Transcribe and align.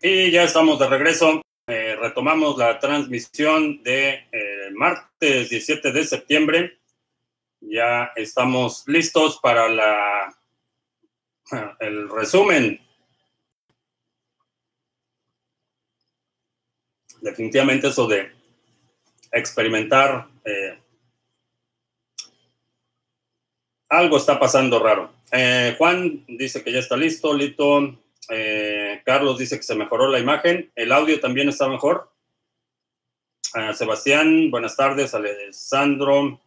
Y 0.00 0.30
ya 0.30 0.44
estamos 0.44 0.78
de 0.78 0.86
regreso. 0.86 1.42
Eh, 1.66 1.96
retomamos 1.96 2.56
la 2.56 2.78
transmisión 2.78 3.82
de 3.82 4.28
eh, 4.30 4.70
martes 4.72 5.50
17 5.50 5.90
de 5.90 6.04
septiembre. 6.04 6.78
Ya 7.60 8.12
estamos 8.14 8.84
listos 8.86 9.40
para 9.42 9.68
la, 9.68 10.38
el 11.80 12.08
resumen. 12.08 12.80
Definitivamente 17.20 17.88
eso 17.88 18.06
de 18.06 18.30
experimentar 19.32 20.28
eh, 20.44 20.78
algo 23.88 24.16
está 24.16 24.38
pasando 24.38 24.78
raro. 24.78 25.12
Juan 25.76 26.24
dice 26.28 26.62
que 26.62 26.70
ya 26.70 26.78
está 26.78 26.96
listo. 26.96 27.34
Lito 27.34 27.98
eh, 28.30 29.02
Carlos 29.04 29.38
dice 29.38 29.56
que 29.56 29.62
se 29.62 29.74
mejoró 29.74 30.08
la 30.08 30.18
imagen. 30.18 30.70
El 30.74 30.92
audio 30.92 31.20
también 31.20 31.48
está 31.48 31.68
mejor. 31.68 32.12
Ah, 33.54 33.72
Sebastián, 33.72 34.50
buenas 34.50 34.76
tardes. 34.76 35.14
Alessandro, 35.14 36.40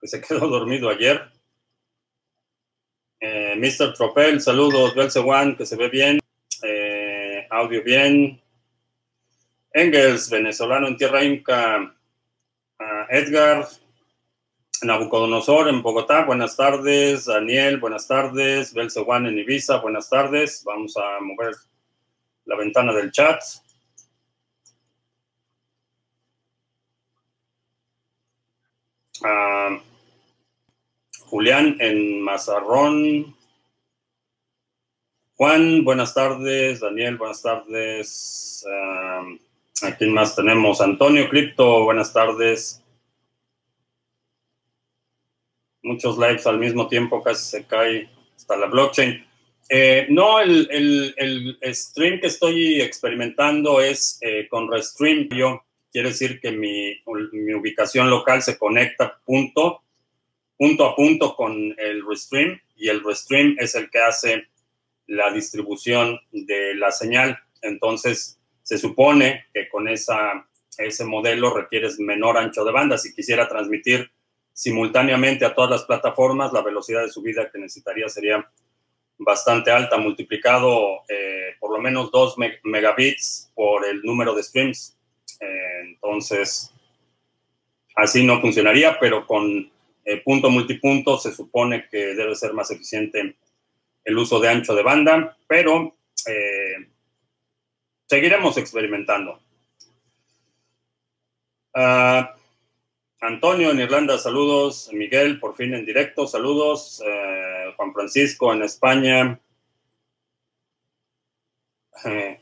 que 0.00 0.06
se 0.06 0.20
quedó 0.26 0.46
dormido 0.48 0.88
ayer. 0.88 1.30
Eh, 3.20 3.54
Mr. 3.56 3.94
Tropel, 3.94 4.40
saludos. 4.40 4.94
Belcewan, 4.94 5.56
que 5.56 5.66
se 5.66 5.76
ve 5.76 5.88
bien. 5.88 6.20
Eh, 6.62 7.46
audio 7.50 7.82
bien. 7.82 8.40
Engels, 9.72 10.30
venezolano 10.30 10.86
en 10.86 10.96
Tierra 10.96 11.24
Inca. 11.24 11.94
Ah, 12.78 13.06
Edgar, 13.10 13.66
Nabucodonosor 14.82 15.68
en 15.68 15.80
Bogotá, 15.80 16.24
buenas 16.24 16.54
tardes. 16.54 17.24
Daniel, 17.24 17.78
buenas 17.78 18.06
tardes. 18.06 18.74
Belcewan 18.74 19.26
en 19.26 19.38
Ibiza, 19.38 19.78
buenas 19.78 20.10
tardes. 20.10 20.62
Vamos 20.64 20.94
a 20.98 21.18
mover 21.20 21.54
la 22.44 22.56
ventana 22.56 22.92
del 22.92 23.10
chat. 23.10 23.42
Ah, 29.24 29.78
Julián 31.20 31.76
en 31.80 32.20
Mazarrón. 32.20 33.34
Juan, 35.36 35.84
buenas 35.84 36.12
tardes. 36.12 36.80
Daniel, 36.80 37.16
buenas 37.16 37.40
tardes. 37.40 38.64
Ah, 38.70 39.22
¿A 39.82 39.96
quién 39.96 40.12
más 40.12 40.36
tenemos? 40.36 40.82
Antonio 40.82 41.28
Cripto, 41.30 41.84
buenas 41.84 42.12
tardes 42.12 42.82
muchos 45.86 46.18
lives 46.18 46.46
al 46.46 46.58
mismo 46.58 46.88
tiempo, 46.88 47.22
casi 47.22 47.44
se 47.44 47.66
cae 47.66 48.08
hasta 48.36 48.56
la 48.56 48.66
blockchain. 48.66 49.24
Eh, 49.68 50.06
no, 50.10 50.40
el, 50.40 50.68
el, 51.16 51.74
stream 51.74 52.20
que 52.20 52.28
estoy 52.28 52.80
experimentando 52.80 53.80
es 53.80 54.18
eh, 54.20 54.46
con 54.48 54.70
Restream. 54.70 55.28
Yo, 55.30 55.64
quiere 55.90 56.10
decir 56.10 56.40
que 56.40 56.52
mi, 56.52 56.94
mi, 57.32 57.54
ubicación 57.54 58.10
local 58.10 58.42
se 58.42 58.58
conecta 58.58 59.18
punto, 59.24 59.82
punto 60.56 60.84
a 60.86 60.94
punto 60.94 61.34
con 61.34 61.74
el 61.78 62.06
Restream 62.06 62.60
y 62.76 62.88
el 62.88 63.02
Restream 63.02 63.56
es 63.58 63.74
el 63.74 63.90
que 63.90 63.98
hace 63.98 64.48
la 65.06 65.32
distribución 65.32 66.20
de 66.30 66.74
la 66.74 66.92
señal. 66.92 67.38
Entonces, 67.62 68.38
se 68.62 68.78
supone 68.78 69.46
que 69.52 69.68
con 69.68 69.88
esa, 69.88 70.46
ese 70.78 71.04
modelo 71.04 71.54
requieres 71.54 71.98
menor 71.98 72.36
ancho 72.38 72.64
de 72.64 72.72
banda. 72.72 72.98
Si 72.98 73.14
quisiera 73.14 73.48
transmitir 73.48 74.10
simultáneamente 74.56 75.44
a 75.44 75.54
todas 75.54 75.70
las 75.70 75.84
plataformas, 75.84 76.50
la 76.50 76.62
velocidad 76.62 77.02
de 77.02 77.10
subida 77.10 77.50
que 77.50 77.58
necesitaría 77.58 78.08
sería 78.08 78.50
bastante 79.18 79.70
alta, 79.70 79.98
multiplicado 79.98 81.02
eh, 81.10 81.56
por 81.60 81.72
lo 81.72 81.78
menos 81.78 82.10
2 82.10 82.36
megabits 82.64 83.52
por 83.54 83.84
el 83.84 84.00
número 84.00 84.34
de 84.34 84.42
streams. 84.42 84.96
Eh, 85.40 85.80
entonces, 85.82 86.72
así 87.96 88.24
no 88.24 88.40
funcionaría, 88.40 88.98
pero 88.98 89.26
con 89.26 89.70
eh, 90.06 90.22
punto 90.24 90.48
multipunto 90.48 91.18
se 91.18 91.34
supone 91.34 91.86
que 91.90 92.14
debe 92.14 92.34
ser 92.34 92.54
más 92.54 92.70
eficiente 92.70 93.36
el 94.04 94.16
uso 94.16 94.40
de 94.40 94.48
ancho 94.48 94.74
de 94.74 94.82
banda, 94.82 95.36
pero 95.46 95.94
seguiremos 98.06 98.56
experimentando. 98.56 99.38
Uh, 101.74 102.24
Antonio 103.20 103.70
en 103.70 103.80
Irlanda, 103.80 104.18
saludos. 104.18 104.90
Miguel, 104.92 105.40
por 105.40 105.56
fin 105.56 105.74
en 105.74 105.86
directo, 105.86 106.26
saludos. 106.26 107.02
Eh, 107.04 107.72
Juan 107.76 107.92
Francisco 107.92 108.52
en 108.52 108.62
España. 108.62 109.40
Eh, 112.04 112.40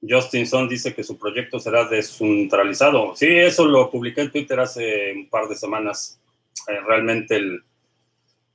Justin 0.00 0.46
Son 0.46 0.68
dice 0.68 0.94
que 0.94 1.04
su 1.04 1.18
proyecto 1.18 1.58
será 1.58 1.84
descentralizado. 1.84 3.14
Sí, 3.16 3.26
eso 3.26 3.66
lo 3.66 3.90
publiqué 3.90 4.22
en 4.22 4.32
Twitter 4.32 4.58
hace 4.60 5.12
un 5.12 5.28
par 5.28 5.48
de 5.48 5.54
semanas. 5.54 6.20
Eh, 6.68 6.80
realmente 6.86 7.36
el, 7.36 7.62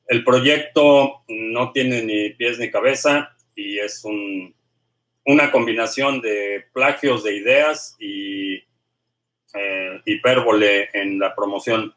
el, 0.08 0.24
proyecto 0.24 1.24
no 1.28 1.72
tiene 1.72 2.04
ni 2.04 2.32
pies 2.32 2.60
ni 2.60 2.70
cabeza 2.70 3.36
y 3.56 3.80
es 3.80 4.04
un, 4.04 4.54
una 5.26 5.52
combinación 5.52 6.22
de 6.22 6.66
plagios 6.74 7.24
de 7.24 7.36
ideas 7.36 7.96
y 8.00 8.62
eh, 9.54 10.02
hipérbole 10.06 10.90
en 10.94 11.20
la 11.20 11.36
promoción. 11.36 11.94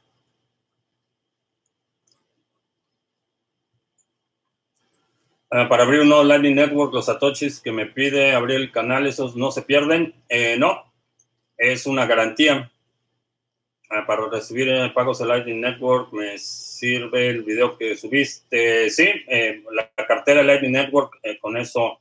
Ah, 5.51 5.69
para 5.69 5.85
abrir 5.85 6.01
un 6.01 6.09
nuevo 6.09 6.25
Lightning 6.25 6.57
Network, 6.57 6.93
los 6.93 7.07
satoshis 7.07 7.61
que 7.61 7.73
me 7.73 7.87
pide 7.87 8.33
abrir 8.33 8.57
el 8.57 8.73
canal, 8.73 9.07
esos 9.07 9.37
no 9.37 9.51
se 9.51 9.63
pierden. 9.63 10.15
Eh, 10.29 10.57
no, 10.59 10.93
es 11.57 11.87
una 11.87 12.07
garantía. 12.07 12.71
Ah, 13.89 14.05
para 14.07 14.29
recibir 14.29 14.69
pagos 14.93 15.21
de 15.21 15.27
Lightning 15.27 15.61
Network 15.61 16.13
me 16.13 16.37
sirve 16.39 17.29
el 17.29 17.45
video 17.45 17.79
que 17.79 17.97
subiste. 17.97 18.91
Sí, 18.91 19.05
eh, 19.29 19.63
la 19.73 19.89
cartera 20.07 20.43
Lightning 20.43 20.73
Network, 20.73 21.21
con 21.41 21.57
eso 21.57 22.01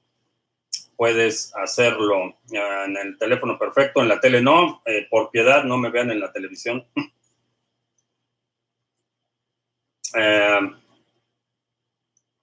puedes 0.95 1.53
hacerlo 1.55 2.35
en 2.51 2.97
el 2.97 3.17
teléfono 3.17 3.57
perfecto, 3.57 4.01
en 4.01 4.07
la 4.07 4.19
tele 4.19 4.41
no, 4.41 4.81
eh, 4.85 5.07
por 5.09 5.31
piedad 5.31 5.63
no 5.63 5.77
me 5.77 5.89
vean 5.89 6.11
en 6.11 6.19
la 6.19 6.31
televisión. 6.31 6.85
Eh, 10.17 10.59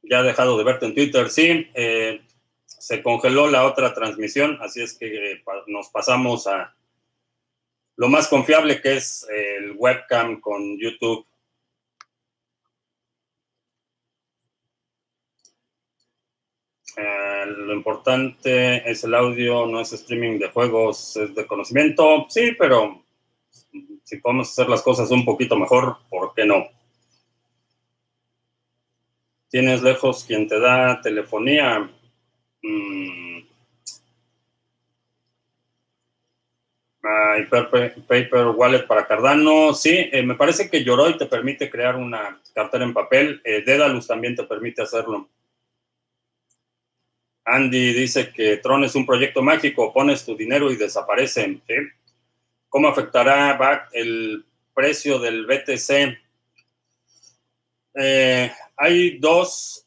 ya 0.03 0.21
he 0.21 0.25
dejado 0.25 0.59
de 0.59 0.65
verte 0.65 0.85
en 0.85 0.95
Twitter, 0.95 1.31
sí, 1.31 1.71
eh, 1.73 2.21
se 2.67 3.03
congeló 3.03 3.49
la 3.49 3.65
otra 3.65 3.95
transmisión, 3.95 4.59
así 4.61 4.83
es 4.83 4.93
que 4.99 5.43
nos 5.69 5.89
pasamos 5.89 6.47
a 6.49 6.75
lo 7.97 8.09
más 8.09 8.29
confiable 8.29 8.83
que 8.83 8.97
es 8.97 9.27
el 9.31 9.73
webcam 9.73 10.41
con 10.41 10.79
YouTube. 10.79 11.25
Eh, 16.97 17.45
lo 17.47 17.73
importante 17.73 18.89
es 18.91 19.05
el 19.05 19.15
audio, 19.15 19.67
no 19.67 19.81
es 19.81 19.93
streaming 19.93 20.39
de 20.39 20.49
juegos, 20.49 21.17
es 21.17 21.35
de 21.35 21.47
conocimiento. 21.47 22.27
Sí, 22.29 22.53
pero 22.59 23.03
si 24.03 24.19
podemos 24.19 24.51
hacer 24.51 24.69
las 24.69 24.83
cosas 24.83 25.11
un 25.11 25.25
poquito 25.25 25.57
mejor, 25.57 25.97
¿por 26.11 26.35
qué 26.35 26.45
no? 26.45 26.67
Tienes 29.49 29.83
lejos 29.83 30.25
quien 30.25 30.47
te 30.49 30.59
da 30.59 31.01
telefonía. 31.01 31.91
Mm. 32.63 33.41
paper, 38.07 38.47
Wallet 38.55 38.87
para 38.87 39.07
Cardano. 39.07 39.75
Sí, 39.75 40.09
eh, 40.13 40.23
me 40.23 40.35
parece 40.35 40.71
que 40.71 40.85
Yoroi 40.85 41.17
te 41.17 41.27
permite 41.27 41.71
crear 41.71 41.97
una 41.97 42.41
cartera 42.55 42.85
en 42.85 42.95
papel. 42.95 43.41
Eh, 43.45 43.63
Dedalus 43.65 44.07
también 44.07 44.37
te 44.37 44.45
permite 44.45 44.83
hacerlo. 44.83 45.29
Andy 47.45 47.93
dice 47.93 48.33
que 48.33 48.59
Tron 48.59 48.85
es 48.85 48.95
un 48.95 49.05
proyecto 49.05 49.43
mágico, 49.43 49.93
pones 49.93 50.25
tu 50.25 50.37
dinero 50.37 50.71
y 50.71 50.77
desaparecen. 50.77 51.63
¿Cómo 52.69 52.89
afectará 52.89 53.89
el 53.93 54.45
precio 54.73 55.19
del 55.19 55.47
BTC? 55.47 56.19
Eh, 57.95 58.51
hay 58.77 59.19
dos, 59.19 59.87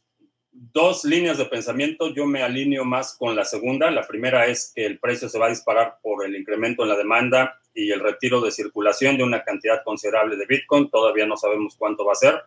dos 0.51 1.03
líneas 1.05 1.37
de 1.37 1.45
pensamiento. 1.45 2.13
Yo 2.13 2.25
me 2.25 2.43
alineo 2.43 2.85
más 2.85 3.15
con 3.17 3.35
la 3.35 3.45
segunda. 3.45 3.89
La 3.89 4.05
primera 4.05 4.47
es 4.47 4.71
que 4.75 4.85
el 4.85 4.99
precio 4.99 5.29
se 5.29 5.39
va 5.39 5.47
a 5.47 5.49
disparar 5.49 5.97
por 6.01 6.25
el 6.25 6.35
incremento 6.35 6.83
en 6.83 6.89
la 6.89 6.97
demanda 6.97 7.59
y 7.73 7.91
el 7.91 8.01
retiro 8.01 8.41
de 8.41 8.51
circulación 8.51 9.17
de 9.17 9.23
una 9.23 9.43
cantidad 9.43 9.83
considerable 9.83 10.35
de 10.35 10.45
Bitcoin. 10.45 10.89
Todavía 10.89 11.25
no 11.25 11.37
sabemos 11.37 11.75
cuánto 11.77 12.05
va 12.05 12.11
a 12.11 12.15
ser. 12.15 12.43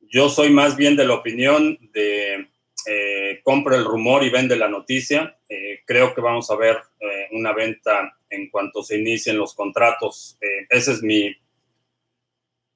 Yo 0.00 0.28
soy 0.28 0.50
más 0.50 0.76
bien 0.76 0.96
de 0.96 1.06
la 1.06 1.14
opinión 1.14 1.78
de 1.92 2.48
eh, 2.86 3.40
compra 3.42 3.76
el 3.76 3.84
rumor 3.84 4.24
y 4.24 4.30
vende 4.30 4.56
la 4.56 4.68
noticia. 4.68 5.38
Eh, 5.48 5.80
creo 5.86 6.14
que 6.14 6.20
vamos 6.20 6.50
a 6.50 6.56
ver 6.56 6.76
eh, 7.00 7.28
una 7.32 7.52
venta 7.52 8.18
en 8.28 8.50
cuanto 8.50 8.82
se 8.82 8.98
inicien 8.98 9.38
los 9.38 9.54
contratos. 9.54 10.38
esa 10.68 10.92
es 10.92 11.02
mi, 11.02 11.34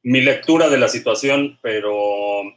mi 0.03 0.21
lectura 0.21 0.69
de 0.69 0.79
la 0.79 0.89
situación, 0.89 1.59
pero 1.63 2.55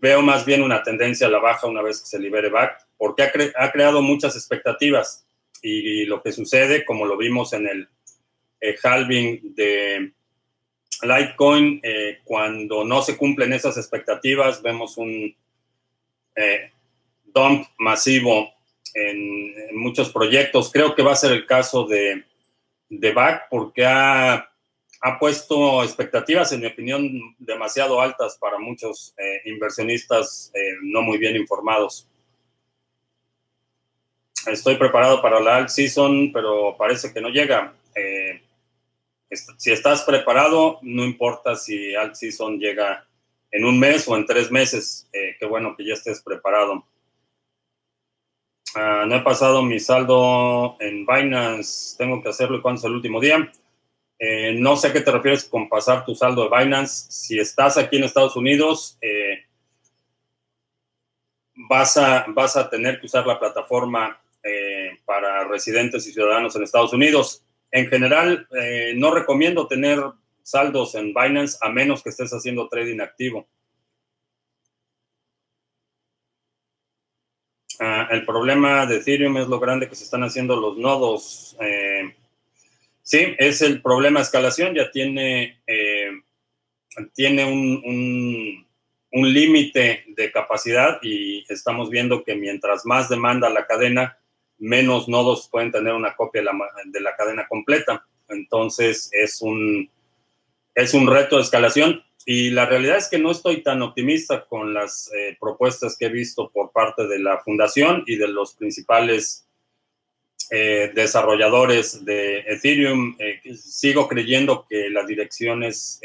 veo 0.00 0.22
más 0.22 0.46
bien 0.46 0.62
una 0.62 0.82
tendencia 0.82 1.26
a 1.26 1.30
la 1.30 1.38
baja 1.38 1.66
una 1.66 1.82
vez 1.82 2.00
que 2.00 2.06
se 2.06 2.18
libere 2.18 2.48
BAC. 2.48 2.78
porque 2.96 3.22
ha, 3.22 3.70
creado 3.70 4.02
muchas 4.02 4.34
expectativas. 4.36 5.26
Y, 5.62 6.04
lo 6.06 6.22
que 6.22 6.32
sucede, 6.32 6.84
como 6.84 7.06
lo 7.06 7.16
vimos 7.16 7.52
en 7.52 7.66
el 7.68 7.88
halving 8.82 9.54
de 9.54 10.12
Litecoin, 11.02 11.80
cuando 12.24 12.84
no 12.84 13.02
se 13.02 13.16
cumplen 13.16 13.52
esas 13.52 13.76
expectativas, 13.76 14.62
vemos 14.62 14.96
un 14.96 15.34
eh, 16.36 16.70
dump 17.24 17.66
masivo 17.78 18.52
en, 18.94 19.76
muchos 19.76 20.10
proyectos. 20.10 20.70
Creo 20.72 20.94
que 20.94 21.02
va 21.02 21.12
a 21.12 21.16
ser 21.16 21.32
el 21.32 21.46
caso 21.46 21.86
de, 21.86 22.24
de 22.88 23.12
BAC 23.12 23.48
porque 23.50 23.84
ha, 23.84 24.50
puesto 25.20 25.82
expectativas, 25.82 26.50
en 26.52 26.60
mi 26.60 26.66
opinión, 26.66 27.36
demasiado 27.38 28.00
altas 28.00 28.38
para 28.38 28.58
muchos 28.58 29.14
eh, 29.18 29.42
inversionistas 29.50 30.50
no 30.82 31.02
muy 31.02 31.18
bien 31.18 31.36
informados. 31.36 32.08
Estoy 34.46 34.76
preparado 34.76 35.20
para 35.20 35.40
la 35.40 35.56
alt 35.56 35.68
season, 35.68 36.32
pero 36.32 36.74
parece 36.78 37.12
que 37.12 37.20
no 37.20 37.28
llega 37.28 37.74
si 39.56 39.72
estás 39.72 40.02
preparado, 40.02 40.78
no 40.82 41.04
importa 41.04 41.56
si 41.56 41.94
Alt 41.94 42.14
Season 42.14 42.58
llega 42.58 43.06
en 43.54 43.64
un 43.64 43.78
mes 43.78 44.08
o 44.08 44.16
en 44.16 44.26
tres 44.26 44.50
meses, 44.50 45.08
eh, 45.12 45.36
qué 45.38 45.46
bueno 45.46 45.76
que 45.76 45.86
ya 45.86 45.94
estés 45.94 46.20
preparado. 46.20 46.84
Ah, 48.74 49.04
no 49.06 49.14
he 49.14 49.20
pasado 49.20 49.62
mi 49.62 49.78
saldo 49.78 50.76
en 50.80 51.06
Binance, 51.06 51.96
tengo 51.96 52.20
que 52.20 52.30
hacerlo 52.30 52.60
cuando 52.60 52.80
es 52.80 52.84
el 52.84 52.94
último 52.94 53.20
día. 53.20 53.52
Eh, 54.18 54.56
no 54.58 54.76
sé 54.76 54.88
a 54.88 54.92
qué 54.92 55.00
te 55.02 55.12
refieres 55.12 55.44
con 55.44 55.68
pasar 55.68 56.04
tu 56.04 56.16
saldo 56.16 56.48
de 56.48 56.58
Binance. 56.58 57.12
Si 57.12 57.38
estás 57.38 57.78
aquí 57.78 57.96
en 57.96 58.04
Estados 58.04 58.34
Unidos, 58.34 58.98
eh, 59.00 59.44
vas, 61.54 61.96
a, 61.96 62.24
vas 62.30 62.56
a 62.56 62.68
tener 62.68 62.98
que 62.98 63.06
usar 63.06 63.24
la 63.24 63.38
plataforma 63.38 64.20
para 65.06 65.44
residentes 65.44 66.06
y 66.06 66.12
ciudadanos 66.12 66.54
en 66.54 66.64
Estados 66.64 66.92
Unidos 66.92 67.46
en 67.70 67.86
general, 67.86 68.46
no 68.94 69.10
recomiendo 69.10 69.66
tener 69.66 70.04
saldos 70.44 70.94
en 70.94 71.12
Binance 71.12 71.58
a 71.60 71.70
menos 71.70 72.04
que 72.04 72.10
estés 72.10 72.30
haciendo 72.32 72.68
trading 72.68 73.00
activo. 73.00 73.48
Ah, 77.80 78.06
el 78.12 78.24
problema 78.24 78.86
de 78.86 78.98
Ethereum 78.98 79.36
es 79.38 79.48
lo 79.48 79.58
grande 79.58 79.88
que 79.88 79.96
se 79.96 80.04
están 80.04 80.22
haciendo 80.22 80.54
los 80.54 80.78
nodos. 80.78 81.56
Eh, 81.60 82.14
sí, 83.02 83.34
es 83.38 83.60
el 83.62 83.82
problema 83.82 84.20
de 84.20 84.24
escalación, 84.24 84.74
ya 84.76 84.92
tiene, 84.92 85.60
eh, 85.66 86.12
tiene 87.12 87.44
un, 87.44 88.64
un 89.14 89.32
límite 89.32 90.04
de 90.08 90.32
capacidad 90.32 90.98
y 91.00 91.44
estamos 91.48 91.88
viendo 91.88 92.24
que 92.24 92.34
mientras 92.34 92.84
más 92.84 93.08
demanda 93.08 93.48
la 93.48 93.64
cadena, 93.64 94.18
menos 94.58 95.08
nodos 95.08 95.48
pueden 95.48 95.70
tener 95.70 95.94
una 95.94 96.16
copia 96.16 96.42
de 96.42 97.00
la, 97.00 97.16
cadena 97.16 97.46
completa. 97.46 98.04
Entonces 98.28 99.10
es 99.12 99.40
un, 99.40 99.88
es 100.74 100.94
un 100.94 101.06
reto 101.06 101.36
de 101.36 101.42
escalación 101.42 102.02
y 102.26 102.50
la 102.50 102.66
realidad 102.66 102.96
es 102.96 103.08
que 103.08 103.18
no 103.18 103.30
estoy 103.30 103.62
tan 103.62 103.82
optimista 103.82 104.46
con 104.46 104.72
las 104.72 105.10
eh, 105.14 105.36
propuestas 105.38 105.96
que 105.96 106.06
he 106.06 106.10
visto 106.10 106.50
por 106.50 106.72
parte 106.72 107.06
de 107.06 107.18
la 107.18 107.38
fundación 107.38 108.02
y 108.06 108.16
de 108.16 108.28
los 108.28 108.54
principales 108.54 109.46
eh, 110.50 110.90
desarrolladores 110.94 112.04
de 112.04 112.40
Ethereum. 112.40 113.16
Eh, 113.18 113.40
sigo 113.56 114.08
creyendo 114.08 114.66
que 114.68 114.88
la 114.88 115.04
dirección 115.04 115.62
es 115.62 116.00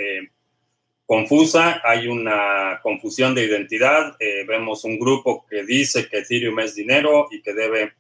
confusa, 1.05 1.81
hay 1.83 2.07
una 2.07 2.79
confusión 2.83 3.33
de 3.33 3.45
identidad. 3.45 4.15
vemos 4.45 4.83
un 4.83 4.99
grupo 4.99 5.45
que 5.49 5.63
dice 5.63 6.07
que 6.07 6.19
Ethereum 6.19 6.59
es 6.59 6.75
dinero 6.75 7.27
y 7.31 7.41
que 7.41 7.53
debe 7.53 7.93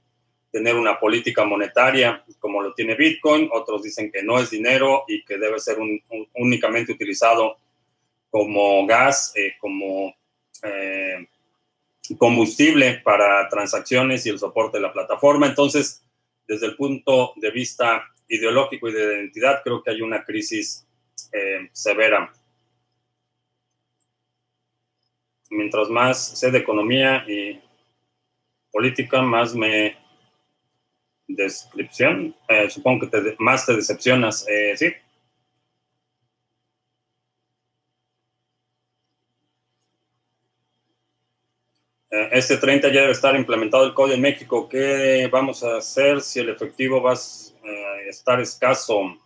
tener 0.51 0.75
una 0.75 0.99
política 0.99 1.45
monetaria 1.45 2.23
como 2.39 2.61
lo 2.61 2.73
tiene 2.73 2.95
Bitcoin, 2.95 3.49
otros 3.51 3.83
dicen 3.83 4.11
que 4.11 4.23
no 4.23 4.39
es 4.39 4.49
dinero 4.49 5.03
y 5.07 5.23
que 5.23 5.37
debe 5.37 5.59
ser 5.59 5.77
únicamente 6.35 6.93
utilizado 6.93 7.57
como 8.29 8.85
gas, 8.85 9.33
eh, 9.35 9.53
como 9.59 10.15
eh, 10.63 11.27
combustible 12.17 13.01
para 13.03 13.47
transacciones 13.49 14.25
y 14.25 14.29
el 14.29 14.39
soporte 14.39 14.77
de 14.77 14.83
la 14.83 14.93
plataforma. 14.93 15.47
Entonces, 15.47 16.03
desde 16.47 16.67
el 16.67 16.75
punto 16.75 17.33
de 17.35 17.51
vista 17.51 18.03
ideológico 18.27 18.89
y 18.89 18.93
de 18.93 19.03
identidad, 19.03 19.61
creo 19.63 19.83
que 19.83 19.91
hay 19.91 20.01
una 20.01 20.23
crisis 20.23 20.87
eh, 21.31 21.69
severa. 21.71 22.31
Mientras 25.51 25.89
más 25.89 26.39
sé 26.39 26.51
de 26.51 26.59
economía 26.59 27.25
y 27.27 27.59
política, 28.71 29.21
más 29.21 29.55
me 29.55 29.97
descripción. 31.29 32.35
Eh, 32.47 32.69
supongo 32.69 33.09
que 33.09 33.35
más 33.39 33.65
te 33.65 33.75
decepcionas, 33.75 34.45
eh, 34.49 34.75
¿sí? 34.75 34.87
Eh, 42.11 42.29
este 42.31 42.57
30 42.57 42.91
ya 42.91 43.01
debe 43.01 43.11
estar 43.11 43.35
implementado 43.35 43.85
el 43.85 43.93
código 43.93 44.15
en 44.15 44.21
México. 44.21 44.67
¿Qué 44.67 45.29
vamos 45.31 45.63
a 45.63 45.77
hacer 45.77 46.21
si 46.21 46.39
el 46.39 46.49
efectivo 46.49 47.01
va 47.01 47.13
a 47.13 47.99
estar 48.09 48.39
escaso? 48.41 49.17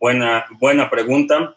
Buena, 0.00 0.46
buena 0.58 0.88
pregunta. 0.88 1.54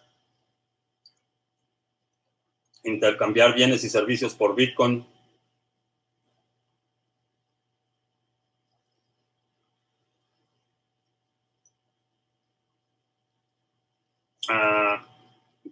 Intercambiar 2.84 3.54
bienes 3.54 3.84
y 3.84 3.90
servicios 3.90 4.36
por 4.36 4.56
Bitcoin. 4.56 5.06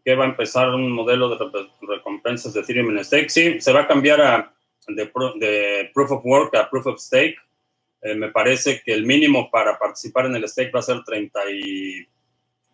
Que 0.09 0.15
va 0.15 0.25
a 0.25 0.29
empezar 0.29 0.73
un 0.73 0.91
modelo 0.91 1.29
de 1.29 1.37
recompensas 1.81 2.51
de 2.51 2.61
Ethereum 2.61 2.89
en 2.89 3.05
stake. 3.05 3.29
Sí, 3.29 3.61
se 3.61 3.71
va 3.71 3.81
a 3.81 3.87
cambiar 3.87 4.19
a, 4.19 4.51
de, 4.87 5.05
Proof 5.93 6.11
of 6.11 6.25
Work 6.25 6.55
a 6.55 6.67
Proof 6.67 6.87
of 6.87 6.99
Stake. 6.99 7.35
Eh, 8.01 8.15
me 8.15 8.31
parece 8.31 8.81
que 8.83 8.91
el 8.91 9.05
mínimo 9.05 9.51
para 9.51 9.77
participar 9.77 10.25
en 10.25 10.35
el 10.35 10.49
stake 10.49 10.71
va 10.73 10.79
a 10.79 10.81
ser 10.81 11.03
30 11.03 11.39
y 11.51 12.07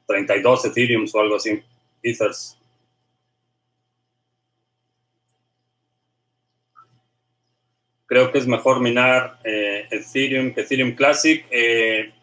32 0.08 0.64
Ethereum 0.64 1.06
o 1.14 1.20
algo 1.20 1.36
así, 1.36 1.62
Ethers. 2.02 2.58
Creo 8.06 8.32
que 8.32 8.38
es 8.38 8.48
mejor 8.48 8.80
minar 8.80 9.42
eh, 9.44 9.90
Ethereum 9.92 10.54
que 10.54 10.62
Ethereum 10.62 10.96
Classic. 10.96 11.46
Eh, 11.52 12.14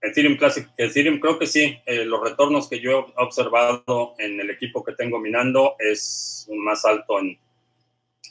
Ethereum 0.00 0.36
Classic, 0.36 0.68
Ethereum 0.76 1.18
creo 1.18 1.38
que 1.38 1.46
sí, 1.46 1.78
eh, 1.84 2.04
los 2.04 2.22
retornos 2.22 2.68
que 2.68 2.80
yo 2.80 2.90
he 3.16 3.22
observado 3.22 4.14
en 4.18 4.40
el 4.40 4.50
equipo 4.50 4.84
que 4.84 4.92
tengo 4.92 5.18
minando 5.18 5.74
es 5.78 6.48
más 6.50 6.84
alto 6.84 7.18
en 7.18 7.38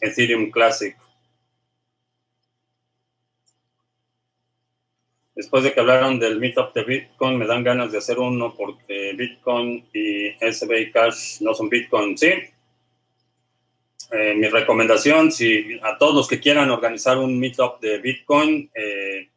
Ethereum 0.01 0.49
Classic. 0.49 0.95
Después 5.35 5.63
de 5.63 5.71
que 5.71 5.79
hablaron 5.79 6.19
del 6.19 6.39
meetup 6.39 6.73
de 6.73 6.83
Bitcoin, 6.83 7.37
me 7.37 7.45
dan 7.45 7.63
ganas 7.63 7.91
de 7.91 7.99
hacer 7.99 8.17
uno 8.17 8.55
porque 8.55 9.13
Bitcoin 9.15 9.87
y 9.93 10.31
SBI 10.39 10.91
Cash 10.91 11.41
no 11.41 11.53
son 11.53 11.69
Bitcoin, 11.69 12.17
¿sí? 12.17 12.29
Eh, 14.11 14.33
mi 14.35 14.47
recomendación, 14.47 15.31
si 15.31 15.79
a 15.83 15.97
todos 15.97 16.15
los 16.15 16.27
que 16.27 16.39
quieran 16.39 16.71
organizar 16.71 17.19
un 17.19 17.37
meetup 17.37 17.79
de 17.81 17.99
Bitcoin, 17.99 18.71
eh, 18.73 19.29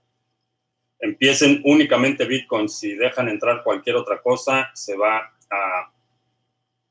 empiecen 1.00 1.62
únicamente 1.64 2.26
Bitcoin, 2.26 2.68
si 2.68 2.94
dejan 2.94 3.28
entrar 3.28 3.62
cualquier 3.62 3.96
otra 3.96 4.20
cosa, 4.20 4.70
se 4.74 4.96
va 4.96 5.32
a 5.50 5.92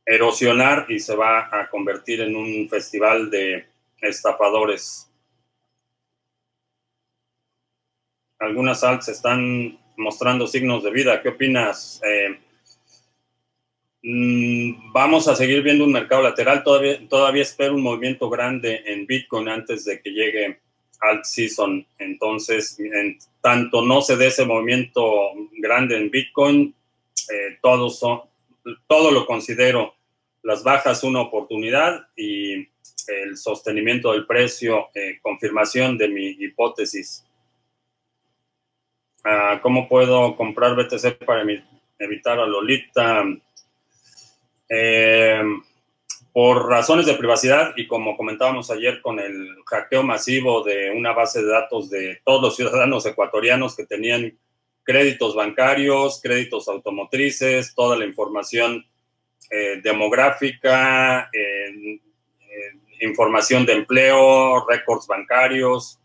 erosionar 0.06 0.88
y 0.89 1.00
se 1.00 1.16
va 1.16 1.48
a 1.51 1.70
convertir 1.70 2.22
en 2.22 2.36
un 2.36 2.68
festival 2.68 3.30
de 3.30 3.68
estafadores. 4.01 5.12
Algunas 8.39 8.84
alts 8.84 9.10
están 9.10 9.78
mostrando 9.98 10.48
signos 10.48 10.84
de 10.84 10.92
vida. 10.92 11.22
¿Qué 11.22 11.30
opinas? 11.30 12.01
Eh, 12.04 12.39
mm, 14.01 14.92
vamos 14.94 15.28
a 15.28 15.36
seguir 15.36 15.62
viendo 15.62 15.84
un 15.84 15.92
mercado 15.92 16.24
lateral. 16.24 16.63
Todavía, 16.63 17.08
todavía 17.08 17.44
espero 17.44 17.75
un 17.75 17.84
movimiento 17.84 18.30
grande 18.30 18.82
en 18.86 19.06
Bitcoin 19.06 19.50
antes 19.50 19.86
de 19.86 20.01
que 20.01 20.10
llegue 20.10 20.60
alt 21.00 21.24
season. 21.24 21.86
Entonces, 21.98 22.79
en 22.79 23.18
tanto 23.41 23.82
no 23.82 24.01
se 24.01 24.18
dé 24.18 24.27
ese 24.27 24.46
movimiento 24.46 25.34
grande 25.58 25.98
en 25.98 26.10
Bitcoin, 26.10 26.74
eh, 27.32 27.58
todo, 27.62 27.89
son, 27.89 28.22
todo 28.88 29.12
lo 29.12 29.25
considero 29.25 29.96
las 30.44 30.63
bajas 30.63 31.03
una 31.03 31.22
oportunidad 31.22 32.08
y 32.15 32.68
el 33.08 33.38
sostenimiento 33.38 34.13
del 34.13 34.25
precio, 34.25 34.89
eh, 34.94 35.20
confirmación 35.22 35.98
de 35.98 36.08
mi 36.08 36.27
hipótesis. 36.27 37.25
Ah, 39.24 39.60
¿Cómo 39.62 39.88
puedo 39.89 40.36
comprar 40.36 40.75
BTC 40.75 41.25
para 41.25 41.44
evitar 41.98 42.39
a 42.39 42.46
Lolita? 42.46 43.25
Eh, 44.70 45.41
por 46.34 46.68
razones 46.68 47.06
de 47.06 47.16
privacidad 47.16 47.74
y 47.76 47.88
como 47.88 48.16
comentábamos 48.16 48.70
ayer 48.72 49.02
con 49.02 49.20
el 49.20 49.48
hackeo 49.66 50.04
masivo 50.04 50.64
de 50.64 50.92
una 50.92 51.12
base 51.14 51.42
de 51.42 51.50
datos 51.50 51.90
de 51.90 52.22
todos 52.24 52.42
los 52.42 52.56
ciudadanos 52.56 53.06
ecuatorianos 53.06 53.76
que 53.76 53.86
tenían 53.86 54.38
créditos 54.84 55.36
bancarios, 55.36 56.20
créditos 56.22 56.68
automotrices, 56.68 57.74
toda 57.76 57.98
la 57.98 58.06
información 58.06 58.86
eh, 59.52 59.82
demográfica, 59.84 61.30
información 63.02 63.66
de 63.66 63.74
empleo, 63.74 64.66
récords 64.68 65.08
bancarios. 65.08 66.00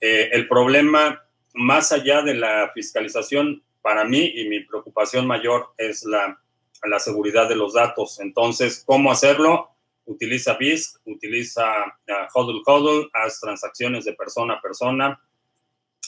Eh, 0.00 0.30
el 0.32 0.48
problema, 0.48 1.22
más 1.54 1.92
allá 1.92 2.22
de 2.22 2.34
la 2.34 2.70
fiscalización, 2.74 3.62
para 3.82 4.04
mí 4.04 4.32
y 4.34 4.48
mi 4.48 4.60
preocupación 4.60 5.26
mayor 5.26 5.74
es 5.76 6.04
la, 6.04 6.38
la 6.86 6.98
seguridad 6.98 7.48
de 7.48 7.56
los 7.56 7.74
datos. 7.74 8.20
Entonces, 8.20 8.82
¿cómo 8.86 9.10
hacerlo? 9.10 9.70
Utiliza 10.06 10.54
BISC, 10.54 11.00
utiliza 11.06 11.64
uh, 11.86 12.12
HODL 12.32 12.62
HODL, 12.64 13.10
haz 13.12 13.40
transacciones 13.40 14.04
de 14.04 14.12
persona 14.12 14.54
a 14.54 14.60
persona, 14.60 15.20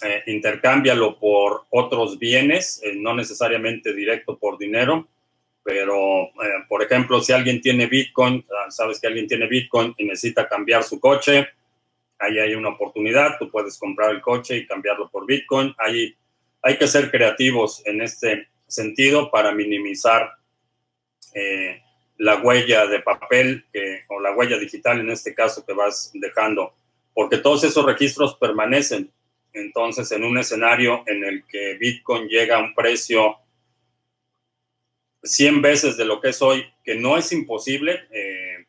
eh, 0.02 0.22
intercámbialo 0.26 1.18
por 1.18 1.64
otros 1.70 2.18
bienes, 2.18 2.80
eh, 2.82 2.92
no 2.94 3.14
necesariamente 3.14 3.94
directo 3.94 4.38
por 4.38 4.58
dinero, 4.58 5.08
pero 5.62 6.24
eh, 6.24 6.64
por 6.68 6.82
ejemplo, 6.82 7.22
si 7.22 7.32
alguien 7.32 7.62
tiene 7.62 7.86
Bitcoin, 7.86 8.44
ah, 8.50 8.70
sabes 8.70 9.00
que 9.00 9.06
alguien 9.06 9.26
tiene 9.26 9.46
Bitcoin 9.46 9.94
y 9.96 10.04
necesita 10.04 10.46
cambiar 10.48 10.84
su 10.84 11.00
coche, 11.00 11.48
ahí 12.18 12.38
hay 12.38 12.54
una 12.54 12.70
oportunidad, 12.70 13.38
tú 13.38 13.50
puedes 13.50 13.78
comprar 13.78 14.10
el 14.10 14.20
coche 14.20 14.58
y 14.58 14.66
cambiarlo 14.66 15.08
por 15.10 15.26
Bitcoin. 15.26 15.74
Ahí 15.78 16.14
hay 16.62 16.76
que 16.76 16.86
ser 16.86 17.10
creativos 17.10 17.82
en 17.86 18.02
este 18.02 18.48
sentido 18.66 19.30
para 19.30 19.52
minimizar 19.52 20.30
la 22.18 22.36
huella 22.36 22.86
de 22.86 23.00
papel 23.00 23.66
o 24.08 24.20
la 24.20 24.34
huella 24.34 24.58
digital 24.58 25.00
en 25.00 25.10
este 25.10 25.34
caso 25.34 25.64
que 25.66 25.74
vas 25.74 26.10
dejando, 26.14 26.74
porque 27.14 27.38
todos 27.38 27.64
esos 27.64 27.84
registros 27.84 28.36
permanecen. 28.36 29.12
Entonces, 29.52 30.10
en 30.12 30.24
un 30.24 30.36
escenario 30.38 31.02
en 31.06 31.24
el 31.24 31.46
que 31.46 31.74
Bitcoin 31.78 32.28
llega 32.28 32.56
a 32.56 32.60
un 32.60 32.74
precio 32.74 33.38
100 35.26 35.62
veces 35.62 35.96
de 35.96 36.04
lo 36.04 36.20
que 36.20 36.28
es 36.28 36.40
hoy, 36.40 36.64
que 36.84 36.94
no 36.94 37.16
es 37.16 37.32
imposible, 37.32 38.06
eh, 38.10 38.66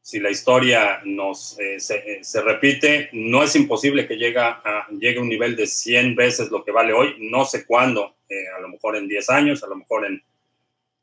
si 0.00 0.18
la 0.18 0.30
historia 0.30 1.00
nos, 1.04 1.58
eh, 1.58 1.76
eh, 1.76 2.18
se, 2.22 2.42
repite, 2.42 3.08
no 3.12 3.42
es 3.42 3.54
imposible 3.54 4.06
que 4.06 4.16
llegue 4.16 4.38
a, 4.40 4.86
llegue 4.90 5.18
a 5.18 5.22
un 5.22 5.28
nivel 5.28 5.56
de 5.56 5.66
100 5.66 6.16
veces 6.16 6.50
lo 6.50 6.64
que 6.64 6.72
vale 6.72 6.92
hoy, 6.92 7.16
no 7.18 7.44
sé 7.44 7.64
cuándo, 7.64 8.16
a 8.56 8.60
lo 8.60 8.68
mejor 8.68 8.96
en 8.96 9.06
10 9.06 9.30
años, 9.30 9.62
a 9.62 9.68
lo 9.68 9.76
mejor 9.76 10.06
en 10.06 10.22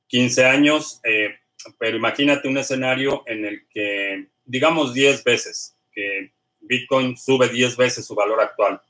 15 0.10 0.46
años, 0.46 1.02
pero 1.78 1.96
imagínate 1.98 2.48
un 2.48 2.58
escenario 2.58 3.24
en 3.26 3.46
el 3.46 3.68
que, 3.70 4.28
digamos, 4.44 4.94
10 4.94 5.24
veces, 5.24 5.78
que 5.92 6.34
Bitcoin 6.60 7.18
sube 7.18 7.48
10 7.48 7.78
veces 7.78 8.06
su 8.06 8.16
valor 8.16 8.42
actual. 8.42 8.82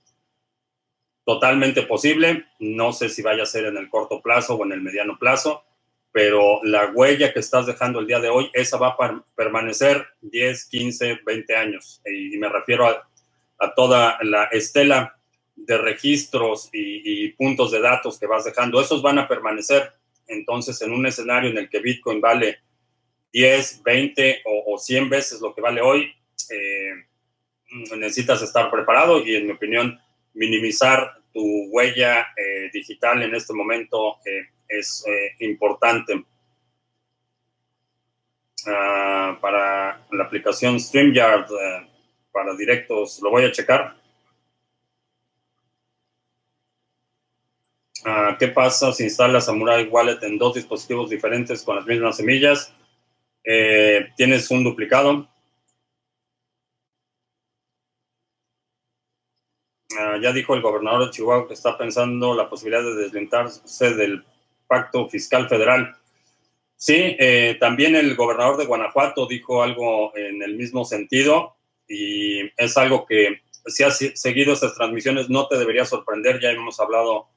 Totalmente 1.26 1.84
posible, 1.84 2.46
no 2.60 2.92
sé 2.92 3.10
si 3.10 3.22
vaya 3.22 3.44
a 3.44 3.46
ser 3.46 3.66
en 3.66 3.78
el 3.78 3.90
corto 3.90 4.22
plazo 4.22 4.56
o 4.56 4.66
en 4.66 4.72
el 4.72 4.82
mediano 4.82 5.18
plazo, 5.20 5.64
pero 6.12 6.60
la 6.64 6.88
huella 6.88 7.32
que 7.32 7.40
estás 7.40 7.68
dejando 7.68 8.00
el 8.00 8.08
día 8.08 8.20
de 8.20 8.30
hoy, 8.30 8.50
esa 8.54 8.78
va 8.78 8.96
a 9.00 9.24
permanecer 9.36 10.08
10, 10.22 10.66
15, 10.66 11.20
20 11.24 11.56
años. 11.56 12.02
Y, 12.06 12.36
me 12.38 12.50
refiero 12.50 12.88
a, 12.88 13.74
toda 13.76 14.18
la 14.24 14.46
estela 14.46 15.20
de 15.56 15.78
registros 15.78 16.70
y, 16.74 17.30
puntos 17.34 17.72
de 17.72 17.82
datos 17.82 18.20
que 18.20 18.26
vas 18.26 18.46
dejando, 18.46 18.82
esos 18.82 19.02
van 19.02 19.20
a 19.20 19.28
permanecer. 19.28 19.94
Entonces, 20.30 20.82
en 20.82 20.94
un 20.94 21.06
escenario 21.06 21.50
en 21.50 21.58
el 21.58 21.70
que 21.70 21.80
Bitcoin 21.80 22.22
vale 22.22 22.60
10, 23.34 23.84
20 23.84 24.42
o, 24.46 24.74
o 24.74 24.78
100 24.78 25.10
veces 25.10 25.42
lo 25.42 25.54
que 25.54 25.62
vale 25.62 25.82
hoy, 25.82 26.12
eh, 26.50 27.06
necesitas 27.98 28.42
estar 28.42 28.72
preparado 28.72 29.24
y, 29.24 29.36
en 29.36 29.46
mi 29.46 29.52
opinión, 29.52 30.00
minimizar 30.34 31.22
tu 31.32 31.44
huella 31.70 32.28
eh, 32.36 32.70
digital 32.74 33.22
en 33.22 33.36
este 33.36 33.54
momento 33.54 34.18
es 34.68 35.04
eh, 35.08 35.36
importante. 35.46 36.24
Ah, 38.68 39.38
para 39.40 40.06
la 40.12 40.24
aplicación 40.24 40.80
StreamYard 40.80 41.48
para 42.32 42.56
directos, 42.56 43.20
lo 43.22 43.30
voy 43.30 43.46
a 43.46 43.52
checar. 43.52 43.96
Ah, 48.06 48.36
¿Qué 48.40 48.48
pasa 48.48 48.92
si 48.94 49.04
instalas 49.04 49.46
Samurai 49.46 49.88
Wallet 49.88 50.24
en 50.24 50.38
dos 50.38 50.56
dispositivos 50.56 51.10
diferentes 51.10 51.64
con 51.64 51.76
las 51.76 51.86
mismas 51.86 52.18
semillas? 52.18 52.74
tienes 54.16 54.52
un 54.52 54.64
duplicado. 54.64 55.28
Ah, 59.98 60.18
ya 60.22 60.32
dijo 60.32 60.54
el 60.54 60.62
gobernador 60.62 61.06
de 61.06 61.12
Chihuahua 61.12 61.48
que 61.48 61.56
está 61.56 61.78
pensando 61.78 62.36
la 62.36 62.48
posibilidad 62.50 62.84
de 62.84 62.96
deslindarse 62.96 63.96
del 63.96 64.24
pacto 64.68 65.10
fiscal 65.10 65.50
federal. 65.50 65.96
Sí, 66.76 67.18
eh, 67.20 67.58
también 67.60 67.96
el 67.96 68.16
gobernador 68.16 68.56
de 68.58 68.66
Guanajuato 68.66 69.28
dijo 69.28 69.64
algo 69.64 70.16
en 70.16 70.42
el 70.44 70.56
mismo 70.56 70.86
sentido 70.86 71.58
y 71.88 72.42
es 72.56 72.78
algo 72.78 73.06
que 73.06 73.42
si 73.66 73.84
has 73.84 73.98
seguido 73.98 74.54
estas 74.54 74.76
transmisiones 74.76 75.30
no 75.30 75.48
te 75.48 75.58
debería 75.58 75.84
sorprender. 75.86 76.40
Ya 76.40 76.52
hemos 76.52 76.80
hablado 76.80 77.28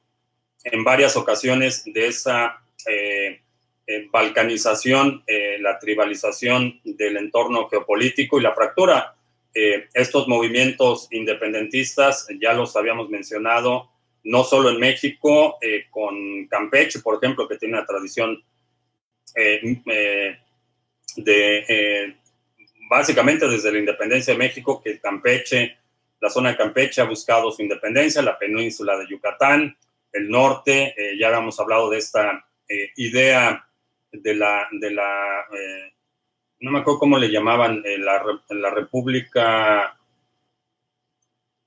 en 0.64 0.84
varias 0.84 1.16
ocasiones 1.16 1.84
de 1.84 2.06
esa 2.06 2.62
eh, 2.86 3.40
eh, 3.86 4.08
balcanización, 4.10 5.24
la 5.60 5.78
tribalización 5.78 6.80
del 6.84 7.16
entorno 7.16 7.68
geopolítico 7.68 8.38
y 8.38 8.42
la 8.42 8.54
fractura. 8.54 9.16
Eh, 9.54 9.88
estos 9.92 10.28
movimientos 10.28 11.08
independentistas, 11.10 12.26
ya 12.40 12.54
los 12.54 12.74
habíamos 12.74 13.10
mencionado, 13.10 13.90
no 14.24 14.44
solo 14.44 14.70
en 14.70 14.80
México, 14.80 15.58
eh, 15.60 15.86
con 15.90 16.46
Campeche, 16.46 17.00
por 17.00 17.16
ejemplo, 17.16 17.46
que 17.46 17.58
tiene 17.58 17.76
una 17.76 17.84
tradición 17.84 18.42
eh, 19.34 20.38
de, 21.16 22.16
básicamente 22.88 23.46
desde 23.46 23.72
la 23.72 23.78
independencia 23.78 24.32
de 24.32 24.38
México, 24.38 24.80
que 24.82 24.98
Campeche, 24.98 25.76
la 26.18 26.30
zona 26.30 26.50
de 26.50 26.56
Campeche 26.56 27.02
ha 27.02 27.04
buscado 27.04 27.50
su 27.50 27.60
independencia, 27.60 28.22
la 28.22 28.38
península 28.38 28.96
de 28.96 29.06
Yucatán, 29.06 29.76
el 30.12 30.28
norte, 30.28 30.94
ya 31.18 31.28
habíamos 31.28 31.58
hablado 31.58 31.90
de 31.90 31.98
esta 31.98 32.44
idea 32.96 33.66
de 34.12 34.34
la, 34.34 34.68
de 34.72 34.90
la 34.90 35.46
no 36.62 36.70
me 36.70 36.78
acuerdo 36.78 37.00
cómo 37.00 37.18
le 37.18 37.28
llamaban, 37.28 37.82
la, 37.98 38.22
la, 38.50 38.70
República, 38.70 39.98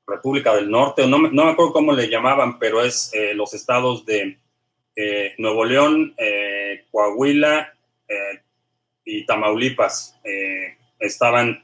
República 0.08 0.56
del 0.56 0.72
Norte, 0.72 1.06
no, 1.06 1.18
no 1.18 1.46
me 1.46 1.52
acuerdo 1.52 1.74
cómo 1.74 1.92
le 1.92 2.10
llamaban, 2.10 2.58
pero 2.60 2.82
es 2.82 3.14
eh, 3.14 3.34
los 3.34 3.54
estados 3.54 4.06
de 4.06 4.40
eh, 4.96 5.36
Nuevo 5.38 5.66
León, 5.66 6.16
eh, 6.18 6.86
Coahuila 6.92 7.74
y 9.04 9.26
Tamaulipas. 9.26 10.18
estaban, 10.98 11.64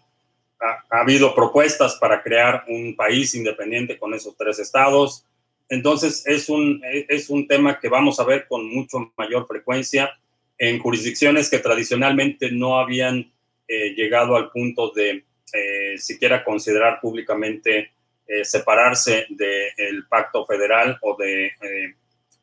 ha, 0.59 0.99
habido 0.99 1.33
propuestas 1.33 1.95
para 1.95 2.21
crear 2.21 2.65
un 2.67 2.97
país 2.97 3.33
independiente 3.33 3.97
con 3.97 4.13
esos 4.13 4.35
tres 4.35 4.59
estados. 4.59 5.25
Entonces, 5.71 6.27
es 6.27 6.49
un, 6.49 6.81
es 6.83 7.29
un 7.29 7.47
tema 7.47 7.79
que 7.79 7.87
vamos 7.87 8.19
a 8.19 8.25
ver 8.25 8.45
con 8.45 8.67
mucho 8.67 9.13
mayor 9.15 9.47
frecuencia 9.47 10.11
en 10.57 10.79
jurisdicciones 10.79 11.49
que 11.49 11.59
tradicionalmente 11.59 12.51
no 12.51 12.77
habían 12.77 13.31
eh, 13.69 13.93
llegado 13.95 14.35
al 14.35 14.51
punto 14.51 14.91
de 14.91 15.23
eh, 15.53 15.97
siquiera 15.97 16.43
considerar 16.43 16.99
públicamente 16.99 17.91
eh, 18.27 18.43
separarse 18.43 19.27
del 19.29 20.05
pacto 20.09 20.45
federal 20.45 20.97
o 21.03 21.15
de, 21.17 21.51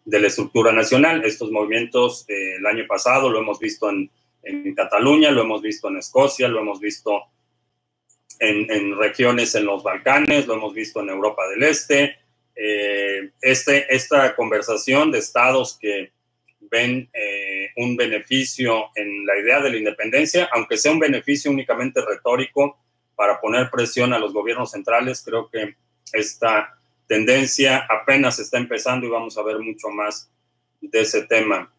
de, 0.07 0.21
la 0.21 0.27
estructura 0.27 0.73
nacional. 0.73 1.23
Estos 1.23 1.51
movimientos 1.51 2.25
el 2.29 2.65
año 2.65 2.87
pasado 2.89 3.29
lo 3.29 3.41
hemos 3.41 3.59
visto 3.59 3.91
en, 3.91 4.11
en, 4.43 4.75
Cataluña, 4.75 5.31
lo 5.31 5.43
hemos 5.43 5.61
visto 5.61 5.89
en 5.89 5.99
Escocia, 5.99 6.49
lo 6.49 6.61
hemos 6.61 6.81
visto 6.81 7.25
en, 8.41 8.71
en, 8.71 8.97
regiones 8.97 9.55
en 9.55 9.67
los 9.67 9.83
Balcanes, 9.83 10.47
lo 10.47 10.55
hemos 10.55 10.73
visto 10.73 11.03
en 11.03 11.11
Europa 11.11 11.47
del 11.51 11.63
Este. 11.65 12.17
Este 13.41 13.95
esta 13.95 14.35
conversación 14.35 15.13
de 15.13 15.19
estados 15.19 15.79
que 15.81 16.13
ven 16.61 17.09
eh, 17.13 17.71
un 17.77 17.97
beneficio 17.97 18.91
en 18.95 19.25
la 19.25 19.39
idea 19.39 19.61
de 19.61 19.71
la 19.71 19.77
independencia, 19.77 20.49
aunque 20.53 20.77
sea 20.77 20.93
un 20.93 20.99
beneficio 20.99 21.51
únicamente 21.51 22.01
retórico 22.05 22.79
para 23.15 23.41
poner 23.41 23.71
presión 23.71 24.13
a 24.13 24.19
los 24.19 24.33
gobiernos 24.33 24.73
centrales. 24.73 25.23
Creo 25.25 25.49
que 25.51 25.77
esta 26.13 26.79
tendencia 27.07 27.87
apenas 27.89 28.39
está 28.39 28.59
empezando 28.59 29.07
y 29.07 29.11
vamos 29.11 29.39
a 29.39 29.43
ver 29.43 29.59
mucho 29.59 29.89
más 29.89 30.31
de 30.81 31.01
ese 31.01 31.27
tema. 31.27 31.73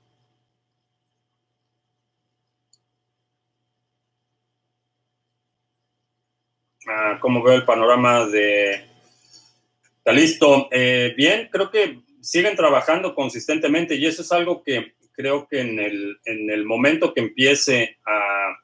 Ah, 6.88 7.20
¿Cómo 7.22 7.44
veo 7.44 7.56
el 7.56 7.66
panorama 7.66 8.26
de 8.26 8.89
Calisto? 10.10 10.68
Eh, 10.72 11.14
bien, 11.16 11.50
creo 11.52 11.70
que 11.70 12.00
siguen 12.20 12.56
trabajando 12.56 13.14
consistentemente 13.14 13.96
y 13.96 14.08
eso 14.08 14.24
es 14.24 14.32
algo 14.32 14.64
que, 14.64 14.94
creo 15.12 15.48
que 15.48 15.62
en 15.62 15.80
el, 15.80 16.18
en 16.26 16.50
el 16.50 16.66
momento 16.66 17.14
que 17.14 17.22
empiece 17.22 17.98
a 18.08 18.58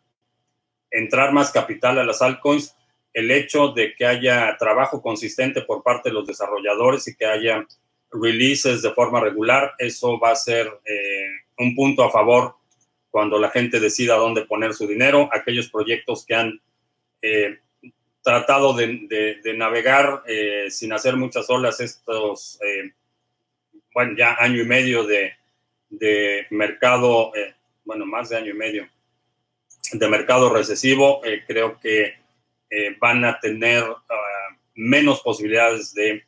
entrar 0.90 1.34
más 1.34 1.52
capital 1.52 2.00
a 2.00 2.04
las 2.04 2.24
altcoins, 2.24 2.75
el 3.14 3.30
hecho 3.30 3.70
de 3.70 3.94
que 3.94 4.08
haya 4.08 4.58
trabajo 4.58 5.04
consistente 5.04 5.62
por 5.62 5.84
parte 5.84 6.10
de 6.10 6.14
los 6.14 6.25
desarrolladores 6.25 7.08
y 7.08 7.16
que 7.16 7.28
haya 7.28 7.68
releases 8.12 8.82
de 8.82 8.92
forma 8.92 9.20
regular, 9.20 9.74
eso 9.78 10.20
va 10.20 10.32
a 10.32 10.36
ser 10.36 10.68
eh, 10.84 11.28
un 11.60 11.75
punto 11.75 12.04
a 12.04 12.12
favor 12.12 12.56
cuando 13.12 13.38
la 13.38 13.52
gente 13.52 13.80
decida 13.80 14.16
dónde 14.16 14.46
poner 14.46 14.74
su 14.74 14.88
dinero. 14.88 15.30
Aquellos 15.32 15.70
proyectos 15.70 16.25
que 16.25 16.34
han 16.34 16.60
eh, 17.22 17.60
tratado 18.25 18.74
de, 18.74 19.39
navegar 19.55 20.24
eh, 20.27 20.65
sin 20.70 20.91
hacer 20.91 21.15
muchas 21.15 21.50
olas 21.50 21.79
estos, 21.79 22.60
bueno, 23.94 24.17
ya 24.17 24.36
año 24.38 24.62
y 24.62 24.65
medio 24.65 25.05
de, 25.05 25.32
de 25.89 26.46
mercado, 26.50 27.32
bueno, 27.86 28.05
más 28.05 28.27
de 28.27 28.38
año 28.38 28.50
y 28.50 28.58
medio 28.58 28.89
de 29.94 30.08
mercado 30.10 30.50
recesivo, 30.50 31.22
creo 31.48 31.79
que 31.79 32.15
van 33.00 33.24
a 33.24 33.39
tener 33.39 33.84
ah, 33.84 34.58
menos 34.74 35.22
posibilidades 35.22 35.94
de 35.94 36.25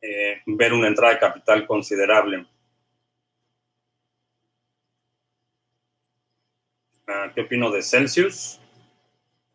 eh, 0.00 0.42
ver 0.46 0.72
una 0.72 0.88
entrada 0.88 1.14
de 1.14 1.20
capital 1.20 1.66
considerable. 1.66 2.46
Ah, 7.06 7.32
¿Qué 7.34 7.40
opino 7.40 7.70
de 7.70 7.82
Celsius? 7.82 8.60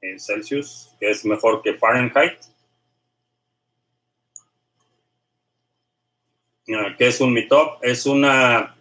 Eh, 0.04 0.20
Celsius, 0.20 0.96
que 1.00 1.10
es 1.10 1.26
mejor 1.26 1.62
que 1.62 1.74
Fahrenheit. 1.74 2.38
Ah, 6.76 6.96
¿Qué 6.98 7.08
es 7.08 7.20
un 7.22 7.34
Meetup? 7.34 7.80
Es 7.82 8.06
una 8.06 8.76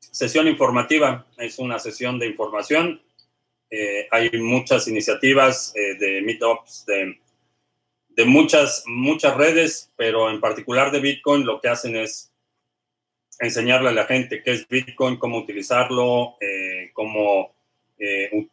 sesión 0.00 0.48
informativa, 0.48 1.26
es 1.38 1.58
una 1.58 1.78
sesión 1.78 2.18
de 2.18 2.26
información. 2.26 3.00
Eh, 3.70 4.08
hay 4.10 4.30
muchas 4.40 4.88
iniciativas 4.88 5.72
de 5.74 6.22
Meetups 6.22 6.86
de 6.86 7.18
de 8.16 8.24
muchas, 8.24 8.82
muchas 8.86 9.36
redes, 9.36 9.92
pero 9.94 10.30
en 10.30 10.40
particular 10.40 10.90
de 10.90 11.00
Bitcoin, 11.00 11.44
lo 11.44 11.60
que 11.60 11.68
hacen 11.68 11.96
es 11.96 12.32
enseñarle 13.38 13.90
a 13.90 13.92
la 13.92 14.06
gente 14.06 14.42
qué 14.42 14.52
es 14.52 14.66
Bitcoin, 14.66 15.18
cómo 15.18 15.36
utilizarlo, 15.36 16.36
eh, 16.40 16.90
cómo 16.94 17.54
eh, 17.98 18.48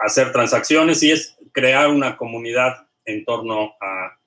hacer 0.00 0.32
transacciones 0.32 1.00
y 1.04 1.12
es 1.12 1.38
crear 1.54 1.88
una 1.88 2.18
comunidad 2.18 2.86
en 3.06 3.24
torno 3.24 3.74
a 3.80 4.18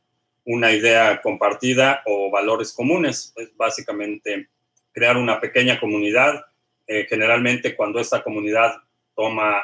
una 0.46 0.72
idea 0.72 1.22
compartida 1.22 2.01
o 2.05 2.31
valores 2.31 2.74
comunes. 2.74 3.34
Es 3.36 3.55
básicamente 3.55 4.50
crear 4.93 5.17
una 5.17 5.39
pequeña 5.39 5.79
comunidad. 5.79 6.46
Eh, 6.88 7.05
generalmente 7.07 7.75
cuando 7.75 8.00
esta 8.00 8.24
comunidad 8.24 8.77
toma 9.13 9.62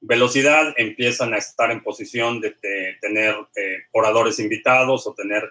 velocidad 0.00 0.74
empiezan 0.76 1.34
a 1.34 1.38
estar 1.38 1.70
en 1.70 1.82
posición 1.82 2.40
de, 2.40 2.52
tener 3.00 3.34
eh, 3.56 3.78
oradores 3.92 4.38
invitados 4.38 5.06
o 5.06 5.14
tener 5.14 5.50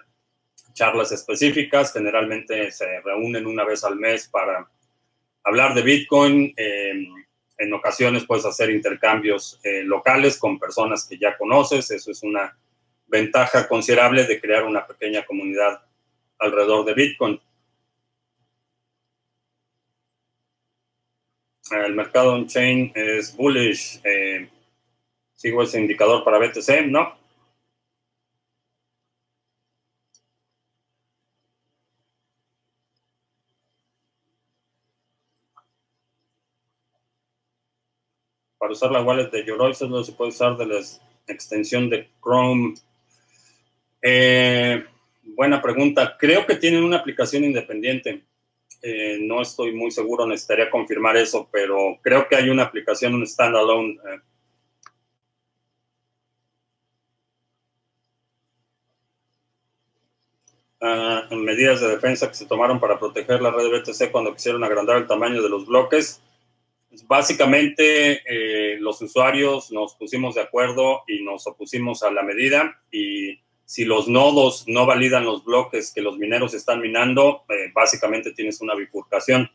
charlas 0.72 1.12
específicas. 1.12 1.92
Generalmente 1.92 2.70
se 2.70 3.00
reúnen 3.00 3.46
una 3.46 3.64
vez 3.64 3.84
al 3.84 3.96
mes 3.96 4.28
para 4.28 4.68
hablar 5.44 5.74
de 5.74 5.82
Bitcoin. 5.82 6.54
En 7.60 7.74
ocasiones 7.74 8.24
puedes 8.24 8.46
hacer 8.46 8.70
intercambios 8.70 9.60
eh, 9.62 9.82
locales 9.82 10.38
con 10.38 10.58
personas 10.58 11.06
que 11.06 11.18
ya 11.18 11.36
conoces. 11.36 11.90
Eso 11.90 12.10
es 12.10 12.22
una 12.22 12.56
ventaja 13.06 13.68
considerable 13.68 14.24
de 14.24 14.40
crear 14.40 14.64
una 14.64 14.86
pequeña 14.86 15.26
comunidad 15.26 15.82
alrededor 16.38 16.86
de 16.86 16.94
Bitcoin. 16.94 17.40
el 21.70 21.94
mercado 21.94 22.32
on-chain 22.32 22.92
es 22.94 23.36
bullish. 23.36 24.00
Eh, 24.02 24.48
sigo 25.34 25.62
ese 25.62 25.78
indicador 25.78 26.24
para 26.24 26.38
BTC, 26.38 26.86
¿no? 26.86 27.19
Usar 38.70 38.92
la 38.92 39.02
wallet 39.02 39.30
de 39.30 39.44
Yoroi 39.44 39.74
solo 39.74 40.04
se 40.04 40.12
puede 40.12 40.30
usar 40.30 40.56
de 40.56 40.66
la 40.66 40.80
extensión 41.26 41.90
de 41.90 42.08
Chrome. 42.22 42.74
Eh, 44.02 44.84
buena 45.22 45.60
pregunta. 45.60 46.16
Creo 46.18 46.46
que 46.46 46.56
tienen 46.56 46.84
una 46.84 46.98
aplicación 46.98 47.44
independiente. 47.44 48.24
Eh, 48.82 49.18
no 49.20 49.42
estoy 49.42 49.72
muy 49.74 49.90
seguro, 49.90 50.26
necesitaría 50.26 50.70
confirmar 50.70 51.16
eso, 51.16 51.48
pero 51.52 51.98
creo 52.02 52.26
que 52.28 52.36
hay 52.36 52.48
una 52.48 52.64
aplicación, 52.64 53.14
un 53.14 53.26
standalone. 53.26 53.94
Eh. 53.94 54.20
Ah, 60.82 61.28
medidas 61.32 61.80
de 61.80 61.88
defensa 61.88 62.26
que 62.28 62.34
se 62.34 62.46
tomaron 62.46 62.80
para 62.80 62.98
proteger 62.98 63.42
la 63.42 63.50
red 63.50 63.68
BTC 63.70 64.10
cuando 64.10 64.32
quisieron 64.32 64.64
agrandar 64.64 64.96
el 64.96 65.06
tamaño 65.06 65.42
de 65.42 65.50
los 65.50 65.66
bloques. 65.66 66.22
Básicamente, 67.06 68.22
eh, 68.26 68.76
los 68.80 69.00
usuarios 69.00 69.70
nos 69.70 69.94
pusimos 69.94 70.34
de 70.34 70.42
acuerdo 70.42 71.04
y 71.06 71.22
nos 71.22 71.46
opusimos 71.46 72.02
a 72.02 72.10
la 72.10 72.22
medida 72.22 72.82
y 72.90 73.38
si 73.64 73.84
los 73.84 74.08
nodos 74.08 74.64
no 74.66 74.86
validan 74.86 75.24
los 75.24 75.44
bloques 75.44 75.92
que 75.94 76.02
los 76.02 76.18
mineros 76.18 76.52
están 76.52 76.80
minando, 76.80 77.44
eh, 77.48 77.70
básicamente 77.72 78.32
tienes 78.32 78.60
una 78.60 78.74
bifurcación. 78.74 79.48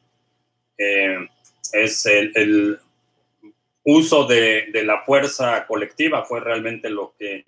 Eh, 0.77 1.27
es 1.73 2.05
el, 2.05 2.79
uso 3.83 4.25
de, 4.25 4.69
la 4.85 5.01
fuerza 5.01 5.67
colectiva 5.67 6.23
fue 6.23 6.39
realmente 6.39 6.89
lo 6.89 7.13
que 7.19 7.43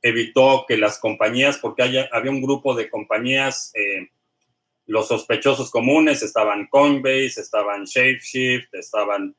evitó 0.00 0.64
que 0.68 0.76
las 0.76 0.98
compañías, 0.98 1.58
porque 1.58 1.82
había 1.82 2.30
un 2.30 2.42
grupo 2.42 2.74
de 2.74 2.88
compañías, 2.88 3.72
los 4.92 5.08
sospechosos 5.08 5.70
comunes, 5.70 6.22
estaban 6.22 6.66
Coinbase, 6.68 7.40
estaban 7.40 7.84
ShapeShift, 7.84 8.74
estaban 8.74 9.34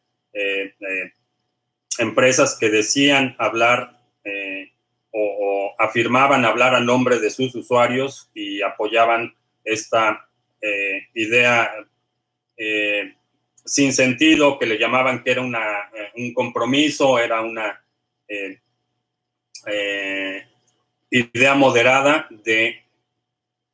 empresas 2.00 2.58
que 2.60 2.70
decían 2.70 3.36
hablar 3.38 4.00
o, 5.14 5.76
afirmaban 5.78 6.46
hablar 6.46 6.76
a 6.76 6.80
nombre 6.80 7.20
de 7.20 7.30
sus 7.30 7.54
usuarios 7.56 8.30
y 8.34 8.62
apoyaban 8.62 9.36
esta 9.64 10.28
eh, 10.62 11.08
idea 11.14 11.72
eh, 12.58 13.16
sin 13.66 13.94
sentido 13.94 14.58
que 14.58 14.66
le 14.66 14.78
llamaban 14.78 15.24
que 15.24 15.32
era 15.32 15.42
una, 15.42 15.90
eh, 15.96 16.12
un 16.16 16.34
compromiso, 16.34 17.20
era 17.20 17.42
una 17.42 17.80
idea 21.10 21.54
moderada 21.54 22.28
de 22.32 22.83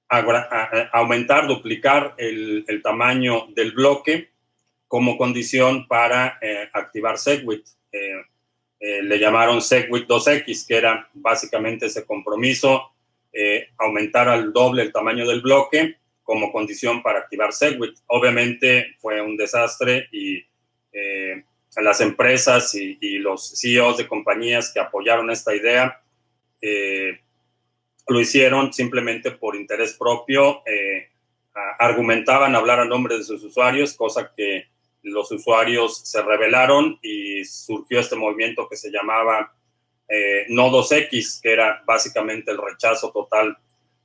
aumentar, 0.09 1.47
duplicar 1.47 2.15
el, 2.17 2.65
el, 2.67 2.81
tamaño 2.81 3.47
del 3.55 3.71
bloque 3.71 4.31
como 4.87 5.17
condición 5.17 5.87
para 5.87 6.39
activar 6.73 7.17
Segwit. 7.17 7.65
Eh, 8.79 9.03
le 9.03 9.19
llamaron 9.19 9.61
SegWit 9.61 10.07
2X, 10.07 10.65
que 10.65 10.77
era 10.77 11.09
básicamente 11.13 11.87
ese 11.87 12.05
compromiso, 12.05 12.93
eh, 13.33 13.67
aumentar 13.77 14.29
al 14.29 14.53
doble 14.53 14.83
el 14.83 14.93
tamaño 14.93 15.27
del 15.27 15.41
bloque 15.41 15.97
como 16.23 16.51
condición 16.51 17.03
para 17.03 17.19
activar 17.19 17.51
SegWit. 17.51 17.97
Obviamente 18.07 18.95
fue 18.99 19.21
un 19.21 19.35
desastre 19.35 20.07
y 20.13 20.45
eh, 20.93 21.43
las 21.75 21.99
empresas 21.99 22.73
y, 22.73 23.17
los 23.17 23.59
CEOs 23.59 23.97
de 23.97 24.07
compañías 24.07 24.71
que 24.73 24.79
apoyaron 24.79 25.29
esta 25.29 25.53
idea 25.53 26.01
lo 28.09 28.19
hicieron 28.19 28.73
simplemente 28.73 29.31
por 29.31 29.55
interés 29.55 29.93
propio, 29.93 30.63
argumentaban 31.77 32.55
hablar 32.55 32.79
a 32.79 32.85
nombre 32.85 33.17
de 33.17 33.23
sus 33.23 33.43
usuarios, 33.43 33.93
cosa 33.93 34.31
que 34.35 34.67
los 35.03 35.31
usuarios 35.31 36.01
se 36.03 36.21
rebelaron 36.21 36.99
y 37.01 37.43
surgió 37.45 37.99
este 37.99 38.15
movimiento 38.15 38.67
que 38.67 38.75
se 38.75 38.91
llamaba 38.91 39.53
eh, 40.07 40.45
Nodos 40.49 40.91
X, 40.91 41.39
que 41.41 41.53
era 41.53 41.83
básicamente 41.85 42.51
el 42.51 42.57
rechazo 42.57 43.11
total 43.11 43.57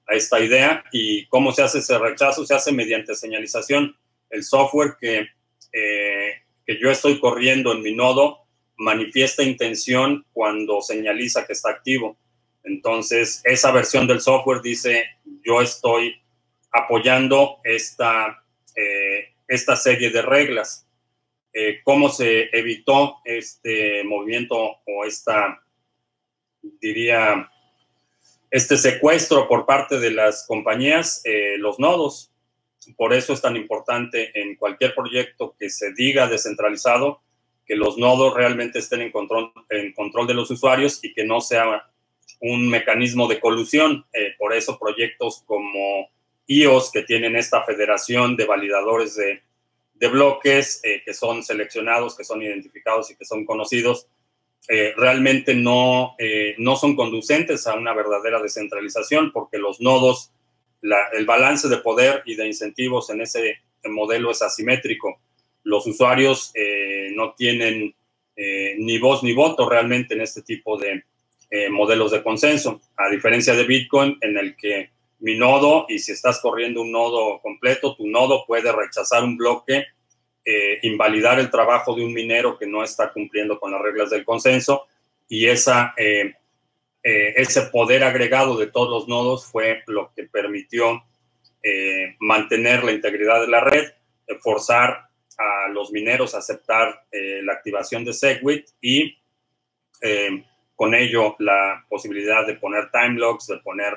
a 0.07 0.15
esta 0.15 0.41
idea. 0.41 0.85
¿Y 0.93 1.27
cómo 1.27 1.53
se 1.53 1.63
hace 1.63 1.79
ese 1.79 1.99
rechazo? 1.99 2.45
Se 2.45 2.55
hace 2.55 2.73
mediante 2.73 3.15
señalización. 3.15 3.97
El 4.31 4.45
software 4.45 4.97
que, 5.01 5.29
eh, 5.73 6.35
que 6.67 6.79
yo 6.81 6.91
estoy 6.91 7.19
corriendo 7.19 7.73
en 7.73 7.83
mi 7.83 7.95
nodo 7.95 8.41
manifiesta 8.77 9.43
intención 9.43 10.27
cuando 10.33 10.81
señaliza 10.81 11.47
que 11.47 11.55
está 11.55 11.71
activo. 11.71 12.19
Entonces, 12.65 13.43
esa 13.45 13.71
versión 13.71 14.07
del 14.07 14.21
software 14.21 14.63
dice, 14.63 15.05
yo 15.45 15.61
estoy 15.61 16.21
apoyando 16.73 17.59
esta, 17.63 18.43
eh, 18.75 19.35
esta 19.47 19.77
serie 19.77 20.11
de 20.11 20.23
reglas. 20.23 20.89
Eh, 21.53 21.81
cómo 21.85 22.09
se 22.09 22.49
evitó 22.53 23.19
este 23.25 24.03
movimiento 24.03 24.57
o 24.85 25.05
esta, 25.05 25.63
diría, 26.63 27.49
este 28.51 28.77
secuestro 28.77 29.47
por 29.47 29.67
parte 29.67 30.01
de 30.01 30.11
las 30.11 30.47
compañías, 30.47 31.21
eh, 31.25 31.57
los 31.59 31.79
nodos. 31.79 32.31
por 32.99 33.15
eso 33.15 33.33
es 33.33 33.41
tan 33.41 33.57
importante 33.57 34.39
en 34.39 34.57
cualquier 34.57 34.95
proyecto 34.95 35.57
que 35.59 35.71
se 35.71 35.95
diga 35.95 36.27
descentralizado, 36.27 37.23
que 37.65 37.77
los 37.77 37.97
nodos 37.97 38.35
realmente 38.35 38.79
estén 38.79 39.01
en 39.01 39.11
control, 39.11 39.53
en 39.71 39.95
control 39.95 40.27
de 40.27 40.35
los 40.35 40.51
usuarios 40.51 41.03
y 41.03 41.15
que 41.15 41.25
no 41.25 41.41
sea 41.41 41.91
un 42.41 42.69
mecanismo 42.69 43.29
de 43.29 43.41
colusión. 43.41 44.05
Eh, 44.13 44.35
por 44.39 44.53
eso 44.53 44.79
proyectos 44.79 45.43
como 45.47 46.09
IOS, 46.47 46.91
que 46.93 47.03
tienen 47.03 47.37
esta 47.37 47.65
federación 47.65 48.37
de 48.37 48.45
validadores 48.45 49.17
de, 49.17 49.43
de 49.95 50.09
bloques, 50.09 50.81
eh, 50.85 51.03
que 51.05 51.15
son 51.15 51.43
seleccionados, 51.43 52.17
que 52.17 52.25
son 52.25 52.43
identificados 52.43 53.11
y 53.11 53.17
que 53.17 53.25
son 53.25 53.45
conocidos, 53.45 54.09
eh, 54.69 54.95
realmente 54.97 55.55
no, 55.55 56.17
no 56.57 56.77
son 56.77 56.97
conducentes 56.97 57.67
a 57.67 57.75
una 57.75 57.93
verdadera 57.93 58.41
descentralización, 58.41 59.31
porque 59.31 59.59
los 59.59 59.83
nodos, 59.83 60.33
el 60.81 61.27
balance 61.27 61.69
de 61.69 61.77
poder 61.79 62.23
y 62.25 62.35
de 62.35 62.47
incentivos 62.47 63.11
en 63.11 63.21
ese 63.21 63.59
modelo 63.85 64.31
es 64.31 64.41
asimétrico. 64.41 65.21
Los 65.65 65.87
usuarios 65.87 66.55
no 67.13 67.35
tienen 67.35 67.95
ni 68.37 68.99
voz 68.99 69.23
ni 69.23 69.35
voto 69.35 69.69
realmente 69.69 70.15
en 70.15 70.23
este 70.23 70.41
tipo 70.41 70.79
de, 70.79 71.05
eh, 71.57 71.71
modelos 71.71 72.11
de 72.11 72.21
consenso, 72.21 72.81
a 72.97 73.09
diferencia 73.09 73.55
de 73.55 73.63
Bitcoin 73.63 74.19
en 74.23 74.37
el 74.37 74.57
que 74.57 74.91
mi 75.21 75.39
nodo, 75.39 75.87
y 75.89 76.01
si 76.01 76.11
estás 76.11 76.41
corriendo 76.41 76.83
un 76.83 76.91
nodo 76.91 77.39
completo, 77.41 77.95
tu 77.95 78.09
nodo 78.09 78.45
puede 78.45 78.73
rechazar 78.73 79.23
un 79.23 79.37
bloque, 79.37 79.87
eh, 80.45 80.81
invalidar 80.83 81.39
el 81.39 81.53
trabajo 81.53 81.95
de 81.95 82.05
un 82.05 82.13
minero 82.13 82.59
que 82.59 82.67
no 82.67 82.83
está 82.83 83.13
cumpliendo 83.13 83.61
con 83.61 83.71
las 83.71 83.81
reglas 83.81 84.11
del 84.11 84.25
consenso, 84.25 84.89
y 85.29 85.47
esa, 85.47 85.95
eh, 85.97 86.35
ese 87.05 87.63
poder 87.71 88.03
agregado 88.03 88.57
de 88.57 88.67
todos 88.67 88.91
los 88.91 89.07
nodos 89.07 89.47
fue 89.47 89.85
lo 89.87 90.11
que 90.13 90.25
permitió 90.25 91.05
mantener 92.19 92.83
la 92.83 92.91
integridad 92.91 93.41
de 93.41 93.49
la 93.49 93.61
red, 93.61 93.93
forzar 94.41 95.09
a 95.39 95.69
los 95.69 95.93
mineros 95.93 96.35
a 96.35 96.39
aceptar 96.39 97.05
la 97.13 97.53
activación 97.53 98.05
de 98.05 98.13
SegWit 98.13 98.67
y 98.81 99.17
con 100.75 100.95
ello 100.95 101.37
la 101.39 101.85
posibilidad 101.89 102.47
de 102.47 102.55
poner 102.55 102.91
time 102.91 103.19
logs, 103.19 103.47
de 103.47 103.59
poner 103.59 103.95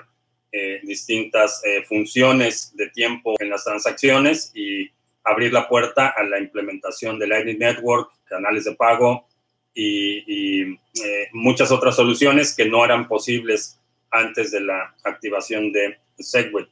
eh, 0.51 0.79
distintas 0.83 1.61
eh, 1.65 1.83
funciones 1.83 2.75
de 2.75 2.89
tiempo 2.89 3.35
en 3.39 3.49
las 3.49 3.65
transacciones 3.65 4.51
y 4.55 4.89
abrir 5.23 5.51
la 5.51 5.67
puerta 5.67 6.07
a 6.07 6.23
la 6.23 6.39
implementación 6.39 7.19
de 7.19 7.27
Lightning 7.27 7.59
Network, 7.59 8.11
canales 8.25 8.63
de 8.63 8.73
pago 8.73 9.27
y, 9.73 10.73
eh, 10.73 11.27
muchas 11.33 11.69
otras 11.71 11.95
soluciones 11.95 12.55
que 12.55 12.65
no 12.65 12.85
eran 12.85 13.07
posibles 13.07 13.79
antes 14.09 14.51
de 14.51 14.61
la 14.61 14.95
activación 15.03 15.71
de 15.71 15.99
SegWit. 16.17 16.69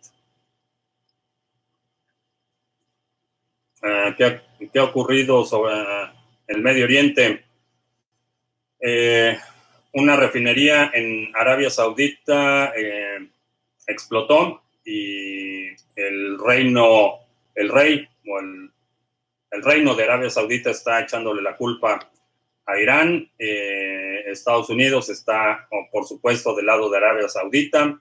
¿qué, 4.17 4.41
¿qué, 4.73 4.79
ha 4.79 4.83
ocurrido 4.83 5.45
sobre 5.45 5.75
el 6.47 6.61
Medio 6.61 6.85
Oriente? 6.85 7.45
Una 9.95 10.17
refinería 10.17 10.91
en 10.93 11.31
Arabia 11.33 11.69
Saudita 11.69 12.73
eh, 12.75 13.29
explotó 13.87 14.61
y 14.83 15.69
el 15.95 16.37
reino, 16.37 17.19
el 17.55 17.69
rey 17.69 18.05
o 18.27 18.39
el, 18.39 18.71
reino 19.63 19.95
de 19.95 20.03
Arabia 20.03 20.29
Saudita 20.29 20.71
está 20.71 20.99
echándole 20.99 21.41
la 21.41 21.55
culpa 21.55 22.11
a 22.65 22.77
Irán. 22.77 23.31
Eh, 23.39 24.23
Estados 24.27 24.69
Unidos 24.69 25.07
está, 25.07 25.65
por 25.89 26.05
supuesto, 26.05 26.53
del 26.53 26.65
lado 26.65 26.89
de 26.89 26.97
Arabia 26.97 27.29
Saudita. 27.29 27.97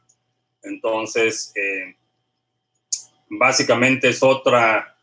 Entonces, 0.64 1.52
eh, 1.54 1.94
básicamente 3.28 4.08
es 4.08 4.20
otra 4.20 4.93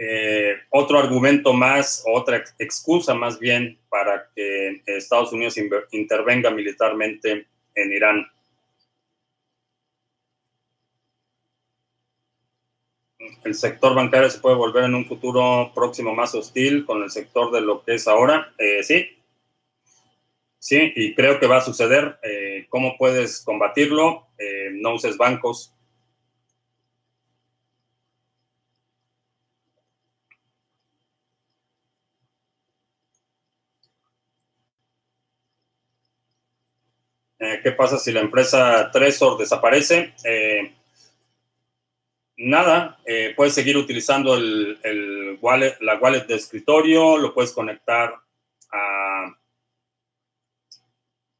eh, 0.00 0.54
otro 0.70 1.00
argumento 1.00 1.52
más, 1.52 2.04
otra 2.06 2.44
excusa 2.60 3.14
más 3.14 3.40
bien 3.40 3.80
para 3.88 4.30
que 4.32 4.80
Estados 4.86 5.32
Unidos 5.32 5.58
intervenga 5.90 6.52
militarmente 6.52 7.48
en 7.74 7.92
Irán. 7.92 8.24
El 13.42 13.56
sector 13.56 13.96
bancario 13.96 14.30
se 14.30 14.38
puede 14.38 14.54
volver 14.54 14.84
en 14.84 14.94
un 14.94 15.04
futuro 15.04 15.72
próximo 15.74 16.14
más 16.14 16.32
hostil 16.32 16.86
con 16.86 17.02
el 17.02 17.10
sector 17.10 17.50
de 17.50 17.60
lo 17.60 17.82
que 17.82 17.94
es 17.94 18.06
ahora. 18.06 18.54
Eh, 18.56 18.84
sí, 18.84 19.04
sí, 20.60 20.92
y 20.94 21.12
creo 21.16 21.40
que 21.40 21.48
va 21.48 21.56
a 21.56 21.62
suceder. 21.62 22.20
Eh, 22.22 22.66
¿Cómo 22.68 22.96
puedes 22.96 23.42
combatirlo? 23.42 24.26
no 24.74 24.94
uses 24.94 25.16
bancos, 25.16 25.74
Eh, 37.40 37.60
¿Qué 37.62 37.70
pasa 37.72 37.98
si 37.98 38.10
la 38.10 38.20
empresa 38.20 38.90
Tresor 38.90 39.38
desaparece? 39.38 40.14
Eh, 40.24 40.74
nada, 42.36 42.98
eh, 43.04 43.32
puedes 43.36 43.54
seguir 43.54 43.76
utilizando 43.76 44.34
el, 44.34 45.38
wallet, 45.40 45.76
la 45.80 45.96
wallet 45.98 46.26
de 46.26 46.34
escritorio, 46.34 47.16
lo 47.16 47.32
puedes 47.32 47.52
conectar 47.52 48.12
a 48.72 49.36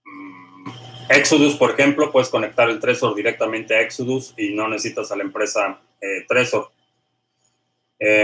mm, 0.05 0.71
Exodus, 1.11 1.57
por 1.57 1.73
ejemplo, 1.73 2.13
puedes 2.13 2.29
conectar 2.29 2.71
el 2.71 2.79
Tresor 2.79 3.17
directamente 3.17 3.75
a 3.75 3.81
Exodus 3.81 4.35
y 4.37 4.55
no 4.55 4.69
necesitas 4.69 5.11
a 5.11 5.17
la 5.17 5.25
empresa 5.25 5.81
Tresor. 6.29 6.71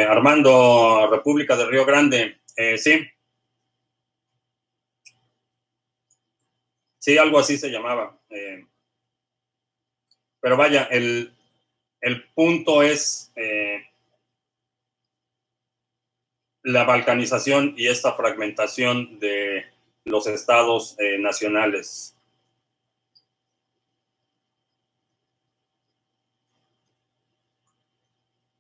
Armando, 0.09 1.09
República 1.11 1.57
de 1.57 1.67
Río 1.67 1.85
Grande, 1.85 2.39
sí, 2.77 3.05
Sí, 7.05 7.19
algo 7.19 7.39
así 7.39 7.59
se 7.59 7.69
llamaba. 7.69 8.19
Eh, 8.31 8.67
pero 10.41 10.57
vaya, 10.57 10.85
el, 10.85 11.35
punto 12.35 12.83
es 12.83 13.31
eh, 13.37 13.85
la 16.63 16.85
balcanización 16.85 17.75
y 17.77 17.89
esta 17.89 18.15
fragmentación 18.15 19.19
de 19.19 19.67
los 20.07 20.27
estados 20.27 20.97
eh, 20.99 21.19
nacionales. 21.19 22.17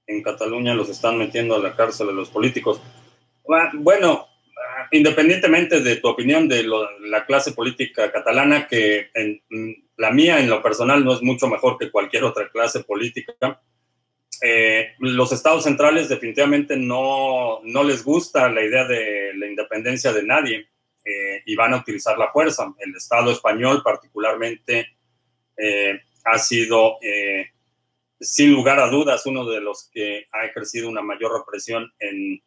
En 0.06 0.22
Cataluña 0.22 0.74
los 0.74 0.90
están 0.90 1.16
metiendo 1.16 1.54
a 1.54 1.60
la 1.60 1.74
cárcel 1.74 2.10
a 2.10 2.12
los 2.12 2.28
políticos. 2.28 2.78
Bueno, 3.72 4.28
independientemente 4.94 5.80
de 5.80 5.96
tu 5.96 6.08
opinión 6.08 6.48
de 6.48 6.64
la 7.00 7.26
clase 7.26 7.52
política 7.52 8.12
catalana, 8.12 8.68
que 8.68 9.10
la 9.96 10.10
mía 10.12 10.38
en 10.38 10.48
lo 10.48 10.62
personal 10.62 11.04
no 11.04 11.14
es 11.14 11.22
mucho 11.22 11.48
mejor 11.48 11.76
que 11.78 11.90
cualquier 11.90 12.22
otra 12.22 12.48
clase 12.48 12.84
política, 12.84 13.60
eh, 14.40 14.92
los 14.98 15.32
estados 15.32 15.64
centrales 15.64 16.08
definitivamente 16.08 16.76
no, 16.76 17.60
no, 17.64 17.82
les 17.82 18.04
gusta 18.04 18.48
la 18.48 18.62
idea 18.62 18.84
de 18.84 19.32
la 19.34 19.46
independencia 19.46 20.12
de 20.12 20.22
nadie 20.22 20.68
eh, 21.04 21.42
y 21.44 21.56
van 21.56 21.74
a 21.74 21.78
utilizar 21.78 22.16
la 22.18 22.30
fuerza. 22.30 22.72
El 22.78 22.94
Estado 22.94 23.32
español 23.32 23.82
particularmente 23.82 24.96
eh, 25.56 26.00
ha 26.24 26.38
sido, 26.38 26.98
sin 28.20 28.52
lugar 28.52 28.78
a 28.78 28.88
dudas, 28.88 29.26
uno 29.26 29.44
de 29.44 29.60
los 29.60 29.88
que 29.92 30.26
ha 30.30 30.44
ejercido 30.44 30.88
una 30.88 31.02
mayor 31.02 31.38
represión 31.38 31.92
en 31.98 32.40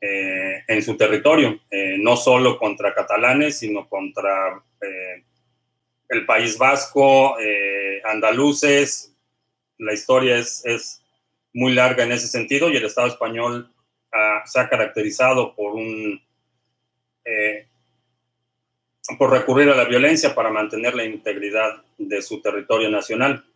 eh, 0.00 0.62
en 0.68 0.82
su 0.82 0.96
territorio, 0.96 1.58
eh, 1.70 1.96
no 1.98 2.16
solo 2.16 2.58
contra 2.58 2.94
catalanes, 2.94 3.58
sino 3.58 3.88
contra 3.88 4.62
eh, 4.80 5.24
el 6.08 6.26
País 6.26 6.58
Vasco, 6.58 7.36
andaluces. 8.04 9.14
La 9.78 9.92
historia 9.92 10.36
es, 10.38 10.64
es, 10.64 11.02
muy 11.52 11.72
larga 11.72 12.04
en 12.04 12.12
ese 12.12 12.28
sentido 12.28 12.68
y 12.68 12.76
el 12.76 12.84
Estado 12.84 13.06
español 13.06 13.72
ah, 14.12 14.42
se 14.44 14.60
ha 14.60 14.68
caracterizado 14.68 15.54
por 15.54 15.74
un 15.74 16.20
por 19.18 19.30
recurrir 19.30 19.70
a 19.70 19.74
la 19.74 19.84
violencia 19.84 20.34
para 20.34 20.50
mantener 20.50 20.94
la 20.94 21.04
integridad 21.04 21.82
de 21.96 22.20
su 22.20 22.42
territorio 22.42 22.90
nacional. 22.90 23.46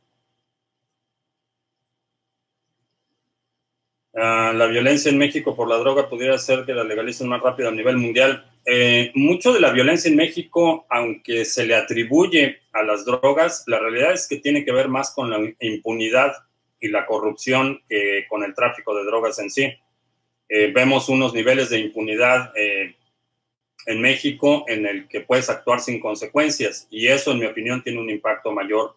Ah, 4.23 4.53
la 4.55 4.67
violencia 4.67 5.11
en 5.11 5.17
México 5.17 5.57
por 5.57 5.67
la 5.67 5.79
droga 5.79 6.11
pudiera 6.11 6.37
ser 6.37 6.67
que 6.67 6.75
la 6.75 6.85
legalicen 6.85 7.27
más 7.27 7.41
rápido 7.41 7.71
a 7.71 7.73
nivel 7.73 7.97
mundial. 7.97 8.45
Eh, 8.67 9.13
mucho 9.15 9.51
de 9.51 9.61
la 9.61 9.71
violencia 9.71 10.11
en 10.11 10.17
México, 10.17 10.85
aunque 10.91 11.47
se 11.47 11.65
le 11.65 11.75
atribuye 11.75 12.61
a 12.73 12.83
las 12.83 13.07
drogas, 13.07 13.65
la 13.67 13.79
realidad 13.79 14.13
es 14.13 14.29
que 14.29 14.37
tiene 14.37 14.63
que 14.63 14.73
ver 14.73 14.89
más 14.89 15.15
con 15.15 15.31
la 15.31 15.41
impunidad 15.61 16.35
y 16.79 16.89
la 16.89 17.07
corrupción 17.07 17.81
que 17.89 18.27
con 18.29 18.45
el 18.45 18.55
tráfico 18.55 18.95
de 18.95 19.05
drogas 19.05 19.39
en 19.39 19.49
sí. 19.49 19.73
Eh, 20.51 20.71
vemos 20.71 21.09
unos 21.09 21.33
niveles 21.33 21.71
de 21.71 21.79
impunidad 21.79 22.53
eh, 22.59 22.97
en 23.87 24.01
México 24.03 24.67
en 24.69 24.85
el 24.85 25.09
que 25.09 25.23
puedes 25.23 25.49
actuar 25.49 25.81
sin 25.81 25.99
consecuencias 25.99 26.87
y 26.91 27.07
eso, 27.07 27.33
en 27.33 27.39
mi 27.39 27.47
opinión, 27.47 27.83
tiene 27.83 27.99
un 27.99 28.11
impacto 28.11 28.53
mayor 28.53 28.97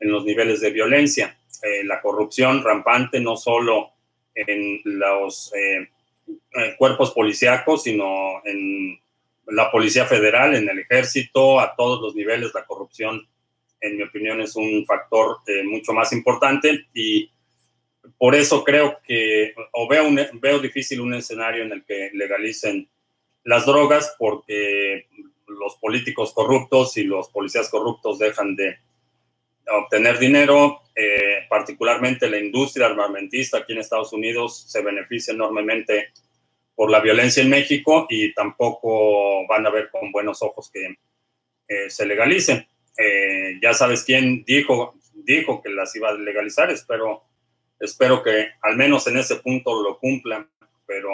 en 0.00 0.10
los 0.10 0.24
niveles 0.24 0.60
de 0.60 0.72
violencia. 0.72 1.38
la 1.84 2.00
corrupción 2.00 2.64
rampante, 2.64 3.18
no 3.20 3.36
solo 3.36 3.95
en 4.36 4.80
los 4.84 5.52
cuerpos 6.78 7.12
policíacos, 7.12 7.82
sino 7.82 8.42
en 8.44 9.00
la 9.46 9.70
Policía 9.70 10.06
Federal, 10.06 10.54
en 10.54 10.68
el 10.68 10.80
ejército, 10.80 11.60
a 11.60 11.74
todos 11.76 12.00
los 12.02 12.14
niveles, 12.14 12.52
la 12.54 12.66
corrupción, 12.66 13.26
en 13.80 13.96
mi 13.96 14.02
opinión, 14.02 14.40
es 14.40 14.56
un 14.56 14.84
factor 14.86 15.38
eh, 15.46 15.62
mucho 15.64 15.92
más 15.92 16.12
importante. 16.12 16.86
Y 16.94 17.30
por 18.18 18.34
eso 18.34 18.64
creo 18.64 18.98
que, 19.04 19.54
o 19.72 19.88
veo, 19.88 20.04
veo 20.34 20.58
difícil 20.58 21.00
un 21.00 21.14
escenario 21.14 21.62
en 21.64 21.72
el 21.72 21.84
que 21.84 22.10
legalicen 22.14 22.88
las 23.44 23.66
drogas 23.66 24.16
porque 24.18 25.06
los 25.46 25.76
políticos 25.76 26.32
corruptos 26.34 26.96
y 26.96 27.04
los 27.04 27.28
policías 27.28 27.70
corruptos 27.70 28.18
dejan 28.18 28.56
de 28.56 28.78
obtener 29.72 30.18
dinero, 30.18 30.82
eh, 30.94 31.46
particularmente 31.48 32.30
la 32.30 32.38
industria 32.38 32.86
armamentista 32.86 33.58
aquí 33.58 33.72
en 33.72 33.80
Estados 33.80 34.12
Unidos 34.12 34.64
se 34.68 34.82
beneficia 34.82 35.34
enormemente 35.34 36.12
por 36.74 36.90
la 36.90 37.00
violencia 37.00 37.42
en 37.42 37.50
México 37.50 38.06
y 38.08 38.32
tampoco 38.34 39.46
van 39.46 39.66
a 39.66 39.70
ver 39.70 39.90
con 39.90 40.12
buenos 40.12 40.42
ojos 40.42 40.70
que 40.70 40.96
eh, 41.68 41.90
se 41.90 42.06
legalicen. 42.06 42.66
Eh, 42.98 43.58
ya 43.60 43.72
sabes 43.72 44.04
quién 44.04 44.44
dijo, 44.44 44.94
dijo 45.14 45.62
que 45.62 45.70
las 45.70 45.94
iba 45.96 46.10
a 46.10 46.14
legalizar, 46.14 46.70
espero, 46.70 47.24
espero 47.80 48.22
que 48.22 48.48
al 48.62 48.76
menos 48.76 49.06
en 49.06 49.16
ese 49.16 49.36
punto 49.36 49.82
lo 49.82 49.98
cumplan, 49.98 50.48
pero 50.86 51.10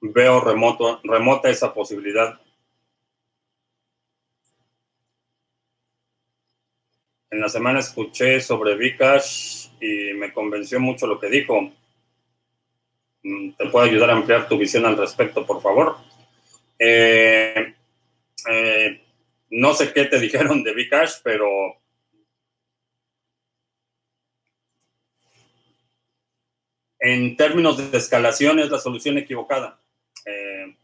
veo 0.00 0.40
remoto, 0.40 1.00
remota 1.04 1.50
esa 1.50 1.74
posibilidad. 1.74 2.40
En 7.30 7.40
la 7.40 7.48
semana 7.48 7.80
escuché 7.80 8.40
sobre 8.40 8.76
Vikash 8.76 9.68
y 9.80 10.14
me 10.14 10.32
convenció 10.32 10.78
mucho 10.78 11.06
lo 11.06 11.18
que 11.18 11.28
dijo. 11.28 11.72
Mm, 13.22 13.52
¿Te 13.52 13.66
puedo 13.66 13.84
ayudar 13.84 14.10
a 14.10 14.12
ampliar 14.14 14.48
tu 14.48 14.56
visión 14.56 14.86
al 14.86 14.96
respecto, 14.96 15.44
por 15.44 15.60
favor? 15.60 15.96
Eh, 16.78 17.74
eh, 18.48 19.00
no 19.50 19.74
sé 19.74 19.92
qué 19.92 20.04
te 20.04 20.20
dijeron 20.20 20.62
de 20.62 20.72
Vcash, 20.72 21.14
pero 21.24 21.48
en 27.00 27.36
términos 27.36 27.90
de 27.90 27.98
escalación 27.98 28.60
es 28.60 28.70
la 28.70 28.78
solución 28.78 29.18
equivocada. 29.18 29.80
Eh, 30.24 30.76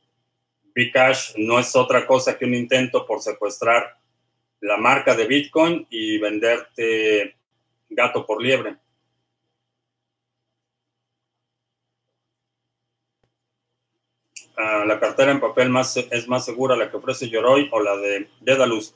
Bcash 0.74 1.34
no 1.36 1.60
es 1.60 1.76
otra 1.76 2.04
cosa 2.04 2.36
que 2.36 2.46
un 2.46 2.54
intento 2.54 3.06
por 3.06 3.20
secuestrar 3.20 4.01
la 4.62 4.76
marca 4.76 5.14
de 5.14 5.26
Bitcoin 5.26 5.86
y 5.90 6.18
venderte 6.18 7.36
gato 7.90 8.24
por 8.24 8.42
liebre. 8.42 8.76
la 14.86 15.00
cartera 15.00 15.32
en 15.32 15.40
papel 15.40 15.70
más, 15.70 15.96
es 15.96 16.28
más 16.28 16.44
segura 16.44 16.76
la 16.76 16.88
que 16.88 16.96
ofrece 16.96 17.28
Yoroi 17.28 17.68
o 17.72 17.80
la 17.80 17.96
de 17.96 18.28
Dedalus. 18.40 18.94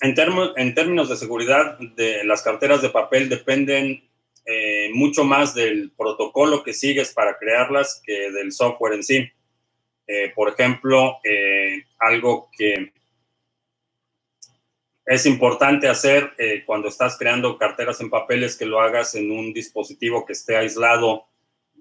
En, 0.00 0.14
en 0.56 0.74
términos 0.74 1.08
de 1.08 1.16
seguridad, 1.16 1.78
las 2.24 2.42
carteras 2.42 2.82
de 2.82 2.88
papel 2.88 3.28
dependen 3.28 4.08
eh, 4.44 4.90
mucho 4.92 5.24
más 5.24 5.54
del 5.54 5.92
protocolo 5.96 6.62
que 6.64 6.72
sigues 6.72 7.12
para 7.12 7.38
crearlas 7.38 8.00
que 8.04 8.30
del 8.32 8.50
software 8.50 8.94
en 8.94 9.04
sí. 9.04 9.30
Eh, 10.06 10.32
por 10.34 10.48
ejemplo, 10.48 11.18
eh, 11.22 11.84
algo 11.98 12.48
que 12.56 12.92
es 15.08 15.26
importante 15.26 15.88
hacer 15.88 16.34
cuando 16.66 16.88
estás 16.88 17.16
creando 17.16 17.56
carteras 17.56 18.00
en 18.00 18.10
papel 18.10 18.44
es 18.44 18.56
que 18.56 18.66
lo 18.66 18.80
hagas 18.80 19.14
en 19.14 19.30
un 19.30 19.54
dispositivo 19.54 20.26
que 20.26 20.34
esté 20.34 20.56
aislado 20.56 21.24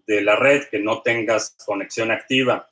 de 0.08 0.22
la 0.22 0.38
red, 0.38 0.64
que 0.70 0.80
no 0.80 1.02
tengas 1.02 1.56
conexión 1.66 2.10
activa. 2.10 2.70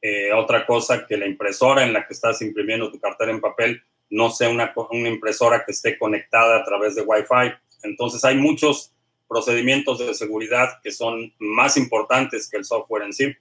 Eh, 0.00 0.32
otra 0.32 0.64
cosa, 0.64 1.04
que 1.04 1.16
la 1.16 1.26
impresora 1.26 1.82
en 1.82 1.92
la 1.92 2.06
que 2.06 2.14
estás 2.14 2.40
imprimiendo 2.40 2.92
tu 2.92 3.00
cartera 3.00 3.32
en 3.32 3.40
papel 3.40 3.82
no 4.08 4.30
sea 4.30 4.48
una, 4.48 4.72
una 4.90 5.08
impresora 5.08 5.64
que 5.64 5.72
esté 5.72 5.98
conectada 5.98 6.58
a 6.58 6.64
través 6.64 6.94
de 6.94 7.02
Wi-Fi. 7.02 7.52
Entonces 7.82 8.24
hay 8.24 8.36
muchos 8.36 8.92
procedimientos 9.28 9.98
de 9.98 10.14
seguridad 10.14 10.80
que 10.80 10.92
son 10.92 11.34
más 11.40 11.76
importantes 11.76 12.48
que 12.48 12.58
el 12.58 12.64
software 12.64 13.02
en 13.02 13.12
sí. 13.12 13.34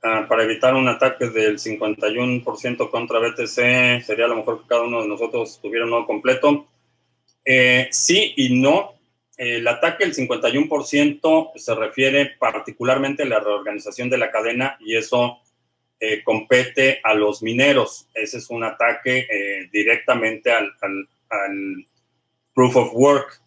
Ah, 0.00 0.26
para 0.28 0.44
evitar 0.44 0.74
un 0.74 0.86
ataque 0.86 1.28
del 1.28 1.58
51% 1.58 2.90
contra 2.90 3.18
BTC, 3.18 4.04
sería 4.04 4.26
a 4.26 4.28
lo 4.28 4.36
mejor 4.36 4.62
que 4.62 4.68
cada 4.68 4.82
uno 4.82 5.02
de 5.02 5.08
nosotros 5.08 5.58
tuviera 5.60 5.86
uno 5.86 6.06
completo. 6.06 6.68
Eh, 7.44 7.88
sí 7.90 8.34
y 8.36 8.60
no. 8.60 8.94
El 9.36 9.66
ataque 9.66 10.04
del 10.04 10.14
51% 10.14 11.52
se 11.56 11.74
refiere 11.74 12.26
particularmente 12.38 13.22
a 13.22 13.26
la 13.26 13.40
reorganización 13.40 14.10
de 14.10 14.18
la 14.18 14.30
cadena 14.30 14.76
y 14.80 14.96
eso 14.96 15.38
eh, 16.00 16.22
compete 16.22 17.00
a 17.02 17.14
los 17.14 17.42
mineros. 17.42 18.08
Ese 18.14 18.38
es 18.38 18.50
un 18.50 18.62
ataque 18.62 19.26
eh, 19.30 19.68
directamente 19.72 20.52
al, 20.52 20.72
proof 22.54 22.76
of 22.76 22.90
work. 22.92 23.40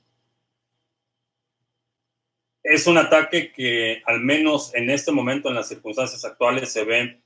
Es 2.63 2.88
un 2.88 2.97
ataque 2.97 3.52
que 3.52 4.02
al 4.06 4.19
menos 4.19 4.74
en 4.76 4.89
este 4.89 5.12
momento, 5.12 5.50
en 5.50 5.56
las 5.56 5.67
circunstancias 5.67 6.24
actuales, 6.26 6.71
se 6.71 6.84
ve 6.84 7.19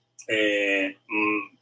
mm, 1.08 1.56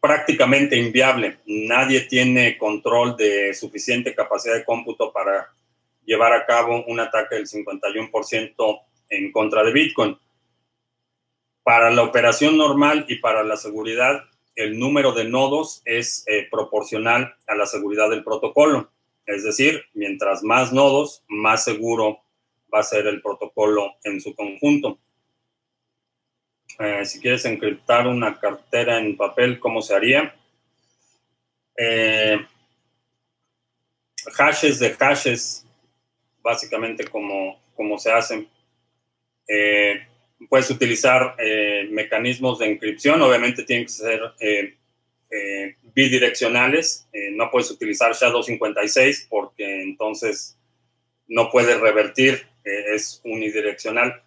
prácticamente 0.00 0.76
inviable. 0.76 1.38
Nadie 1.46 2.00
tiene 2.02 2.58
control 2.58 3.16
de 3.16 3.54
suficiente 3.54 4.14
capacidad 4.14 4.56
de 4.56 4.64
cómputo 4.64 5.12
para 5.12 5.52
llevar 6.04 6.32
a 6.32 6.44
cabo 6.44 6.84
un 6.86 6.98
ataque 6.98 7.36
del 7.36 7.46
51% 7.46 8.80
en 9.10 9.30
contra 9.30 9.62
de 9.62 9.72
Bitcoin. 9.72 10.18
Para 11.62 11.92
la 11.92 12.02
operación 12.02 12.56
normal 12.56 13.04
y 13.06 13.16
para 13.16 13.44
la 13.44 13.56
seguridad, 13.56 14.24
el 14.56 14.78
número 14.78 15.12
de 15.12 15.24
nodos 15.24 15.82
es 15.84 16.24
eh, 16.26 16.48
proporcional 16.50 17.36
a 17.46 17.54
la 17.54 17.66
seguridad 17.66 18.10
del 18.10 18.24
protocolo. 18.24 18.90
Es 19.24 19.44
decir, 19.44 19.84
mientras 19.94 20.42
más 20.42 20.72
nodos, 20.72 21.22
más 21.28 21.62
seguro 21.62 22.21
va 22.72 22.80
a 22.80 22.84
ser 22.84 23.06
el 23.06 23.20
protocolo 23.20 23.96
en 24.04 24.20
su 24.20 24.34
conjunto. 24.34 24.98
Eh, 26.78 27.04
si 27.04 27.20
quieres 27.20 27.44
encriptar 27.44 28.06
una 28.06 28.38
cartera 28.38 28.98
en 28.98 29.16
papel, 29.16 29.60
¿cómo 29.60 29.82
se 29.82 29.94
haría? 29.94 30.34
Eh, 31.76 32.38
hashes 34.36 34.78
de 34.78 34.94
hashes, 34.94 35.66
básicamente 36.42 37.04
como, 37.04 37.60
como 37.76 37.98
se 37.98 38.10
hacen. 38.10 38.48
Eh, 39.46 40.06
puedes 40.48 40.70
utilizar 40.70 41.36
mecanismos 41.90 42.58
de 42.58 42.66
encripción, 42.66 43.20
obviamente 43.22 43.62
tienen 43.62 43.86
que 43.86 43.92
ser 43.92 44.20
bidireccionales, 45.94 47.06
no 47.32 47.48
puedes 47.50 47.70
utilizar 47.70 48.12
SHA-256 48.12 49.28
porque 49.28 49.82
entonces 49.82 50.58
no 51.28 51.48
puedes 51.50 51.78
revertir, 51.80 52.46
es 52.64 53.20
unidireccional, 53.24 54.22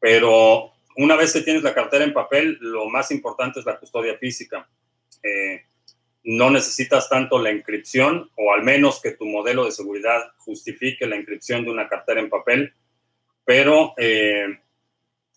pero 0.00 0.72
una 0.96 1.16
vez 1.16 1.32
que 1.32 1.40
tienes 1.40 1.62
la 1.62 1.74
cartera 1.74 2.04
en 2.04 2.12
papel, 2.12 2.58
lo 2.60 2.88
más 2.88 3.10
importante 3.10 3.60
es 3.60 3.66
la 3.66 3.78
custodia 3.78 4.16
física. 4.18 4.68
Eh, 5.22 5.64
no 6.24 6.50
necesitas 6.50 7.08
tanto 7.08 7.38
la 7.38 7.50
inscripción, 7.50 8.30
o 8.36 8.52
al 8.52 8.62
menos 8.62 9.00
que 9.00 9.12
tu 9.12 9.24
modelo 9.24 9.64
de 9.64 9.72
seguridad 9.72 10.32
justifique 10.38 11.06
la 11.06 11.16
inscripción 11.16 11.64
de 11.64 11.70
una 11.70 11.88
cartera 11.88 12.20
en 12.20 12.28
papel, 12.28 12.74
pero 13.44 13.94
eh, 13.96 14.46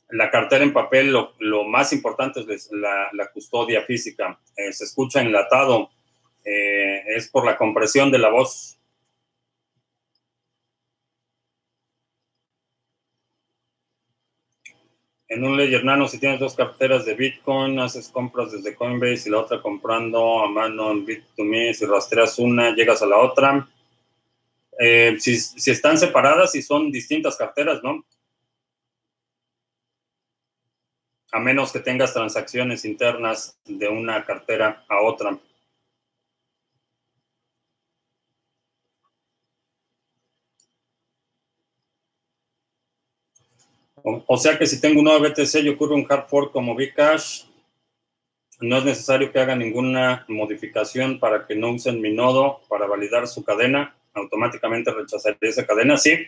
la 0.10 0.30
cartera 0.30 0.64
en 0.64 0.74
papel, 0.74 1.12
lo, 1.12 1.64
más 1.64 1.92
importante 1.94 2.46
es 2.50 2.70
la, 2.72 3.32
custodia 3.34 3.82
física. 3.84 4.40
Eh, 4.56 4.72
se 4.74 4.84
escucha 4.84 5.22
enlatado, 5.22 5.90
es 6.44 7.28
por 7.30 7.44
la 7.44 7.58
compresión 7.58 8.12
de 8.12 8.20
la 8.20 8.30
voz 8.30 8.75
en 15.28 15.44
un 15.44 15.58
Ledger 15.58 15.84
Nano, 15.84 16.08
si 16.08 16.20
tienes 16.20 16.40
dos 16.40 16.56
carteras 16.56 17.06
de 17.06 17.16
Bitcoin, 17.16 17.80
haces 17.80 18.10
compras 18.10 18.52
desde 18.52 18.76
Coinbase 18.76 19.28
y 19.28 19.32
la 19.32 19.40
otra 19.40 19.62
comprando 19.62 20.44
a 20.44 20.50
mano 20.50 20.92
en 20.92 21.06
Bit2Me, 21.06 21.74
si 21.74 21.86
rastreas 21.86 22.38
una, 22.38 22.76
llegas 22.76 23.02
a 23.02 23.08
la 23.08 23.18
otra. 23.18 23.68
Eh, 24.78 25.16
si, 25.20 25.38
si, 25.38 25.72
están 25.72 25.98
separadas 25.98 26.54
y 26.54 26.62
son 26.62 26.92
distintas 26.92 27.38
carteras, 27.38 27.82
¿no? 27.82 28.06
A 31.32 31.40
menos 31.40 31.72
que 31.72 31.80
tengas 31.80 32.14
transacciones 32.14 32.86
internas 32.86 33.58
de 33.66 33.88
una 33.88 34.26
cartera 34.26 34.86
a 34.88 35.02
otra. 35.02 35.40
O, 44.08 44.38
sea 44.38 44.56
que 44.60 44.68
si 44.68 44.80
tengo 44.80 45.00
un 45.00 45.06
nuevo 45.06 45.26
BTC 45.26 45.64
y 45.64 45.70
ocurre 45.70 45.96
un 45.96 46.06
hard 46.08 46.28
fork 46.28 46.52
como 46.52 46.76
Bcash, 46.76 47.46
no 48.62 48.78
es 48.78 48.86
necesario 48.86 49.32
que 49.32 49.40
haga 49.40 49.56
ninguna 49.56 50.26
modificación 50.28 51.20
para 51.20 51.48
que 51.48 51.56
no 51.56 51.72
usen 51.72 52.00
mi 52.00 52.14
nodo 52.14 52.62
para 52.70 52.86
validar 52.86 53.28
su 53.28 53.44
cadena. 53.44 53.96
Automáticamente 54.14 54.92
rechazaría 54.92 55.50
esa 55.50 55.66
cadena. 55.66 55.98
Sí, 55.98 56.20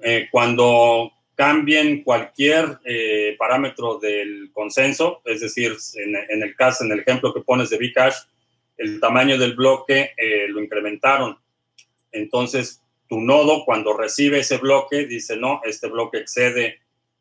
eh, 0.00 0.28
cuando 0.30 1.10
cambien 1.34 2.04
cualquier 2.04 2.78
eh, 2.84 3.34
parámetro 3.36 3.98
del 3.98 4.52
consenso, 4.52 5.20
es 5.24 5.40
decir, 5.40 5.76
en, 5.96 6.42
el 6.42 6.54
caso, 6.54 6.84
en 6.84 6.92
el 6.92 7.00
ejemplo 7.00 7.34
que 7.34 7.40
pones 7.40 7.68
de 7.70 7.78
Bcash, 7.78 8.14
el 8.76 9.00
tamaño 9.00 9.36
del 9.38 9.56
bloque 9.56 10.12
eh, 10.16 10.46
lo 10.48 10.62
incrementaron. 10.62 11.36
Entonces, 12.12 12.80
tu 13.08 13.20
nodo 13.20 13.64
cuando 13.64 13.96
recibe 13.96 14.38
ese 14.38 14.58
bloque 14.58 15.06
dice, 15.06 15.36
no, 15.36 15.60
este 15.64 15.88
bloque 15.88 16.18
excede 16.18 16.78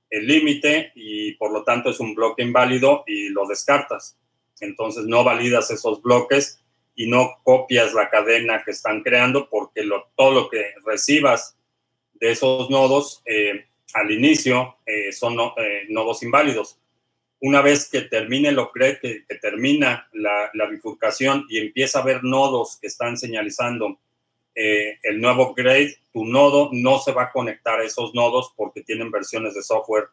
el 0.09 0.27
límite 0.27 0.91
y 0.95 1.33
por 1.33 1.51
lo 1.51 1.63
tanto 1.63 1.89
es 1.89 1.99
un 1.99 2.15
bloque 2.15 2.43
inválido 2.43 3.03
y 3.07 3.29
lo 3.29 3.45
descartas. 3.47 4.17
Entonces 4.59 5.05
no 5.05 5.23
validas 5.23 5.69
esos 5.71 6.01
bloques 6.01 6.63
y 6.95 7.07
no 7.07 7.39
copias 7.43 7.93
la 7.93 8.09
cadena 8.09 8.63
que 8.63 8.71
están 8.71 9.03
creando 9.03 9.49
porque 9.49 9.87
todo 10.15 10.31
lo 10.31 10.49
que 10.49 10.73
recibas 10.85 11.55
de 12.13 12.31
esos 12.31 12.69
nodos 12.69 13.21
eh, 13.25 13.65
al 13.93 14.11
inicio 14.11 14.77
eh, 14.85 15.11
son 15.11 15.37
eh, 15.57 15.85
nodos 15.89 16.23
inválidos. 16.23 16.79
Una 17.39 17.61
vez 17.61 17.87
que 17.89 18.01
termine 18.01 18.51
lo 18.51 18.71
que 18.71 18.99
termina 19.39 20.09
la, 20.13 20.49
la, 20.55 20.65
bifurcación 20.65 21.45
y 21.49 21.59
empieza 21.59 21.99
a 21.99 22.01
haber 22.01 22.23
nodos 22.23 22.79
que 22.81 22.87
están 22.87 23.15
señalizando 23.15 23.99
el 24.57 25.21
nuevo 25.21 25.51
upgrade, 25.51 25.95
tu 26.11 26.25
nodo 26.25 26.69
no 26.73 26.99
se 26.99 27.11
va 27.11 27.23
a 27.23 27.31
conectar 27.31 27.79
a 27.79 27.83
esos 27.83 28.13
nodos 28.15 28.53
porque 28.55 28.81
tienen 28.81 29.11
versiones 29.11 29.53
de 29.53 29.61
software 29.61 30.09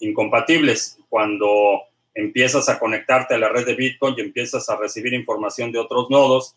incompatibles. 0.00 0.98
Cuando 1.08 1.82
empiezas 2.14 2.68
a 2.68 2.78
conectarte 2.78 3.34
a 3.34 3.38
la 3.38 3.48
red 3.48 3.66
de 3.66 3.74
Bitcoin 3.74 4.14
y 4.16 4.20
empiezas 4.20 4.68
a 4.68 4.76
recibir 4.76 5.14
información 5.14 5.72
de 5.72 5.80
otros 5.80 6.10
nodos, 6.10 6.56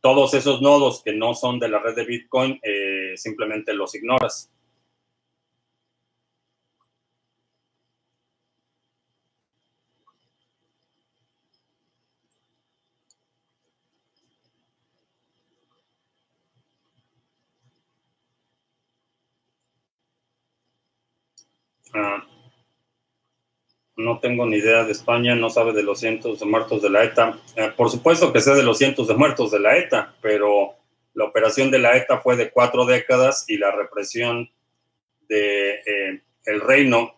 todos 0.00 0.34
esos 0.34 0.62
nodos 0.62 1.02
que 1.02 1.12
no 1.12 1.34
son 1.34 1.58
de 1.58 1.68
la 1.68 1.78
red 1.80 1.94
de 1.94 2.04
Bitcoin 2.04 2.58
eh, 2.62 3.14
simplemente 3.16 3.74
los 3.74 3.94
ignoras. 3.94 4.50
Ah, 21.94 22.22
no 23.96 24.20
tengo 24.20 24.44
ni 24.46 24.56
idea 24.56 24.84
de 24.84 24.92
España, 24.92 25.34
no 25.34 25.48
sabe 25.48 25.72
de 25.72 25.82
los 25.82 26.00
cientos 26.00 26.38
de 26.38 26.46
muertos 26.46 26.82
de 26.82 26.90
la 26.90 27.04
ETA. 27.04 27.38
Eh, 27.56 27.72
por 27.76 27.90
supuesto 27.90 28.32
que 28.32 28.40
sé 28.40 28.54
de 28.54 28.62
los 28.62 28.78
cientos 28.78 29.08
de 29.08 29.14
muertos 29.14 29.50
de 29.50 29.60
la 29.60 29.76
ETA, 29.76 30.14
pero 30.20 30.74
la 31.14 31.24
operación 31.24 31.70
de 31.70 31.78
la 31.78 31.96
ETA 31.96 32.18
fue 32.18 32.36
de 32.36 32.50
cuatro 32.50 32.84
décadas 32.84 33.46
y 33.48 33.56
la 33.56 33.70
represión 33.70 34.50
de 35.28 35.70
eh, 35.70 36.22
el 36.44 36.60
reino 36.60 37.14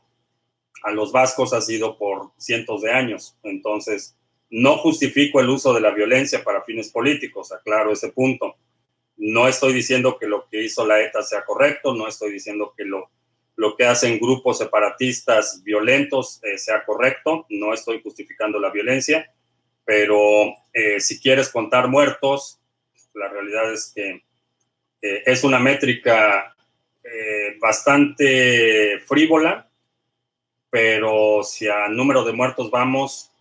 a 0.85 0.93
los 0.93 1.11
vascos 1.11 1.53
ha 1.53 1.61
sido 1.61 1.99
por 1.99 2.31
cientos 2.37 2.83
de 2.83 2.93
años. 2.93 3.37
Entonces, 3.43 4.17
no 4.51 4.79
justifico 4.79 5.41
el 5.41 5.51
uso 5.51 5.75
de 5.75 5.81
la 5.81 5.91
violencia 5.91 6.45
para 6.45 6.63
fines 6.63 6.91
políticos, 6.91 7.53
aclaro 7.53 7.93
ese 7.93 8.11
punto. 8.11 8.57
No 9.17 9.49
estoy 9.49 9.73
diciendo 9.73 10.17
que 10.17 10.29
lo 10.29 10.49
que 10.49 10.63
hizo 10.63 10.87
la 10.87 11.03
ETA 11.03 11.23
sea 11.23 11.45
correcto, 11.45 11.95
no 11.95 12.07
estoy 12.07 12.33
diciendo 12.33 12.73
que 12.77 12.85
lo 12.85 13.11
lo 13.59 13.77
que 13.77 13.85
hacen 13.85 14.21
grupos 14.21 14.59
separatistas 14.59 15.65
violentos 15.65 16.41
eh, 16.45 16.57
sea 16.59 16.85
correcto. 16.85 17.45
No 17.49 17.75
estoy 17.75 18.01
justificando 18.01 18.61
la 18.61 18.71
violencia, 18.71 19.35
pero 19.85 20.55
eh, 20.73 21.01
si 21.01 21.19
quieres 21.19 21.49
contar 21.49 21.89
muertos, 21.89 22.61
la 23.15 23.27
realidad 23.27 23.73
es 23.73 23.93
que 23.93 24.23
eh, 25.03 25.23
es 25.27 25.45
una 25.45 25.59
métrica 25.59 26.55
bastante 27.59 29.01
frívola, 29.07 29.67
pero 30.69 31.43
si 31.43 31.67
a 31.67 31.89
número 31.89 32.23
de 32.23 32.35
muertos 32.35 32.71
vamos, 32.71 33.33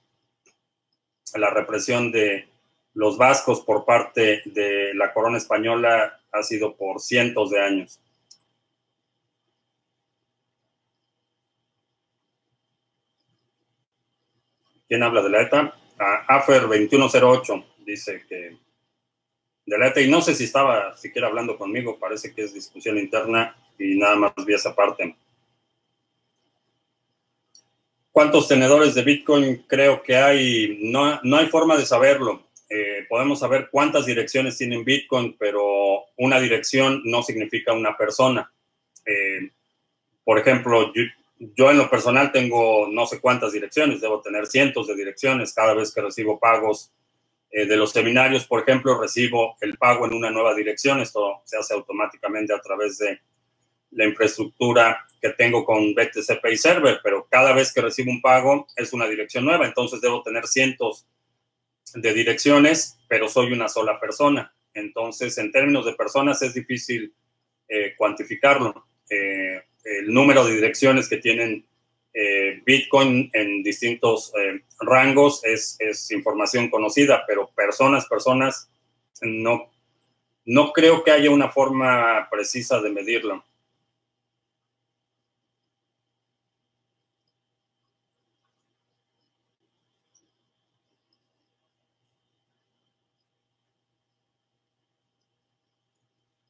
la 1.34 1.49
represión 1.49 2.10
de 2.10 2.47
los 2.93 3.17
vascos 3.17 3.60
por 3.60 3.84
parte 3.84 4.41
de 4.45 4.93
la 4.93 5.12
corona 5.12 5.38
española 5.38 6.17
ha 6.32 6.43
sido 6.43 6.77
por 6.77 7.01
cientos 7.01 7.49
de 7.49 7.62
años. 7.62 7.99
¿Quién 14.88 15.04
habla 15.04 15.21
de 15.21 15.30
la 15.30 15.41
ETA? 15.41 15.76
AFER 16.28 16.62
2108 16.62 17.65
dice 17.86 18.26
que 18.28 18.58
de 19.65 19.78
la 19.78 19.88
ETA, 19.88 20.00
y 20.02 20.10
no 20.10 20.21
sé 20.21 20.34
si 20.34 20.45
estaba 20.45 20.95
siquiera 20.95 21.28
hablando 21.28 21.58
conmigo, 21.58 22.00
parece 22.00 22.34
que 22.34 22.43
es 22.43 22.54
discusión 22.54 22.97
interna 22.97 23.56
y 23.78 23.97
nada 23.97 24.15
más 24.15 24.34
vi 24.45 24.54
esa 24.54 24.73
parte. 24.73 25.15
¿Cuántos 28.12 28.47
tenedores 28.47 28.95
de 28.95 29.04
Bitcoin 29.04 29.65
creo 29.67 30.02
que 30.02 30.15
hay? 30.15 30.80
No, 30.82 31.19
no 31.21 31.38
hay 31.38 31.47
forma 31.47 31.78
de 31.78 31.86
saberlo. 31.86 32.47
Eh, 32.69 33.06
podemos 33.10 33.39
saber 33.39 33.67
cuántas 33.69 34.06
direcciones 34.06 34.58
tienen 34.58 34.86
Bitcoin, 34.86 35.36
pero 35.38 36.06
una 36.17 36.39
dirección 36.39 37.02
no 37.04 37.21
significa 37.21 37.73
una 37.73 37.95
persona. 37.95 38.52
Eh, 39.06 39.52
por 40.23 40.39
ejemplo, 40.39 40.91
yo 41.39 41.71
en 41.71 41.78
lo 41.78 41.89
personal 41.89 42.32
tengo 42.32 42.88
no 42.88 43.06
sé 43.06 43.19
cuántas 43.19 43.54
direcciones, 43.54 44.02
debo 44.02 44.21
tener 44.21 44.47
cientos 44.47 44.88
de 44.88 44.95
direcciones 44.95 45.54
cada 45.54 45.73
vez 45.73 45.93
que 45.93 46.02
recibo 46.02 46.39
pagos 46.39 46.91
eh, 47.50 47.65
de 47.65 47.78
los 47.78 47.91
seminarios, 47.91 48.45
por 48.45 48.62
ejemplo, 48.62 49.00
recibo 49.00 49.56
el 49.62 49.78
pago 49.78 50.06
en 50.06 50.13
una 50.13 50.30
nueva 50.30 50.54
dirección, 50.54 51.00
esto 51.00 51.41
se 51.45 51.58
hace 51.58 51.73
automáticamente 51.73 52.54
a 52.54 52.62
través 52.62 52.97
de 52.97 53.19
la 53.91 54.06
infraestructura 54.06 55.06
que 55.21 55.30
tengo 55.30 55.63
con 55.65 55.93
BTC 55.93 56.41
Pay 56.41 56.58
Server, 56.58 57.00
pero 57.04 57.28
cada 57.30 57.54
vez 57.54 57.73
que 57.73 57.82
recibo 57.82 58.12
un 58.12 58.21
pago 58.21 58.67
es 58.76 58.93
una 58.93 59.08
dirección 59.08 59.45
nueva, 59.45 59.65
entonces 59.65 60.02
debo 60.02 60.21
tener 60.23 60.45
cientos 60.47 61.08
de 61.93 62.13
direcciones, 62.13 63.00
pero 63.08 63.30
soy 63.30 63.54
una 63.54 63.69
sola 63.69 64.00
persona. 64.00 64.54
Entonces, 64.73 65.38
en 65.38 65.52
términos 65.52 65.86
de 65.86 65.93
personas 65.93 66.41
es 66.41 66.54
difícil 66.54 67.13
eh, 67.67 67.95
cuantificarlo. 67.97 68.88
Eh, 69.10 69.63
el 69.88 70.13
número 70.13 70.45
de 70.45 70.56
direcciones 70.56 71.08
que 71.08 71.17
tienen 71.17 71.65
eh, 72.13 72.62
Bitcoin 72.65 73.30
en 73.34 73.63
distintos 73.63 74.34
eh, 74.36 74.62
rangos 74.80 75.41
es, 75.43 75.78
información 76.12 76.69
conocida, 76.69 77.23
pero 77.28 77.50
personas, 77.56 78.08
personas, 78.08 78.69
no, 79.21 79.71
no 80.45 80.73
creo 80.73 81.04
que 81.04 81.12
haya 81.12 81.32
una 81.32 81.50
forma 81.50 82.28
precisa 82.30 82.82
de 82.82 82.89
medirlo. 82.89 83.43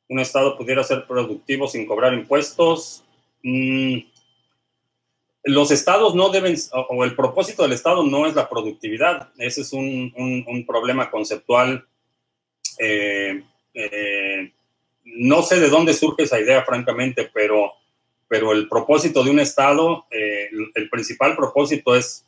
un 0.10 0.20
Estado 0.20 0.58
pudiera 0.58 0.84
ser 0.84 1.06
productivo 1.06 1.68
sin 1.68 1.86
cobrar 1.86 2.14
impuestos. 2.14 3.04
Mm, 3.44 4.00
los 5.48 5.72
estados 5.72 6.14
no 6.14 6.30
deben, 6.30 6.56
o 6.90 7.04
el 7.04 7.16
propósito 7.16 7.64
del 7.64 7.72
estado 7.72 8.04
no 8.04 8.28
es 8.28 8.36
la 8.36 8.50
productividad. 8.50 9.30
Ese 9.38 9.62
es 9.62 9.72
un, 9.74 10.66
problema 10.68 11.10
conceptual. 11.10 11.88
Eh, 12.80 13.44
eh, 13.74 14.52
no 15.06 15.42
sé 15.42 15.60
de 15.60 15.70
dónde 15.70 15.94
surge 15.94 16.24
esa 16.24 16.40
idea, 16.40 16.64
francamente, 16.64 17.30
pero, 17.34 17.72
pero 18.28 18.52
el 18.52 18.68
propósito 18.68 19.24
de 19.24 19.32
un 19.32 19.40
estado, 19.40 20.06
eh, 20.12 20.50
el, 20.76 20.90
principal 20.90 21.36
propósito 21.36 21.96
es, 21.96 22.26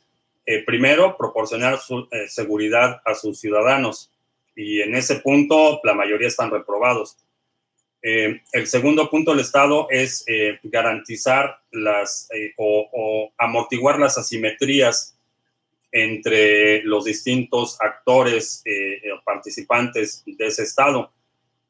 primero, 0.64 1.16
proporcionar 1.16 1.78
seguridad 2.26 3.02
a 3.04 3.14
sus 3.14 3.38
ciudadanos. 3.38 4.10
Y 4.56 4.80
en 4.80 4.94
ese 4.94 5.16
punto, 5.16 5.80
la 5.84 5.94
mayoría 5.94 6.28
están 6.28 6.50
reprobados. 6.50 7.18
Eh, 8.02 8.40
el 8.52 8.66
segundo 8.66 9.10
punto 9.10 9.30
del 9.30 9.40
Estado 9.40 9.86
es 9.90 10.24
eh, 10.26 10.58
garantizar 10.62 11.60
las 11.70 12.28
eh, 12.34 12.54
o, 12.56 13.30
amortiguar 13.36 13.98
las 13.98 14.16
asimetrías 14.16 15.16
entre 15.92 16.82
los 16.84 17.04
distintos 17.04 17.76
actores 17.80 18.62
o 19.12 19.24
participantes 19.24 20.22
de 20.24 20.46
ese 20.46 20.62
Estado. 20.62 21.12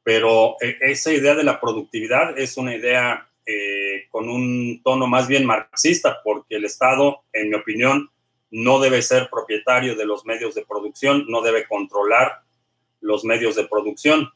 Pero 0.02 0.56
esa 0.60 1.10
idea 1.12 1.34
de 1.34 1.42
la 1.42 1.58
productividad 1.58 2.38
es 2.38 2.58
una 2.58 2.76
idea 2.76 3.26
con 4.10 4.28
un 4.28 4.82
tono 4.84 5.06
más 5.06 5.26
bien 5.26 5.46
marxista, 5.46 6.18
porque 6.22 6.56
el 6.56 6.66
Estado, 6.66 7.22
en 7.32 7.48
mi 7.48 7.54
opinión, 7.54 8.10
no 8.50 8.78
debe 8.78 9.00
ser 9.00 9.30
propietario 9.30 9.96
de 9.96 10.04
los 10.04 10.26
medios 10.26 10.54
de 10.54 10.66
producción, 10.66 11.24
no 11.28 11.40
debe 11.40 11.66
controlar 11.66 12.42
los 13.00 13.24
medios 13.24 13.56
de 13.56 13.66
producción 13.66 14.30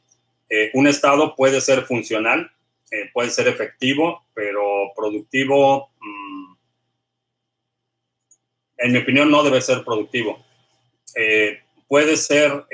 eh, 0.49 0.71
un 0.73 0.87
Estado 0.87 1.35
puede 1.35 1.61
ser 1.61 1.83
funcional, 1.83 2.51
eh, 2.91 3.09
puede 3.13 3.29
ser 3.29 3.47
efectivo, 3.47 4.25
pero 4.33 4.91
productivo, 4.95 5.91
mm, 5.99 6.55
en 8.77 8.91
mi 8.91 8.99
opinión, 8.99 9.31
no 9.31 9.43
debe 9.43 9.61
ser 9.61 9.83
productivo. 9.83 10.43
¿Puede 11.87 12.17
ser 12.17 12.65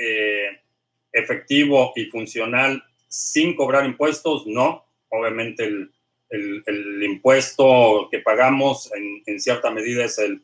efectivo 1.12 1.94
y 1.96 2.06
funcional 2.06 2.84
sin 3.08 3.56
cobrar 3.56 3.86
impuestos? 3.86 4.48
No. 4.48 4.84
Obviamente 5.10 5.66
el, 5.66 5.92
el, 6.32 7.04
impuesto 7.04 8.08
que 8.10 8.20
pagamos 8.20 8.90
en, 9.26 9.40
cierta 9.40 9.70
medida 9.70 10.06
es 10.06 10.18
el, 10.18 10.42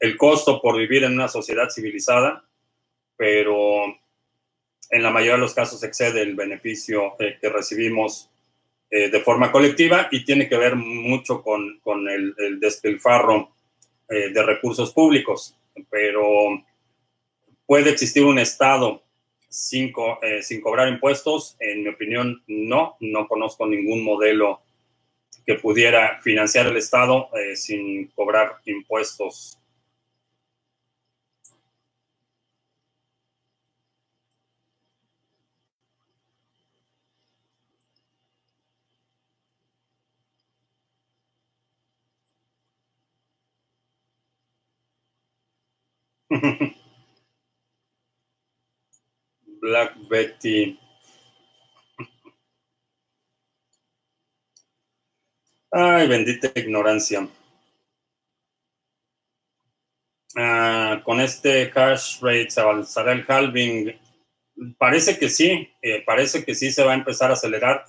el, 0.00 0.16
costo 0.16 0.60
por 0.60 0.76
vivir 0.76 1.04
en 1.04 1.12
una 1.12 1.28
sociedad 1.28 1.70
civilizada, 1.70 2.44
pero 3.16 3.96
en 4.92 5.02
la 5.02 5.10
mayoría 5.10 5.34
de 5.34 5.40
los 5.40 5.54
casos 5.54 5.82
excede 5.82 6.20
el 6.20 6.34
beneficio 6.34 7.14
eh, 7.18 7.38
que 7.40 7.48
recibimos 7.48 8.30
eh, 8.90 9.08
de 9.08 9.20
forma 9.20 9.50
colectiva 9.50 10.08
y 10.10 10.22
tiene 10.22 10.50
que 10.50 10.58
ver 10.58 10.76
mucho 10.76 11.42
con, 11.42 11.80
con 11.80 12.06
el, 12.10 12.34
despilfarro 12.60 13.54
eh, 14.10 14.28
de 14.28 14.42
recursos 14.42 14.92
públicos. 14.92 15.56
Pero 15.88 16.62
puede 17.64 17.90
existir 17.90 18.22
un 18.22 18.38
Estado 18.38 19.02
sin, 19.48 19.92
cobrar 19.92 20.88
impuestos. 20.88 21.56
En 21.58 21.84
mi 21.84 21.88
opinión, 21.88 22.42
no. 22.46 22.96
No 23.00 23.26
conozco 23.26 23.66
ningún 23.66 24.04
modelo 24.04 24.60
que 25.46 25.54
pudiera 25.54 26.20
financiar 26.20 26.66
el 26.66 26.76
Estado 26.76 27.30
sin 27.54 28.08
cobrar 28.08 28.58
impuestos. 28.66 29.58
Black 49.60 49.96
Betty. 50.08 50.78
Ay, 55.70 56.08
bendita 56.08 56.50
ignorancia. 56.58 57.28
Ah, 60.36 61.02
con 61.04 61.20
este 61.20 61.70
hash 61.74 62.20
rate 62.22 62.50
se 62.50 62.60
avanzará 62.60 63.12
el 63.12 63.24
halving. 63.28 63.94
Parece 64.78 65.18
que 65.18 65.28
sí, 65.28 65.68
eh, 65.82 66.02
parece 66.04 66.44
que 66.44 66.54
sí 66.54 66.72
se 66.72 66.82
va 66.84 66.92
a 66.92 66.96
empezar 66.96 67.30
a 67.30 67.34
acelerar. 67.34 67.84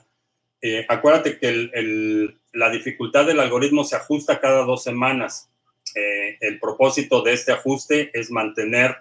Eh, 0.62 0.86
acuérdate 0.90 1.40
que 1.40 2.34
la 2.52 2.70
dificultad 2.70 3.26
del 3.26 3.40
algoritmo 3.40 3.86
se 3.86 3.96
ajusta 3.96 4.40
cada 4.40 4.64
dos 4.66 4.84
semanas. 4.84 5.53
Eh, 5.96 6.38
el 6.42 6.60
propósito 6.60 7.22
de 7.22 7.34
este 7.34 7.52
ajuste 7.52 8.12
es 8.14 8.32
mantener 8.32 8.98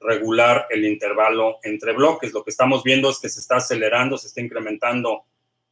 regular 0.00 0.66
el 0.70 0.84
intervalo 0.84 1.58
entre 1.62 1.92
bloques. 1.92 2.32
Lo 2.32 2.44
que 2.44 2.50
estamos 2.50 2.82
viendo 2.82 3.10
es 3.10 3.18
que 3.18 3.28
se 3.28 3.40
está 3.40 3.56
acelerando, 3.56 4.16
se 4.16 4.28
está 4.28 4.40
incrementando 4.40 5.24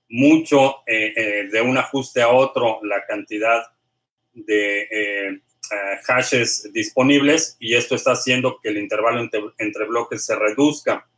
mucho 0.08 0.76
eh, 0.86 1.12
eh, 1.16 1.48
de 1.50 1.60
un 1.60 1.78
ajuste 1.78 2.22
a 2.22 2.28
otro 2.28 2.80
la 2.82 3.04
cantidad 3.06 3.62
de 4.32 4.82
eh, 4.82 5.40
hashes 6.04 6.70
disponibles 6.72 7.56
y 7.58 7.74
esto 7.74 7.96
está 7.96 8.12
haciendo 8.12 8.60
que 8.60 8.68
el 8.68 8.78
intervalo 8.78 9.28
entre, 9.58 9.84
bloques 9.86 10.24
se 10.24 10.36
reduzca. 10.36 11.08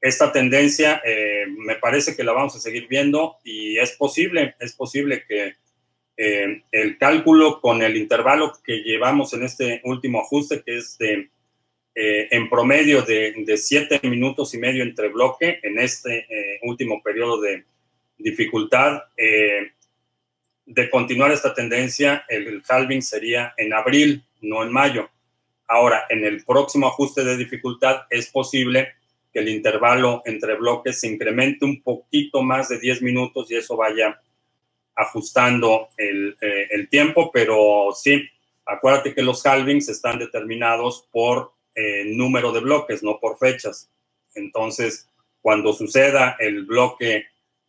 Esta 0.00 0.32
tendencia 0.32 1.02
me 1.48 1.76
parece 1.76 2.14
que 2.14 2.24
la 2.24 2.32
vamos 2.32 2.54
a 2.56 2.60
seguir 2.60 2.88
viendo 2.88 3.36
y 3.42 3.78
es 3.78 3.92
posible, 3.92 4.54
es 4.58 4.74
posible 4.74 5.24
que 5.26 5.54
el 6.16 6.98
cálculo 6.98 7.60
con 7.60 7.82
el 7.82 7.96
intervalo 7.96 8.52
que 8.64 8.78
llevamos 8.78 9.32
en 9.34 9.44
este 9.44 9.80
último 9.84 10.20
ajuste, 10.20 10.62
que 10.62 10.78
es 10.78 10.96
de 10.98 11.28
en 11.96 12.50
promedio 12.50 13.02
de, 13.02 13.34
de 13.36 13.56
siete 13.56 14.00
minutos 14.02 14.52
y 14.52 14.58
medio 14.58 14.82
entre 14.82 15.08
bloque 15.10 15.60
en 15.62 15.78
este 15.78 16.26
último 16.62 17.00
periodo 17.00 17.40
de, 17.40 17.64
dificultad 18.18 19.02
eh, 19.16 19.72
de 20.66 20.90
continuar 20.90 21.30
esta 21.30 21.54
tendencia, 21.54 22.24
el, 22.28 22.62
halving 22.66 23.02
sería 23.02 23.52
en 23.56 23.74
abril, 23.74 24.24
no 24.40 24.62
en 24.62 24.72
mayo. 24.72 25.10
Ahora, 25.66 26.04
en 26.08 26.24
el 26.24 26.44
próximo 26.44 26.86
ajuste 26.86 27.22
de 27.22 27.36
dificultad 27.36 28.02
es 28.08 28.30
posible 28.30 28.94
que 29.32 29.40
el 29.40 29.48
intervalo 29.48 30.22
entre 30.24 30.54
bloques 30.54 31.00
se 31.00 31.08
incremente 31.08 31.64
un 31.64 31.82
poquito 31.82 32.42
más 32.42 32.68
de 32.68 32.78
10 32.78 33.02
minutos 33.02 33.50
y 33.50 33.56
eso 33.56 33.76
vaya 33.76 34.20
ajustando 34.96 35.88
el, 35.96 36.36
eh, 36.40 36.68
el 36.70 36.88
tiempo, 36.88 37.30
pero 37.32 37.88
sí, 37.94 38.28
acuérdate 38.64 39.14
que 39.14 39.22
los 39.22 39.44
halvings 39.44 39.88
están 39.88 40.18
determinados 40.18 41.08
por 41.10 41.52
eh, 41.74 42.04
número 42.06 42.52
de 42.52 42.60
bloques, 42.60 43.02
no 43.02 43.18
por 43.18 43.38
fechas. 43.38 43.90
Entonces, 44.34 45.08
cuando 45.40 45.72
suceda 45.72 46.36
el 46.38 46.64
bloque 46.64 47.26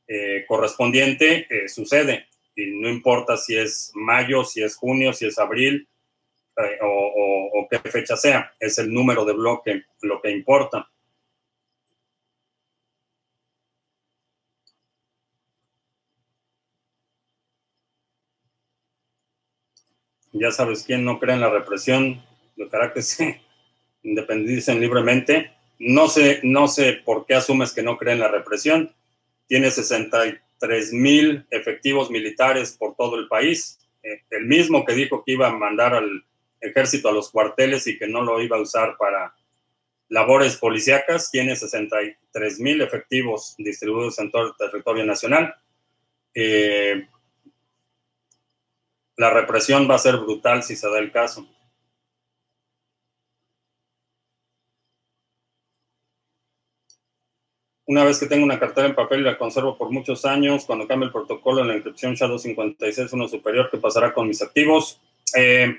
eh, 0.07 0.45
correspondiente 0.47 1.47
sucede. 1.67 2.28
Y 2.55 2.67
no 2.67 2.88
importa 2.88 3.36
si 3.36 3.57
es 3.57 3.91
mayo, 3.95 4.43
si 4.43 4.63
es 4.63 4.76
junio, 4.76 5.11
si 5.11 5.26
es 5.26 5.38
abril 5.38 5.89
eh, 6.57 6.80
o, 6.82 7.67
qué 7.69 7.80
fecha 7.80 8.15
sea, 8.15 8.53
es 8.59 8.78
el 8.78 8.93
número 8.93 9.26
de 9.26 9.34
bloque 9.34 9.84
lo 10.01 10.21
que 10.21 10.30
importa. 10.30 10.89
Ya 20.38 20.51
sabes 20.51 20.83
quién 20.83 21.05
no 21.05 21.19
cree 21.19 21.36
en 21.36 21.41
la 21.41 21.49
represión, 21.49 22.23
dejará 22.55 22.93
que 22.93 23.01
se 23.01 23.41
independicen 24.03 24.79
libremente. 24.79 25.51
No 25.79 26.07
sé, 26.07 26.39
no 26.43 26.67
sé 26.67 26.93
por 27.05 27.25
qué 27.25 27.36
asumes 27.36 27.73
que 27.73 27.83
no 27.83 27.97
cree 27.97 28.13
en 28.13 28.19
la 28.19 28.27
represión 28.27 28.93
tiene 29.47 29.71
63 29.71 30.93
mil 30.93 31.45
efectivos 31.49 32.09
militares 32.09 32.75
por 32.77 32.95
todo 32.95 33.17
el 33.17 33.27
país. 33.27 33.79
Eh, 34.03 34.21
el 34.31 34.45
mismo 34.45 34.86
que 34.86 34.93
dijo 34.93 35.23
que 35.23 35.33
iba 35.33 35.47
a 35.47 35.57
mandar 35.57 35.93
al 35.93 36.25
ejército 36.61 37.09
a 37.09 37.13
los 37.13 37.29
cuarteles 37.29 37.86
y 37.88 37.97
que 37.97 38.07
no 38.07 38.21
lo 38.21 38.41
iba 38.41 38.57
a 38.57 38.61
usar 38.61 38.97
para 38.97 39.36
labores 40.09 40.57
policíacas, 40.57 41.31
tiene 41.31 41.55
63 41.55 42.59
mil 42.59 42.81
efectivos 42.81 43.55
distribuidos 43.57 44.19
en 44.19 44.31
todo 44.31 44.47
el 44.47 44.53
territorio 44.57 45.05
nacional. 45.05 45.55
Eh, 46.33 47.07
la 49.18 49.30
represión 49.30 49.89
va 49.89 49.95
a 49.95 49.99
ser 49.99 50.18
brutal 50.18 50.63
si 50.63 50.76
se 50.76 50.89
da 50.89 50.99
el 50.99 51.11
caso. 51.11 51.47
Una 57.88 58.03
vez 58.03 58.20
que 58.20 58.26
tengo 58.26 58.43
una 58.43 58.59
cartera 58.59 58.88
en 58.88 58.95
papel 58.95 59.22
y 59.22 59.24
la 59.24 59.38
conservo 59.38 59.78
por 59.78 59.91
muchos 59.91 60.26
años, 60.26 60.66
cuando 60.66 60.88
cambie 60.88 61.05
el 61.05 61.11
protocolo 61.11 61.61
en 61.61 61.68
la 61.68 61.76
inscripción 61.76 62.16
SHA-256, 62.16 63.13
uno 63.13 63.28
superior, 63.28 63.70
¿qué 63.70 63.78
pasará 63.78 64.11
con 64.11 64.28
mis 64.28 64.41
activos? 64.41 64.99
Eh, 65.36 65.78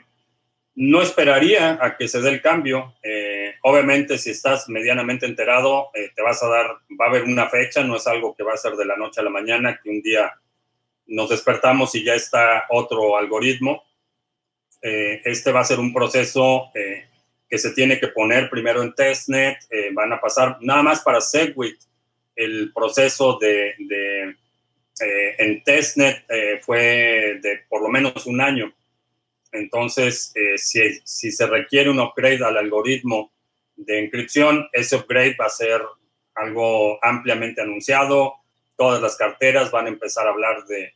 no 0.76 1.02
esperaría 1.02 1.78
a 1.80 1.96
que 1.96 2.06
se 2.06 2.20
dé 2.20 2.28
el 2.28 2.42
cambio. 2.42 2.94
Eh, 3.02 3.54
obviamente, 3.62 4.18
si 4.18 4.30
estás 4.30 4.68
medianamente 4.68 5.26
enterado, 5.26 5.88
eh, 5.94 6.10
te 6.14 6.22
vas 6.22 6.40
a 6.44 6.48
dar, 6.48 6.66
va 7.00 7.06
a 7.06 7.08
haber 7.08 7.24
una 7.24 7.48
fecha, 7.48 7.82
no 7.82 7.96
es 7.96 8.06
algo 8.06 8.36
que 8.36 8.44
va 8.44 8.52
a 8.52 8.58
ser 8.58 8.74
de 8.76 8.84
la 8.84 8.96
noche 8.96 9.20
a 9.20 9.24
la 9.24 9.30
mañana, 9.30 9.80
que 9.82 9.90
un 9.90 10.00
día 10.00 10.32
nos 11.06 11.30
despertamos 11.30 11.94
y 11.94 12.04
ya 12.04 12.14
está 12.14 12.64
otro 12.70 13.16
algoritmo. 13.16 13.82
este 14.80 15.52
va 15.52 15.60
a 15.60 15.64
ser 15.64 15.80
un 15.80 15.92
proceso 15.92 16.70
que 17.48 17.58
se 17.58 17.72
tiene 17.72 17.98
que 17.98 18.08
poner 18.08 18.48
primero 18.50 18.82
en 18.82 18.94
testnet, 18.94 19.58
van 19.92 20.12
a 20.12 20.20
pasar 20.20 20.58
nada 20.60 20.82
más 20.82 21.00
para 21.00 21.20
Segwit 21.20 21.78
el 22.36 22.70
proceso 22.72 23.38
de, 23.38 23.74
eh, 25.00 25.34
en 25.38 25.64
testnet 25.64 26.24
eh, 26.28 26.60
fue 26.62 27.38
de 27.42 27.60
por 27.68 27.82
lo 27.82 27.88
menos 27.88 28.26
un 28.26 28.40
año. 28.40 28.72
Entonces, 29.52 30.32
eh, 30.36 30.58
si, 30.58 31.00
si, 31.02 31.32
se 31.32 31.46
requiere 31.46 31.88
un 31.88 31.98
upgrade 31.98 32.44
al 32.44 32.58
algoritmo 32.58 33.32
de 33.74 34.02
inscripción, 34.02 34.68
ese 34.72 34.96
upgrade 34.96 35.36
va 35.40 35.46
a 35.46 35.50
ser 35.50 35.80
algo 36.34 36.98
ampliamente 37.02 37.62
anunciado. 37.62 38.34
Todas 38.76 39.00
las 39.00 39.16
carteras 39.16 39.70
van 39.70 39.86
a 39.86 39.90
empezar 39.90 40.26
a 40.26 40.30
hablar 40.30 40.64
de, 40.66 40.92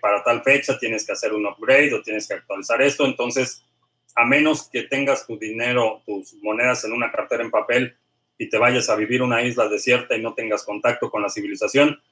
para 0.00 0.22
tal 0.22 0.42
fecha 0.42 0.78
tienes 0.78 1.06
que 1.06 1.12
hacer 1.12 1.32
un 1.32 1.46
upgrade 1.46 1.94
o 1.94 2.02
tienes 2.02 2.28
que 2.28 2.34
actualizar 2.34 2.80
esto. 2.82 3.04
Entonces, 3.04 3.64
a 4.14 4.24
menos 4.24 4.68
que 4.70 4.84
tengas 4.84 5.26
tu 5.26 5.38
dinero, 5.38 6.02
tus 6.06 6.34
monedas 6.42 6.84
en 6.84 6.92
una 6.92 7.10
cartera 7.10 7.42
en 7.42 7.50
papel, 7.50 7.96
y 8.38 8.48
te 8.48 8.58
vayas 8.58 8.88
a 8.90 8.96
vivir 8.96 9.22
una 9.22 9.42
isla 9.42 9.68
desierta 9.68 10.16
y 10.16 10.22
no 10.22 10.34
tengas 10.34 10.64
contacto 10.64 11.10
con 11.10 11.22
la 11.22 11.28
civilización, 11.28 12.02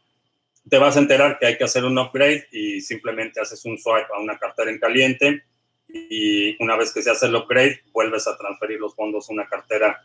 te 0.68 0.78
vas 0.78 0.97
a 0.97 1.01
enterar 1.01 1.38
que 1.38 1.47
hay 1.47 1.59
que 1.59 1.64
hacer 1.64 1.84
un 1.84 1.99
upgrade 1.99 2.47
y 2.53 2.80
simplemente 2.80 3.41
haces 3.41 3.64
un 3.64 3.78
swipe 3.78 4.07
a 4.14 4.20
una 4.20 4.38
cartera 4.38 4.70
en 4.70 4.78
caliente 4.78 5.43
y 5.88 6.62
una 6.62 6.76
vez 6.76 6.93
que 6.93 7.03
se 7.03 7.11
hace 7.11 7.26
el 7.26 7.34
upgrade, 7.34 7.80
vuelves 7.93 8.28
a 8.28 8.36
transferir 8.36 8.78
los 8.78 8.95
fondos 8.95 9.28
a 9.28 9.32
una 9.32 9.49
cartera 9.49 10.01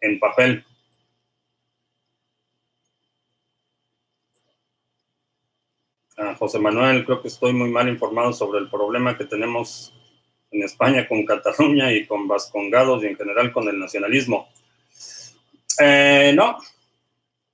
en 0.00 0.20
papel. 0.20 0.64
José 6.38 6.58
Manuel, 6.58 7.04
creo 7.04 7.22
que 7.22 7.28
estoy 7.28 7.52
muy 7.52 7.70
mal 7.70 7.88
informado 7.88 8.32
sobre 8.32 8.58
el 8.58 8.68
problema 8.68 9.16
que 9.16 9.24
tenemos 9.24 9.94
en 10.50 10.64
España 10.64 11.06
con 11.06 11.24
Cataluña 11.24 11.92
y 11.92 12.06
con 12.06 12.26
Vascongados 12.26 13.02
y 13.02 13.06
en 13.06 13.16
general 13.16 13.52
con 13.52 13.68
el 13.68 13.78
nacionalismo. 13.78 14.48
Eh, 15.80 16.32
no, 16.34 16.58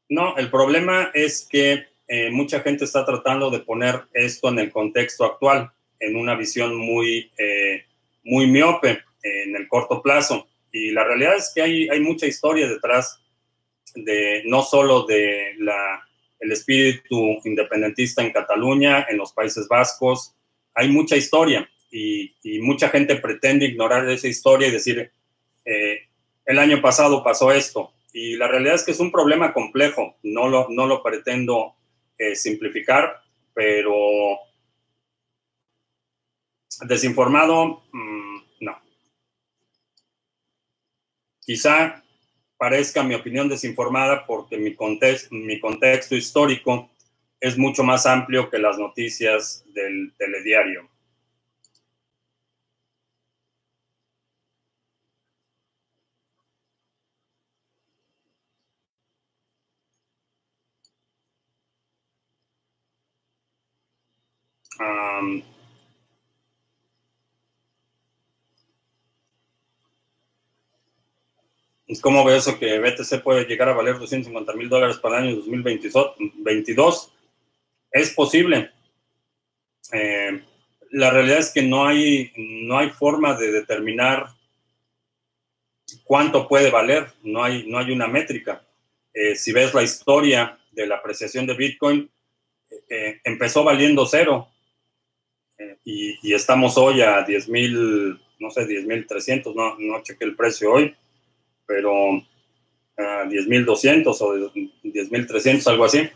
no, 0.09 0.37
el 0.37 0.51
problema 0.51 1.11
es 1.13 1.47
que 1.51 1.89
eh, 2.09 2.31
mucha 2.31 2.61
gente 2.61 2.85
está 2.85 3.05
tratando 3.05 3.51
de 3.51 3.61
poner 3.61 4.05
esto 4.13 4.49
en 4.49 4.59
el 4.59 4.73
contexto 4.73 5.25
actual, 5.25 5.71
en 6.01 6.17
una 6.17 6.35
visión 6.35 6.75
muy, 6.75 7.31
eh, 7.37 7.85
muy 8.25 8.47
miope 8.47 9.03
en 9.23 9.57
el 9.57 9.69
corto 9.69 10.01
plazo. 10.01 10.49
Y 10.73 10.91
la 10.91 11.05
realidad 11.05 11.37
es 11.37 11.53
que 11.55 11.63
hay, 11.63 11.89
hay 11.89 12.01
mucha 12.01 12.27
historia 12.27 12.69
detrás 12.69 13.21
de 13.95 14.43
no 14.47 14.63
solo 14.63 15.05
de 15.05 15.55
la, 15.59 16.04
el 16.45 16.53
espíritu 16.53 17.41
independentista 17.45 18.23
en 18.23 18.31
Cataluña, 18.31 19.07
en 19.09 19.17
los 19.17 19.33
Países 19.33 19.67
Vascos, 19.67 20.35
hay 20.75 20.89
mucha 20.89 21.17
historia 21.17 21.69
y, 21.91 22.35
mucha 22.61 22.89
gente 22.89 23.17
pretende 23.17 23.67
ignorar 23.67 24.09
esa 24.11 24.29
historia 24.29 24.69
y 24.69 24.73
decir, 24.73 25.11
eh, 25.65 26.09
el 26.45 26.59
año 26.59 26.83
pasado 26.83 27.25
pasó 27.25 27.51
esto. 27.51 27.93
Y 28.13 28.37
la 28.37 28.47
realidad 28.47 28.75
es 28.75 28.85
que 28.85 28.91
es 28.91 29.01
un 29.01 29.11
problema 29.11 29.53
complejo, 29.53 30.17
no 30.23 30.49
lo, 30.49 30.69
no 30.69 30.87
lo 30.87 31.03
pretendo 31.03 31.75
eh, 32.19 32.37
simplificar, 32.37 33.23
pero 33.55 34.39
desinformado, 36.83 37.85
mm, 37.93 38.37
no. 38.61 38.79
Quizá 41.41 42.04
parezca 42.57 43.03
mi 43.03 43.15
opinión 43.15 43.49
desinformada 43.49 44.27
porque 44.27 44.57
mi, 44.57 44.77
mi 45.31 45.61
contexto 45.61 46.17
histórico 46.17 46.91
es 47.41 47.59
mucho 47.59 47.85
más 47.85 48.07
amplio 48.07 48.49
que 48.51 48.59
las 48.59 48.79
noticias 48.79 49.65
del 49.75 50.15
telediario. 50.17 50.89
¿Cómo 72.01 72.25
ve 72.25 72.37
eso 72.37 72.59
que 72.59 72.79
BTC 72.79 73.23
puede 73.23 73.45
llegar 73.45 73.69
a 73.69 73.75
valer 73.75 73.99
250 73.99 74.53
mil 74.55 74.69
dólares 74.69 74.97
para 74.97 75.19
el 75.19 75.25
año 75.25 75.37
2022? 75.37 77.13
Es 77.91 78.11
posible. 78.11 78.71
Eh, 79.93 80.43
la 80.91 81.11
realidad 81.11 81.39
es 81.39 81.51
que 81.53 81.63
no 81.63 81.87
hay, 81.87 82.33
no 82.37 82.79
hay 82.79 82.91
forma 82.91 83.35
de 83.35 83.53
determinar 83.53 84.29
cuánto 86.05 86.49
puede 86.49 86.71
valer, 86.71 87.09
no 87.23 87.43
hay, 87.43 87.67
no 87.67 87.79
hay 87.79 87.91
una 87.91 88.09
métrica. 88.09 88.65
Eh, 89.13 89.37
si 89.37 89.53
ves 89.53 89.75
la 89.75 89.83
historia 89.83 90.59
de 90.73 90.87
la 90.87 90.97
apreciación 90.97 91.47
de 91.47 91.55
Bitcoin, 91.55 92.11
eh, 92.89 93.21
empezó 93.25 93.63
valiendo 93.63 94.07
cero 94.07 94.49
y, 95.85 96.33
estamos 96.33 96.77
hoy 96.79 97.01
a 97.03 97.23
10 97.23 97.49
mil, 97.49 98.21
no 98.39 98.51
sé, 98.51 98.67
10 98.67 98.87
mil 98.87 99.07
300, 99.07 99.55
no, 99.55 99.77
no 99.79 100.03
chequé 100.03 100.25
el 100.25 100.35
precio 100.35 100.73
hoy 100.73 100.97
pero 101.67 102.11
uh, 102.13 102.23
ah, 102.99 103.25
10.200 103.27 104.17
o 104.21 104.53
10.300, 104.83 105.67
algo 105.67 105.85
así. 105.85 106.09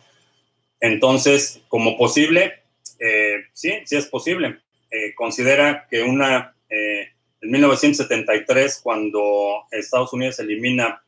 Entonces, 0.80 1.60
como 1.68 1.96
posible, 1.96 2.62
eh, 2.98 3.44
sí, 3.52 3.72
sí 3.84 3.96
es 3.96 4.06
posible. 4.06 4.60
Eh, 4.90 5.14
considera 5.14 5.86
que 5.90 6.02
una, 6.02 6.54
eh, 6.68 7.08
en 7.40 7.50
1973, 7.50 8.80
cuando 8.82 9.64
Estados 9.70 10.12
Unidos 10.12 10.38
elimina 10.38 11.02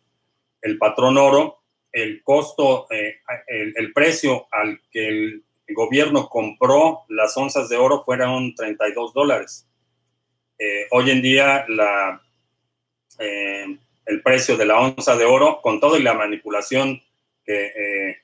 el 0.62 0.78
patrón 0.78 1.18
oro, 1.18 1.62
el 1.92 2.22
costo, 2.22 2.86
el, 2.90 3.74
el, 3.76 3.92
precio 3.92 4.46
al 4.52 4.80
que 4.92 5.08
el 5.08 5.44
gobierno 5.70 6.28
compró 6.28 7.00
las 7.08 7.36
onzas 7.36 7.68
de 7.68 7.76
oro 7.76 8.04
fueron 8.04 8.54
32 8.54 9.12
dólares. 9.12 9.66
hoy 10.92 11.10
en 11.10 11.22
día 11.22 11.64
la 11.68 12.22
el 14.06 14.22
precio 14.22 14.56
de 14.56 14.66
la 14.66 14.80
onza 14.80 15.16
de 15.16 15.24
oro, 15.24 15.60
con 15.62 15.80
todo 15.80 15.96
y 15.96 16.02
la 16.02 16.14
manipulación 16.14 17.02
que, 17.44 17.66
eh, 17.66 18.16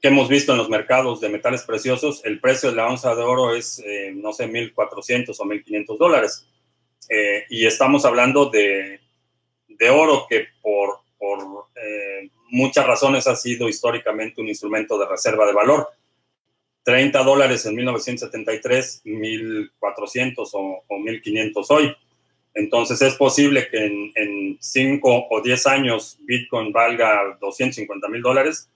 que 0.00 0.08
hemos 0.08 0.28
visto 0.28 0.52
en 0.52 0.58
los 0.58 0.68
mercados 0.68 1.20
de 1.20 1.28
metales 1.28 1.62
preciosos, 1.62 2.24
el 2.24 2.40
precio 2.40 2.70
de 2.70 2.76
la 2.76 2.88
onza 2.88 3.14
de 3.14 3.22
oro 3.22 3.54
es, 3.54 3.78
eh, 3.84 4.12
no 4.14 4.32
sé, 4.32 4.48
1.400 4.48 5.34
o 5.38 5.44
1.500 5.44 5.98
dólares. 5.98 6.46
Eh, 7.08 7.44
y 7.50 7.66
estamos 7.66 8.04
hablando 8.04 8.50
de, 8.50 9.00
de 9.68 9.90
oro 9.90 10.26
que 10.28 10.46
por, 10.62 11.00
por 11.18 11.64
muchas 12.50 12.86
razones 12.86 13.26
ha 13.26 13.36
sido 13.36 13.68
históricamente 13.68 14.40
un 14.40 14.48
instrumento 14.48 14.98
de 14.98 15.06
reserva 15.06 15.46
de 15.46 15.52
valor. 15.52 15.88
30 16.84 17.22
dólares 17.22 17.64
en 17.66 17.74
1973, 17.74 19.02
1.400 19.04 20.50
o, 20.52 20.84
o 20.86 20.98
1.500 20.98 21.66
hoy. 21.70 21.96
Entonces 22.54 23.02
es 23.02 23.14
posible 23.16 23.68
que 23.68 23.84
en, 24.14 24.56
5 24.60 25.26
o 25.28 25.42
10 25.42 25.66
años 25.66 26.18
Bitcoin 26.20 26.72
valga 26.72 27.36
250 27.40 28.08
mil 28.08 28.22
dólares. 28.22 28.70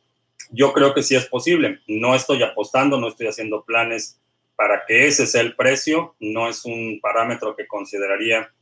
Yo 0.50 0.72
creo 0.72 0.92
que 0.92 1.02
sí 1.02 1.14
es 1.14 1.26
posible. 1.26 1.80
No 1.86 2.14
estoy 2.14 2.42
apostando, 2.42 3.00
no 3.00 3.08
estoy 3.08 3.28
haciendo 3.28 3.64
planes 3.64 4.20
para 4.56 4.84
que 4.86 5.06
ese 5.06 5.26
sea 5.26 5.42
el 5.42 5.54
precio. 5.54 6.16
No 6.18 6.48
es 6.48 6.64
un 6.64 6.98
parámetro 7.00 7.54
que 7.54 7.66
consideraría 7.66 8.52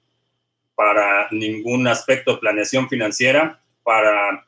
para 0.74 1.28
ningún 1.30 1.88
aspecto 1.88 2.34
de 2.34 2.38
planeación 2.38 2.88
financiera. 2.88 3.62
Para 3.82 4.46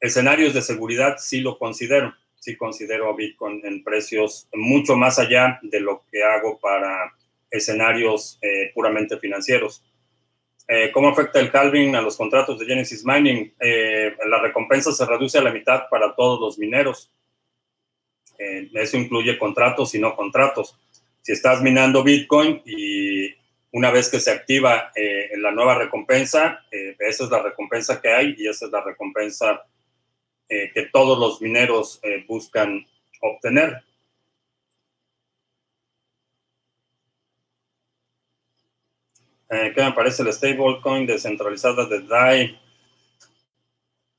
escenarios 0.00 0.54
de 0.54 0.62
seguridad 0.62 1.16
sí 1.18 1.42
lo 1.42 1.58
considero. 1.58 2.14
Sí 2.36 2.56
considero 2.56 3.14
Bitcoin 3.14 3.60
en 3.66 3.84
precios 3.84 4.48
mucho 4.54 4.96
más 4.96 5.18
allá 5.18 5.60
de 5.62 5.80
lo 5.80 6.04
que 6.10 6.24
hago 6.24 6.58
para 6.58 7.12
escenarios 7.50 8.38
eh, 8.40 8.70
puramente 8.74 9.18
financieros. 9.18 9.84
Eh, 10.72 10.92
¿Cómo 10.92 11.08
afecta 11.08 11.40
el 11.40 11.50
halving 11.52 11.96
a 11.96 12.00
los 12.00 12.16
contratos 12.16 12.56
de 12.56 12.64
Genesis 12.64 13.04
Mining? 13.04 13.52
Eh, 13.58 14.14
la 14.28 14.40
recompensa 14.40 14.92
se 14.92 15.04
reduce 15.04 15.36
a 15.36 15.42
la 15.42 15.50
mitad 15.50 15.88
para 15.90 16.14
todos 16.14 16.38
los 16.38 16.58
mineros. 16.60 17.10
Eh, 18.38 18.70
eso 18.74 18.96
incluye 18.96 19.36
contratos 19.36 19.92
y 19.96 19.98
no 19.98 20.14
contratos. 20.14 20.78
Si 21.22 21.32
estás 21.32 21.60
minando 21.60 22.04
Bitcoin 22.04 22.62
y 22.64 23.34
una 23.72 23.90
vez 23.90 24.08
que 24.10 24.20
se 24.20 24.30
activa 24.30 24.92
la 25.36 25.50
nueva 25.50 25.74
recompensa, 25.74 26.64
esa 26.70 27.24
es 27.24 27.30
la 27.30 27.42
recompensa 27.42 28.00
que 28.00 28.12
hay 28.12 28.34
y 28.38 28.46
esa 28.46 28.66
es 28.66 28.72
la 28.72 28.82
recompensa 28.82 29.64
que 30.48 30.88
todos 30.92 31.18
los 31.18 31.40
mineros 31.42 32.00
buscan 32.26 32.86
obtener. 33.20 33.82
Eh, 39.50 39.72
¿qué 39.74 39.82
me 39.82 39.92
parece 39.92 40.22
la 40.22 40.32
stablecoin 40.32 41.06
descentralizada 41.06 41.84
de 41.86 42.02
DAI? 42.02 42.60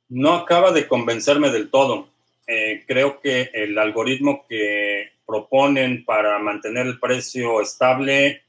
No 0.10 0.34
acaba 0.34 0.72
de 0.72 0.88
convencerme 0.88 1.50
del 1.50 1.70
todo. 1.70 2.10
Eh, 2.48 2.84
creo 2.86 3.22
que 3.22 3.50
el 3.54 3.78
algoritmo 3.78 4.46
que 4.50 5.12
proponen 5.26 6.04
para 6.04 6.38
mantener 6.40 6.86
el 6.86 7.00
precio 7.00 7.62
estable, 7.62 8.44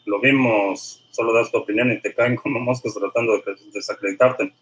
lo 0.05 0.19
vimos, 0.21 1.03
solo 1.11 1.33
das 1.33 1.51
tu 1.51 1.57
opinión 1.57 1.91
y 1.91 1.99
te 1.99 2.13
caen 2.13 2.35
como 2.35 2.59
moscas 2.59 2.93
tratando 2.93 3.37
de 3.37 3.55
desacreditarte. 3.73 4.53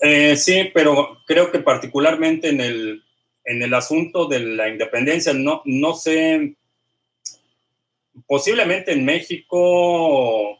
Eh, 0.00 0.36
sí, 0.36 0.70
pero 0.74 1.18
creo 1.26 1.50
que 1.50 1.60
particularmente 1.60 2.48
en 2.48 2.60
el, 2.60 3.04
en 3.44 3.62
el 3.62 3.74
asunto 3.74 4.26
de 4.26 4.40
la 4.40 4.68
independencia, 4.68 5.32
no, 5.32 5.62
no 5.64 5.94
sé, 5.94 6.56
posiblemente 8.26 8.92
en 8.92 9.04
México 9.04 10.58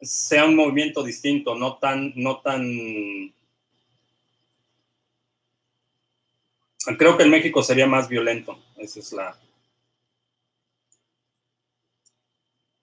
sea 0.00 0.44
un 0.44 0.56
movimiento 0.56 1.02
distinto, 1.02 1.54
no 1.54 1.78
tan, 1.78 2.12
no 2.16 2.40
tan 2.40 3.34
Creo 6.94 7.16
que 7.16 7.24
en 7.24 7.30
México 7.30 7.62
sería 7.62 7.86
más 7.86 8.08
violento. 8.08 8.58
Esa 8.76 9.00
es 9.00 9.12
la. 9.12 9.36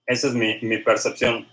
Esa 0.06 0.28
es 0.28 0.34
mi, 0.34 0.78
percepción. 0.78 1.48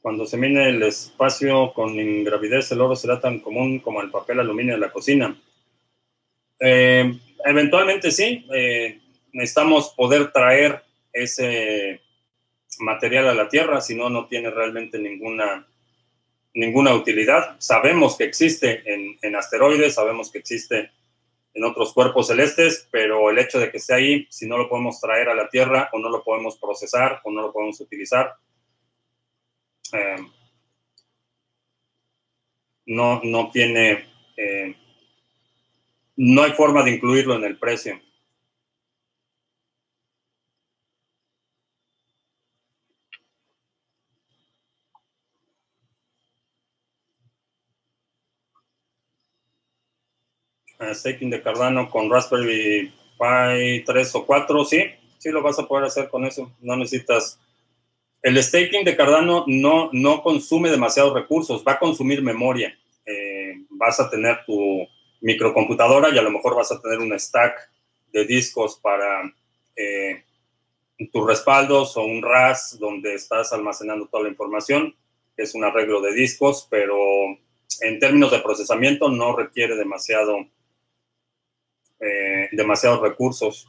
Cuando 0.00 0.26
se 0.26 0.36
mine 0.36 0.68
el 0.68 0.82
espacio 0.82 1.72
con 1.72 1.90
ingravidez, 1.98 2.72
el 2.72 2.80
oro 2.80 2.96
será 2.96 3.20
tan 3.20 3.38
común 3.38 3.78
como 3.78 4.02
el 4.02 4.10
papel 4.10 4.40
aluminio 4.40 4.74
de 4.74 4.80
la 4.80 4.92
cocina. 4.92 5.40
Eh, 6.58 7.16
eventualmente 7.44 8.10
sí. 8.10 8.44
Eh, 8.52 9.00
necesitamos 9.32 9.90
poder 9.90 10.32
traer 10.32 10.82
ese 11.12 12.00
material 12.80 13.28
a 13.28 13.34
la 13.34 13.48
Tierra, 13.48 13.80
si 13.80 13.94
no, 13.94 14.10
no 14.10 14.26
tiene 14.26 14.50
realmente 14.50 14.98
ninguna 14.98 15.66
ninguna 16.56 16.94
utilidad. 16.94 17.56
Sabemos 17.58 18.16
que 18.16 18.24
existe 18.24 18.82
en, 18.86 19.36
asteroides, 19.36 19.94
sabemos 19.94 20.32
que 20.32 20.38
existe 20.38 20.90
en 21.52 21.64
otros 21.64 21.92
cuerpos 21.92 22.28
celestes, 22.28 22.88
pero 22.90 23.30
el 23.30 23.38
hecho 23.38 23.60
de 23.60 23.70
que 23.70 23.76
esté 23.76 23.94
ahí, 23.94 24.26
si 24.30 24.46
no 24.48 24.56
lo 24.56 24.68
podemos 24.68 24.98
traer 25.00 25.28
a 25.28 25.34
la 25.34 25.48
Tierra 25.48 25.90
o 25.92 25.98
no 25.98 26.08
lo 26.08 26.24
podemos 26.24 26.58
procesar 26.58 27.20
o 27.24 27.30
no 27.30 27.42
lo 27.42 27.52
podemos 27.52 27.78
utilizar, 27.80 28.34
eh, 29.92 30.16
no, 32.86 33.20
no 33.22 33.50
tiene, 33.50 34.06
eh, 34.36 34.76
no 36.16 36.42
hay 36.42 36.52
forma 36.52 36.82
de 36.82 36.92
incluirlo 36.92 37.36
en 37.36 37.44
el 37.44 37.58
precio. 37.58 38.00
Staking 50.92 51.30
de 51.30 51.42
Cardano 51.42 51.90
con 51.90 52.10
Raspberry 52.10 52.92
Pi 53.18 53.84
3 53.84 54.14
o 54.14 54.26
4, 54.26 54.64
sí, 54.64 54.84
sí 55.18 55.30
lo 55.30 55.42
vas 55.42 55.58
a 55.58 55.66
poder 55.66 55.84
hacer 55.84 56.08
con 56.08 56.24
eso. 56.24 56.52
No 56.60 56.76
necesitas. 56.76 57.40
El 58.22 58.42
staking 58.42 58.84
de 58.84 58.96
Cardano 58.96 59.44
no, 59.46 59.90
no 59.92 60.22
consume 60.22 60.70
demasiados 60.70 61.14
recursos, 61.14 61.64
va 61.66 61.72
a 61.72 61.78
consumir 61.78 62.22
memoria. 62.22 62.76
Eh, 63.04 63.54
vas 63.70 64.00
a 64.00 64.10
tener 64.10 64.44
tu 64.44 64.86
microcomputadora 65.20 66.10
y 66.10 66.18
a 66.18 66.22
lo 66.22 66.30
mejor 66.30 66.56
vas 66.56 66.72
a 66.72 66.80
tener 66.80 66.98
un 66.98 67.18
stack 67.18 67.70
de 68.12 68.24
discos 68.24 68.78
para 68.82 69.32
eh, 69.76 70.24
tus 71.12 71.26
respaldos 71.26 71.96
o 71.96 72.04
un 72.04 72.22
RAS 72.22 72.78
donde 72.78 73.14
estás 73.14 73.52
almacenando 73.52 74.06
toda 74.06 74.24
la 74.24 74.28
información. 74.30 74.94
Es 75.36 75.54
un 75.54 75.64
arreglo 75.64 76.00
de 76.00 76.14
discos, 76.14 76.66
pero 76.70 76.96
en 77.80 77.98
términos 77.98 78.30
de 78.30 78.40
procesamiento 78.40 79.08
no 79.08 79.36
requiere 79.36 79.76
demasiado 79.76 80.46
eh, 82.00 82.48
demasiados 82.52 83.00
recursos. 83.00 83.68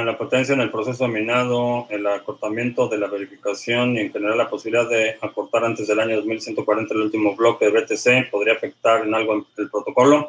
la 0.00 0.16
potencia 0.16 0.54
en 0.54 0.60
el 0.60 0.70
proceso 0.70 1.06
minado, 1.06 1.86
el 1.90 2.06
acortamiento 2.06 2.88
de 2.88 2.96
la 2.96 3.08
verificación 3.08 3.96
y 3.96 4.00
en 4.00 4.12
general 4.12 4.38
la 4.38 4.48
posibilidad 4.48 4.88
de 4.88 5.16
acortar 5.20 5.64
antes 5.64 5.86
del 5.86 6.00
año 6.00 6.16
2140 6.16 6.94
el 6.94 7.00
último 7.02 7.36
bloque 7.36 7.66
de 7.66 7.72
BTC 7.72 8.30
podría 8.30 8.54
afectar 8.54 9.06
en 9.06 9.14
algo 9.14 9.46
el 9.58 9.70
protocolo. 9.70 10.28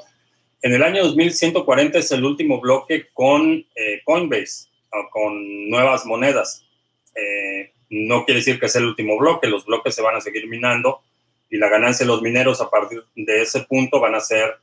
En 0.62 0.74
el 0.74 0.84
año 0.84 1.04
2140 1.04 1.98
es 1.98 2.12
el 2.12 2.26
último 2.26 2.60
bloque 2.60 3.08
con 3.14 3.66
eh, 3.76 4.02
Coinbase, 4.04 4.68
con 5.12 5.70
nuevas 5.70 6.06
monedas. 6.06 6.66
Eh, 7.16 7.73
no 7.94 8.26
quiere 8.26 8.40
decir 8.40 8.60
que 8.60 8.70
sea 8.70 8.82
el 8.82 8.88
último 8.88 9.18
bloque, 9.18 9.48
los 9.48 9.66
bloques 9.66 9.94
se 9.94 10.02
van 10.02 10.16
a 10.16 10.22
seguir 10.22 10.48
minando 10.48 11.02
y 11.50 11.58
la 11.58 11.70
ganancia 11.70 12.06
de 12.06 12.12
los 12.12 12.24
mineros 12.24 12.60
a 12.60 12.70
partir 12.70 13.04
de 13.16 13.44
ese 13.44 13.62
punto 13.62 14.00
van 14.00 14.16
a 14.16 14.20
ser 14.20 14.56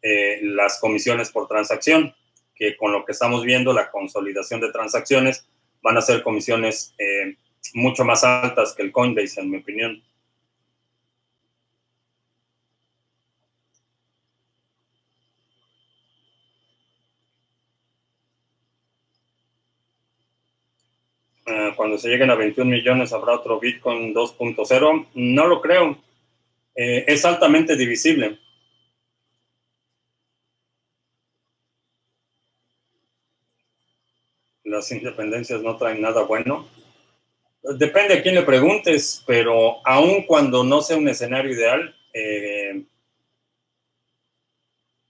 eh, 0.00 0.40
las 0.42 0.80
comisiones 0.80 1.30
por 1.30 1.46
transacción, 1.46 2.14
que 2.54 2.78
con 2.78 2.92
lo 2.92 3.04
que 3.04 3.12
estamos 3.12 3.44
viendo, 3.44 3.74
la 3.74 3.90
consolidación 3.90 4.62
de 4.62 4.72
transacciones, 4.72 5.46
van 5.82 5.98
a 5.98 6.00
ser 6.00 6.22
comisiones 6.22 6.94
eh, 6.98 7.36
mucho 7.74 8.02
más 8.04 8.24
altas 8.24 8.72
que 8.74 8.82
el 8.82 8.92
Coinbase, 8.92 9.42
en 9.42 9.50
mi 9.50 9.58
opinión. 9.58 10.02
Eh, 21.50 21.72
cuando 21.74 21.98
se 21.98 22.08
lleguen 22.08 22.30
a 22.30 22.36
21 22.36 22.70
millones 22.70 23.12
habrá 23.12 23.34
otro 23.34 23.58
Bitcoin 23.58 24.14
2.0. 24.14 25.06
No 25.14 25.46
lo 25.48 25.60
creo. 25.60 25.98
Eh, 26.76 27.04
es 27.08 27.24
altamente 27.24 27.76
divisible. 27.76 28.38
Las 34.62 34.92
independencias 34.92 35.60
no 35.62 35.76
traen 35.76 36.00
nada 36.00 36.22
bueno. 36.22 36.68
Depende 37.62 38.14
a 38.14 38.22
quién 38.22 38.36
le 38.36 38.42
preguntes, 38.42 39.24
pero 39.26 39.84
aun 39.86 40.22
cuando 40.22 40.62
no 40.62 40.80
sea 40.80 40.96
un 40.96 41.08
escenario 41.08 41.52
ideal, 41.52 41.94
eh, 42.14 42.84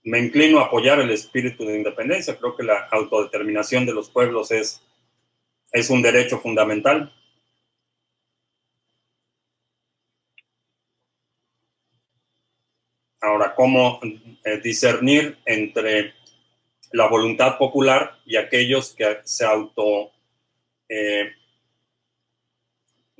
me 0.03 0.19
inclino 0.19 0.59
a 0.59 0.65
apoyar 0.65 0.99
el 0.99 1.11
espíritu 1.11 1.65
de 1.65 1.77
independencia. 1.77 2.35
Creo 2.35 2.55
que 2.55 2.63
la 2.63 2.87
autodeterminación 2.91 3.85
de 3.85 3.93
los 3.93 4.09
pueblos 4.09 4.49
es 4.51 4.81
es 5.71 5.89
un 5.89 6.01
derecho 6.01 6.39
fundamental. 6.39 7.13
Ahora, 13.21 13.53
¿cómo 13.53 13.99
eh, 14.43 14.57
discernir 14.63 15.37
entre 15.45 16.13
la 16.91 17.07
voluntad 17.07 17.57
popular 17.57 18.19
y 18.25 18.35
aquellos 18.35 18.93
que 18.95 19.19
se 19.23 19.45
auto 19.45 20.11
eh, 20.89 21.31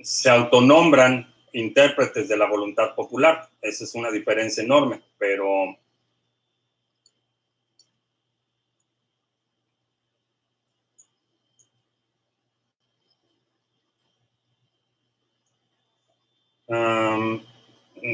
se 0.01 0.29
autonombran 0.29 1.31
intérpretes 1.53 2.27
de 2.27 2.37
la 2.37 2.47
voluntad 2.47 2.95
popular? 2.95 3.47
Esa 3.61 3.83
es 3.83 3.93
una 3.93 4.09
diferencia 4.09 4.63
enorme, 4.63 5.01
pero 5.19 5.77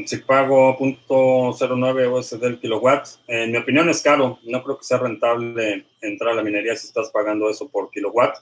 Si 0.06 0.16
pago 0.18 0.76
.09 0.78 2.12
USD 2.12 2.44
el 2.44 2.60
kilowatt, 2.60 3.08
en 3.26 3.52
mi 3.52 3.58
opinión 3.58 3.88
es 3.88 4.02
caro. 4.02 4.38
No 4.44 4.62
creo 4.62 4.78
que 4.78 4.84
sea 4.84 4.98
rentable 4.98 5.86
entrar 6.02 6.32
a 6.32 6.36
la 6.36 6.42
minería 6.42 6.76
si 6.76 6.88
estás 6.88 7.10
pagando 7.10 7.48
eso 7.48 7.68
por 7.68 7.90
kilowatt. 7.90 8.36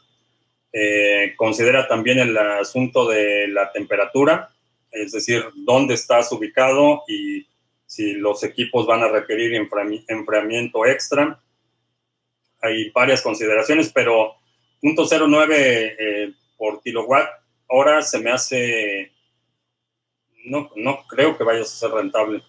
Eh, 0.73 1.35
considera 1.37 1.87
también 1.87 2.19
el 2.19 2.37
asunto 2.37 3.09
de 3.09 3.49
la 3.49 3.71
temperatura, 3.73 4.51
es 4.91 5.12
decir, 5.12 5.45
dónde 5.55 5.95
estás 5.95 6.31
ubicado 6.33 7.03
y 7.09 7.47
si 7.87 8.14
los 8.14 8.43
equipos 8.43 8.87
van 8.87 9.03
a 9.03 9.09
requerir 9.09 9.55
enfriamiento 10.09 10.85
extra. 10.85 11.41
Hay 12.61 12.91
varias 12.91 13.23
consideraciones, 13.23 13.93
pero 13.93 14.35
.09 14.83 15.49
eh, 15.53 16.33
por 16.57 16.83
kilowatt 16.83 17.29
hora 17.69 18.03
se 18.03 18.19
me 18.19 18.31
hace 18.31 19.12
no, 20.47 20.70
no 20.76 21.05
creo 21.09 21.36
que 21.36 21.44
vaya 21.44 21.62
a 21.62 21.64
ser 21.64 21.90
rentable. 21.90 22.42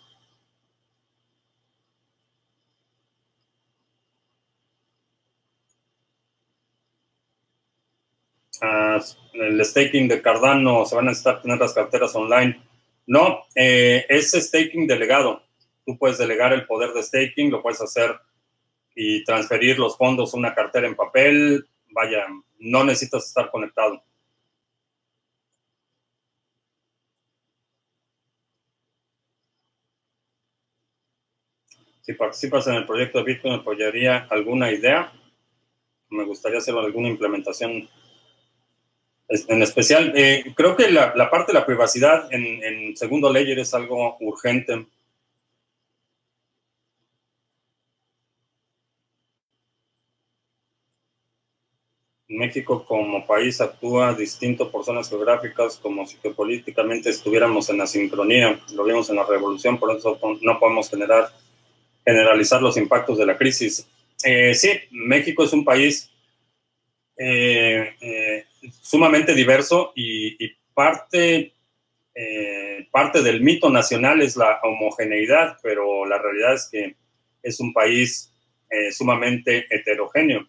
Ah, 8.62 9.00
el 9.34 9.64
staking 9.64 10.08
de 10.08 10.22
Cardano, 10.22 10.86
se 10.86 10.96
van 10.96 11.06
a 11.08 11.10
necesitar 11.10 11.42
tener 11.42 11.60
las 11.60 11.74
carteras 11.74 12.16
online. 12.16 12.62
No, 13.06 13.46
eh, 13.56 14.06
es 14.10 14.32
staking 14.32 14.88
delegado. 14.88 15.44
Tú 15.86 15.98
puedes 15.98 16.18
delegar 16.18 16.54
el 16.54 16.66
poder 16.66 16.94
de 16.94 17.04
staking, 17.04 17.52
lo 17.52 17.62
puedes 17.62 17.82
hacer 17.82 18.20
y 18.96 19.24
transferir 19.24 19.80
los 19.80 19.98
fondos 19.98 20.34
a 20.34 20.38
una 20.38 20.56
cartera 20.56 20.88
en 20.88 20.96
papel. 20.96 21.68
Vaya, 21.92 22.26
no 22.60 22.84
necesitas 22.84 23.28
estar 23.28 23.52
conectado. 23.52 24.04
Si 32.08 32.14
participas 32.14 32.66
en 32.68 32.76
el 32.76 32.86
proyecto 32.86 33.18
de 33.18 33.26
Bitcoin, 33.26 33.56
¿apoyaría 33.56 34.28
alguna 34.30 34.72
idea? 34.72 35.12
Me 36.10 36.24
gustaría 36.24 36.60
hacer 36.60 36.74
alguna 36.74 37.10
implementación 37.10 37.90
en 39.28 39.62
especial. 39.62 40.14
Eh, 40.16 40.54
creo 40.56 40.78
que 40.78 40.90
la, 40.90 41.30
parte 41.30 41.52
de 41.52 41.60
la 41.60 41.66
privacidad 41.66 42.30
en, 42.32 42.96
segundo 42.96 43.30
layer 43.30 43.60
es 43.60 43.74
algo 43.74 44.16
urgente. 44.22 44.88
México 52.30 52.86
como 52.86 53.28
país 53.28 53.60
actúa 53.60 54.14
distinto 54.14 54.72
por 54.72 54.86
zonas 54.86 55.10
geográficas, 55.10 55.76
como 55.76 56.08
si 56.08 56.16
que 56.20 56.30
políticamente 56.30 57.10
estuviéramos 57.10 57.70
en 57.70 57.80
la 57.80 57.86
sincronía. 57.86 58.58
Lo 58.74 58.86
vimos 58.86 59.10
en 59.10 59.18
la 59.18 59.26
revolución, 59.26 59.78
por 59.78 59.94
eso 59.94 60.18
no 60.42 60.58
podemos 60.58 60.90
generar 60.90 61.30
generalizar 62.08 62.62
los 62.62 62.78
impactos 62.78 63.18
de 63.18 63.26
la 63.26 63.38
crisis. 63.38 63.86
Eh, 64.24 64.54
sí, 64.54 64.70
México 64.92 65.44
es 65.44 65.52
un 65.52 65.66
país 65.66 66.10
eh, 67.18 67.94
eh, 68.00 68.46
sumamente 68.82 69.34
diverso 69.34 69.92
y, 69.94 70.56
parte, 70.74 71.54
parte 72.92 73.22
del 73.24 73.42
mito 73.42 73.70
nacional 73.70 74.22
es 74.22 74.38
la 74.38 74.60
homogeneidad, 74.64 75.58
pero 75.62 76.06
la 76.06 76.18
realidad 76.20 76.54
es 76.54 76.70
que 76.72 76.96
es 77.44 77.60
un 77.60 77.74
país 77.74 78.32
sumamente 78.92 79.66
heterogéneo. 79.70 80.48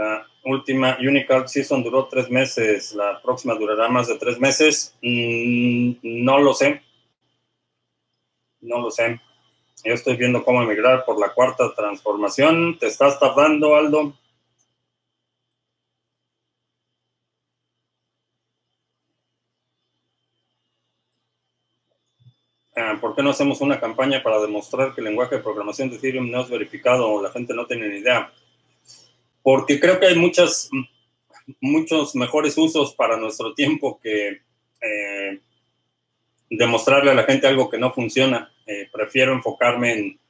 La 0.00 0.26
última 0.44 0.96
Unicard 0.98 1.46
Season 1.46 1.82
duró 1.82 2.08
tres 2.08 2.30
meses, 2.30 2.94
la 2.94 3.20
próxima 3.20 3.54
durará 3.54 3.86
más 3.90 4.08
de 4.08 4.16
tres 4.16 4.40
meses. 4.40 4.96
Mm, 5.02 5.96
no 6.02 6.38
lo 6.38 6.54
sé. 6.54 6.82
No 8.62 8.80
lo 8.80 8.90
sé. 8.90 9.20
Yo 9.84 9.92
estoy 9.92 10.16
viendo 10.16 10.42
cómo 10.42 10.62
emigrar 10.62 11.04
por 11.04 11.20
la 11.20 11.34
cuarta 11.34 11.74
transformación. 11.74 12.78
¿Te 12.78 12.86
estás 12.86 13.20
tardando, 13.20 13.76
Aldo? 13.76 14.14
Ah, 22.74 22.96
¿Por 23.00 23.14
qué 23.14 23.22
no 23.22 23.30
hacemos 23.30 23.60
una 23.60 23.78
campaña 23.78 24.22
para 24.22 24.40
demostrar 24.40 24.94
que 24.94 25.02
el 25.02 25.06
lenguaje 25.08 25.36
de 25.36 25.42
programación 25.42 25.90
de 25.90 25.96
Ethereum 25.96 26.30
no 26.30 26.40
es 26.40 26.48
verificado? 26.48 27.22
La 27.22 27.30
gente 27.30 27.52
no 27.54 27.66
tiene 27.66 27.88
ni 27.90 27.98
idea 27.98 28.32
porque 29.42 29.80
creo 29.80 29.98
que 29.98 30.06
hay 30.06 30.16
muchas, 30.16 30.70
muchos 31.60 32.14
mejores 32.14 32.56
usos 32.58 32.94
para 32.94 33.16
nuestro 33.16 33.54
tiempo 33.54 34.00
que 34.02 34.42
eh, 34.80 35.40
demostrarle 36.50 37.10
a 37.10 37.14
la 37.14 37.24
gente 37.24 37.46
algo 37.46 37.70
que 37.70 37.78
no 37.78 37.92
funciona. 37.92 38.52
Eh, 38.66 38.88
prefiero 38.92 39.32
enfocarme 39.32 39.92
en 39.92 40.20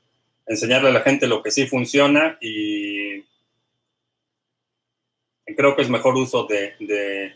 enseñarle 0.46 0.88
a 0.88 0.92
la 0.92 1.02
gente 1.02 1.28
lo 1.28 1.42
que 1.42 1.50
sí 1.50 1.66
funciona 1.66 2.36
y 2.40 3.22
creo 5.56 5.76
que 5.76 5.82
es 5.82 5.88
mejor 5.88 6.16
uso 6.16 6.46
de, 6.46 7.32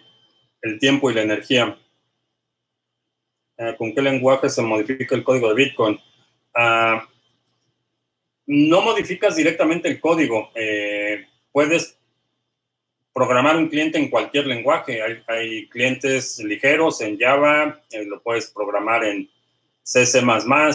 el 0.62 0.78
tiempo 0.78 1.10
y 1.10 1.14
la 1.14 1.22
energía. 1.22 1.78
Eh, 3.56 3.74
¿Con 3.78 3.94
qué 3.94 4.02
lenguaje 4.02 4.48
se 4.48 4.62
modifica 4.62 5.14
el 5.14 5.24
código 5.24 5.48
de 5.48 5.54
Bitcoin? 5.54 6.00
Ah, 6.54 7.08
no 8.46 8.80
modificas 8.82 9.36
directamente 9.36 9.88
el 9.88 10.00
código 10.00 10.50
puedes 11.54 11.96
programar 13.12 13.56
un 13.56 13.68
cliente 13.68 13.96
en 13.96 14.10
cualquier 14.10 14.44
lenguaje. 14.48 15.00
Hay, 15.28 15.68
clientes 15.68 16.40
ligeros 16.40 17.00
en 17.00 17.16
Java, 17.16 17.80
eh, 17.92 18.04
lo 18.04 18.20
puedes 18.20 18.50
programar 18.50 19.04
en 19.04 19.30
C, 19.84 20.04
C++, 20.04 20.20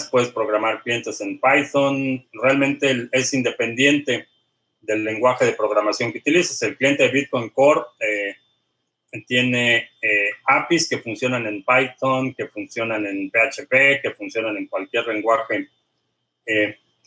puedes 0.09 0.29
programar 0.29 0.81
clientes 0.81 1.19
en 1.19 1.37
Python. 1.41 2.25
Realmente 2.31 3.09
es 3.11 3.33
independiente 3.33 4.29
del 4.79 5.03
lenguaje 5.03 5.43
de 5.43 5.51
programación 5.51 6.13
que 6.13 6.19
utilices. 6.19 6.61
El 6.61 6.77
cliente 6.77 7.03
de 7.03 7.09
Bitcoin 7.09 7.49
Core 7.49 7.81
eh, 7.99 8.37
tiene 9.27 9.89
eh, 10.01 10.29
APIs 10.45 10.87
que 10.87 10.99
funcionan 10.99 11.45
en 11.45 11.65
Python, 11.65 12.33
que 12.33 12.47
funcionan 12.47 13.05
en 13.05 13.29
PHP, 13.29 14.01
que 14.01 14.13
funcionan 14.17 14.55
en 14.55 14.67
cualquier 14.67 15.07
lenguaje 15.07 15.67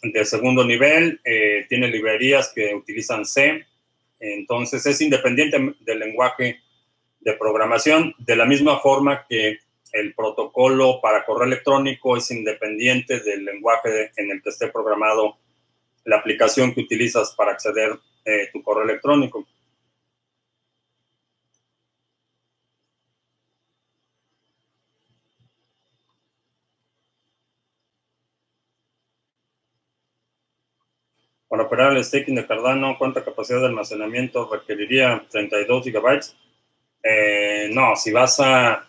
de 0.03 0.25
segundo 0.25 0.65
nivel, 0.65 1.21
eh, 1.25 1.65
tiene 1.69 1.89
librerías 1.89 2.53
que 2.55 2.75
utilizan 2.75 3.25
C, 3.25 3.65
entonces 4.19 4.85
es 4.87 5.01
independiente 5.01 5.75
del 5.81 5.99
lenguaje 5.99 6.61
de 7.21 7.33
programación, 7.35 8.15
de 8.19 8.37
la 8.37 8.45
misma 8.45 8.81
forma 8.81 9.25
que 9.29 9.59
el 9.93 10.15
protocolo 10.15 11.01
para 11.01 11.25
correo 11.25 11.47
electrónico 11.47 12.17
es 12.17 12.31
independiente 12.31 13.21
del 13.21 13.45
lenguaje 13.45 14.11
en 14.17 14.31
el 14.31 14.43
que 14.43 14.51
esté 14.51 14.69
programado 14.69 15.37
la 16.05 16.17
aplicación 16.17 16.75
que 16.75 16.81
utilizas 16.81 17.35
para 17.37 17.53
acceder 17.53 17.93
a 17.93 17.99
eh, 18.25 18.49
tu 18.53 18.63
correo 18.63 18.85
electrónico. 18.85 19.47
Para 31.53 31.65
operar 31.65 31.95
el 31.95 32.03
staking 32.03 32.37
de 32.37 32.47
Cardano, 32.47 32.97
¿cuánta 32.97 33.23
capacidad 33.23 33.61
de 33.61 33.67
almacenamiento 33.67 34.49
requeriría? 34.51 35.23
32 35.31 35.85
gigabytes. 35.85 36.35
Eh, 37.03 37.69
no, 37.71 37.95
si 37.95 38.11
vas 38.11 38.41
a 38.41 38.89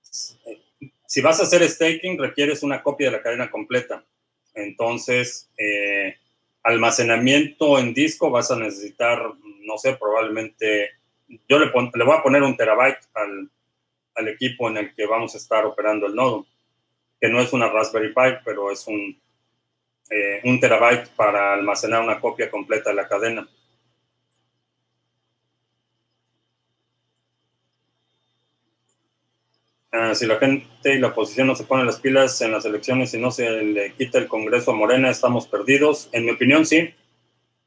si 0.00 1.20
vas 1.20 1.40
a 1.40 1.42
hacer 1.42 1.68
staking, 1.68 2.16
requieres 2.16 2.62
una 2.62 2.80
copia 2.80 3.10
de 3.10 3.16
la 3.16 3.22
cadena 3.24 3.50
completa. 3.50 4.04
Entonces, 4.54 5.50
eh, 5.58 6.14
almacenamiento 6.62 7.76
en 7.80 7.92
disco 7.92 8.30
vas 8.30 8.52
a 8.52 8.56
necesitar, 8.56 9.20
no 9.64 9.76
sé, 9.76 9.94
probablemente, 9.94 10.90
yo 11.48 11.58
le, 11.58 11.72
le 11.94 12.04
voy 12.04 12.16
a 12.16 12.22
poner 12.22 12.44
un 12.44 12.56
terabyte 12.56 13.04
al, 13.14 13.50
al, 14.14 14.28
equipo 14.28 14.68
en 14.68 14.76
el 14.76 14.94
que 14.94 15.06
vamos 15.06 15.34
a 15.34 15.38
estar 15.38 15.66
operando 15.66 16.06
el 16.06 16.14
nodo, 16.14 16.46
que 17.20 17.28
no 17.28 17.40
es 17.40 17.52
una 17.52 17.68
Raspberry 17.68 18.14
Pi, 18.14 18.38
pero 18.44 18.70
es 18.70 18.86
un, 18.86 19.20
eh, 20.10 20.40
un 20.44 20.58
terabyte 20.58 21.08
para 21.16 21.54
almacenar 21.54 22.02
una 22.02 22.20
copia 22.20 22.50
completa 22.50 22.90
de 22.90 22.96
la 22.96 23.08
cadena. 23.08 23.48
Ah, 29.92 30.14
si 30.14 30.24
la 30.26 30.38
gente 30.38 30.94
y 30.94 30.98
la 30.98 31.08
oposición 31.08 31.48
no 31.48 31.56
se 31.56 31.64
ponen 31.64 31.86
las 31.86 31.98
pilas 31.98 32.40
en 32.42 32.52
las 32.52 32.64
elecciones 32.64 33.12
y 33.14 33.18
no 33.18 33.32
se 33.32 33.50
le 33.62 33.92
quita 33.94 34.18
el 34.18 34.28
Congreso 34.28 34.70
a 34.70 34.74
Morena, 34.74 35.10
estamos 35.10 35.48
perdidos. 35.48 36.08
En 36.12 36.24
mi 36.24 36.30
opinión, 36.30 36.64
sí. 36.64 36.94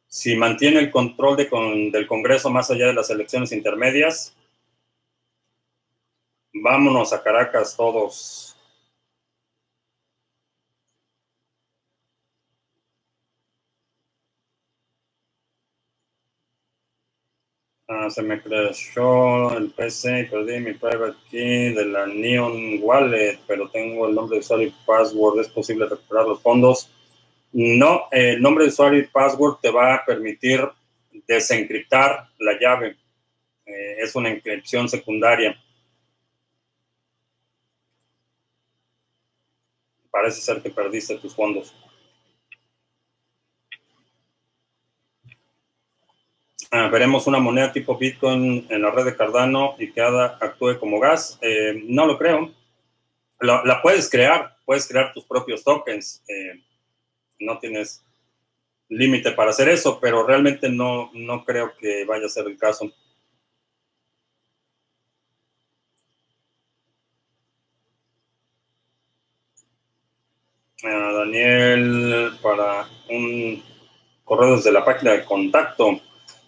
si 0.07 0.35
mantiene 0.37 0.79
el 0.79 0.91
control 0.91 1.37
del 1.37 2.07
Congreso 2.07 2.49
más 2.49 2.71
allá 2.71 2.87
de 2.87 2.93
las 2.93 3.09
elecciones 3.09 3.51
intermedias, 3.51 4.35
vámonos 6.53 7.13
a 7.13 7.23
Caracas 7.23 7.75
todos. 7.75 8.52
Ah, 17.95 18.09
se 18.09 18.23
me 18.23 18.41
crashó 18.41 19.55
el 19.55 19.69
PC 19.69 20.21
y 20.21 20.25
perdí 20.25 20.59
mi 20.59 20.73
private 20.73 21.15
key 21.29 21.73
de 21.75 21.85
la 21.85 22.07
Neon 22.07 22.79
Wallet, 22.81 23.39
pero 23.45 23.69
tengo 23.69 24.07
el 24.07 24.15
nombre 24.15 24.37
de 24.37 24.39
usuario 24.39 24.69
y 24.69 24.75
password. 24.83 25.41
¿Es 25.41 25.49
posible 25.49 25.85
recuperar 25.85 26.25
los 26.25 26.41
fondos? 26.41 26.89
No, 27.51 28.05
el 28.09 28.41
nombre 28.41 28.63
de 28.63 28.71
usuario 28.71 28.99
y 28.99 29.05
password 29.05 29.57
te 29.61 29.69
va 29.69 29.93
a 29.93 30.05
permitir 30.05 30.67
desencriptar 31.27 32.29
la 32.39 32.59
llave. 32.59 32.97
Eh, 33.67 33.97
es 33.99 34.15
una 34.15 34.31
encripción 34.31 34.89
secundaria. 34.89 35.55
Parece 40.09 40.41
ser 40.41 40.63
que 40.63 40.71
perdiste 40.71 41.19
tus 41.19 41.35
fondos. 41.35 41.75
Ah, 46.75 46.87
veremos 46.87 47.27
una 47.27 47.37
moneda 47.37 47.71
tipo 47.71 47.95
Bitcoin 47.99 48.65
en 48.67 48.81
la 48.81 48.89
red 48.89 49.05
de 49.05 49.15
Cardano 49.15 49.75
y 49.77 49.91
que 49.91 50.01
actúe 50.01 50.79
como 50.79 50.99
gas. 50.99 51.37
Eh, 51.39 51.83
no 51.85 52.07
lo 52.07 52.17
creo. 52.17 52.51
La, 53.39 53.79
puedes 53.83 54.09
crear, 54.09 54.57
puedes 54.65 54.87
crear 54.87 55.13
tus 55.13 55.23
propios 55.23 55.63
tokens. 55.63 56.23
Eh, 56.27 56.63
no 57.37 57.59
tienes 57.59 58.03
límite 58.89 59.33
para 59.33 59.51
hacer 59.51 59.69
eso, 59.69 59.99
pero 59.99 60.25
realmente 60.25 60.67
no, 60.67 61.11
no 61.13 61.45
creo 61.45 61.73
que 61.77 62.05
vaya 62.05 62.25
a 62.25 62.29
ser 62.29 62.47
el 62.47 62.57
caso. 62.57 62.91
Ah, 70.83 71.11
Daniel, 71.19 72.31
para 72.41 72.87
un 73.09 73.63
correo 74.23 74.55
desde 74.55 74.71
la 74.71 74.83
página 74.83 75.11
de 75.11 75.23
contacto. 75.23 76.01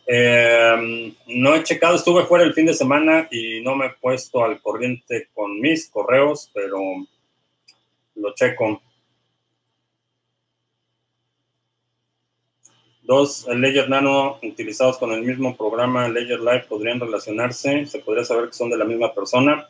Eh, 0.08 1.16
no 1.28 1.56
he 1.56 1.64
checado, 1.64 1.96
estuve 1.96 2.26
fuera 2.26 2.46
el 2.46 2.54
fin 2.54 2.68
de 2.68 2.74
semana 2.74 3.28
y 3.32 3.62
no 3.62 3.76
me 3.76 3.88
he 3.88 3.94
puesto 4.02 4.44
al 4.44 4.62
corriente 4.62 5.30
con 5.34 5.60
mis 5.60 5.90
correos, 5.90 6.52
pero 6.54 6.80
lo 8.16 8.34
checo. 8.36 8.82
Dos 13.02 13.48
Ledger 13.48 13.88
Nano 13.88 14.40
utilizados 14.42 14.98
con 14.98 15.12
el 15.12 15.22
mismo 15.22 15.56
programa 15.56 16.10
Ledger 16.10 16.40
Live 16.40 16.66
podrían 16.68 17.00
relacionarse. 17.00 17.86
Se 17.86 18.00
podría 18.00 18.24
saber 18.24 18.48
que 18.48 18.54
son 18.54 18.72
de 18.72 18.78
la 18.78 18.86
misma 18.86 19.14
persona. 19.14 19.70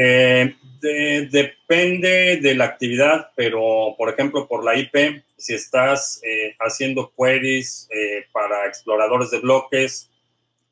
Eh, 0.00 0.54
depende 0.80 2.38
de 2.40 2.54
la 2.54 2.66
actividad, 2.66 3.32
pero 3.34 3.96
por 3.98 4.08
ejemplo, 4.08 4.46
por 4.46 4.64
la 4.64 4.76
IP, 4.76 5.24
si 5.36 5.54
estás 5.54 6.20
eh, 6.22 6.54
haciendo 6.60 7.12
queries 7.18 7.88
eh, 7.90 8.26
para 8.30 8.66
exploradores 8.66 9.32
de 9.32 9.40
bloques 9.40 10.08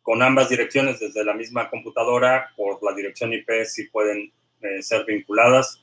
con 0.02 0.22
ambas 0.22 0.48
direcciones 0.48 1.00
desde 1.00 1.24
la 1.24 1.34
misma 1.34 1.68
computadora, 1.68 2.52
por 2.56 2.80
la 2.84 2.94
dirección 2.94 3.32
IP 3.32 3.50
sí 3.64 3.88
pueden 3.88 4.32
ser 4.80 5.04
vinculadas. 5.04 5.82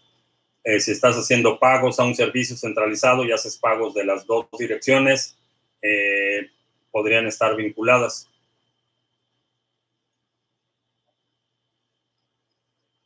si 0.80 0.92
estás 0.92 1.16
haciendo 1.16 1.60
pagos 1.60 2.00
a 2.00 2.06
un 2.06 2.16
servicio 2.16 2.56
centralizado 2.56 3.26
y 3.26 3.34
haces 3.34 3.58
pagos 3.58 3.94
de 3.94 4.06
las 4.06 4.26
dos 4.26 4.48
direcciones, 4.58 5.38
eh, 5.84 6.50
podrían 6.92 7.28
estar 7.28 7.56
vinculadas. 7.56 8.30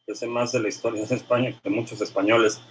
Yo 0.07 0.15
sé 0.15 0.25
más 0.25 0.51
de 0.53 0.61
la 0.61 0.69
historia 0.69 1.05
de 1.05 1.15
España 1.15 1.59
que 1.61 1.69
muchos 1.69 2.01
españoles. 2.01 2.61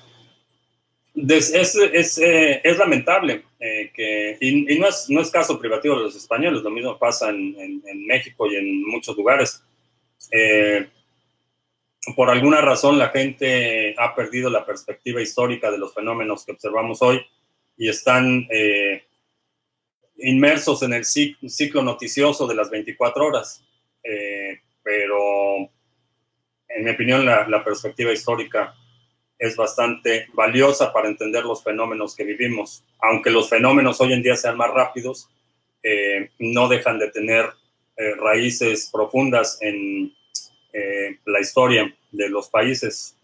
Es, 1.15 1.77
eh, 1.77 2.61
es, 2.63 2.79
lamentable 2.79 3.45
eh, 3.61 3.91
que, 3.95 4.37
y, 4.41 4.79
no, 4.79 4.89
es, 4.89 5.09
no 5.09 5.21
es 5.21 5.31
caso 5.31 5.59
privativo 5.59 5.97
de 5.97 6.03
los 6.03 6.17
españoles, 6.17 6.63
lo 6.63 6.71
mismo 6.71 6.99
pasa 6.99 7.31
en, 7.31 7.57
en, 7.59 8.07
México 8.07 8.47
y 8.51 8.57
en 8.57 8.87
muchos 8.87 9.17
lugares. 9.17 9.63
por 12.15 12.31
alguna 12.31 12.61
razón 12.61 12.99
la 12.99 13.09
gente 13.09 13.95
ha 13.99 14.15
perdido 14.15 14.51
la 14.51 14.67
perspectiva 14.67 15.23
histórica 15.23 15.71
de 15.71 15.79
los 15.79 15.95
fenómenos 15.95 16.45
que 16.45 16.53
observamos 16.53 17.01
hoy 17.01 17.25
y 17.79 17.89
están 17.89 18.47
inmersos 20.19 20.83
en 20.83 20.93
el 20.93 21.05
ciclo 21.05 21.83
noticioso 21.83 22.47
de 22.47 22.55
las 22.55 22.71
24 22.71 23.27
horas. 23.27 23.65
Eh, 24.03 24.61
pero, 24.83 25.71
en 26.69 26.85
mi 26.85 26.91
opinión, 26.91 27.25
la, 27.25 27.65
perspectiva 27.65 28.13
histórica 28.13 28.75
es 29.39 29.57
bastante 29.57 30.27
valiosa 30.33 30.93
para 30.93 31.09
entender 31.09 31.45
los 31.45 31.63
fenómenos 31.63 32.15
que 32.15 32.25
vivimos. 32.25 32.85
Aunque 32.99 33.31
los 33.31 33.49
fenómenos 33.49 34.01
hoy 34.01 34.13
en 34.13 34.23
día 34.23 34.37
sean 34.37 34.57
más 34.57 34.71
rápidos, 34.71 35.29
eh, 35.83 36.31
no 36.39 36.69
dejan 36.69 36.99
de 36.99 37.11
tener 37.11 37.47
eh, 37.97 38.15
raíces 38.17 38.91
profundas 38.93 39.59
en 39.61 40.13
la 41.25 41.41
historia 41.41 41.91
de 42.13 42.29
los 42.29 42.51
países 42.51 43.17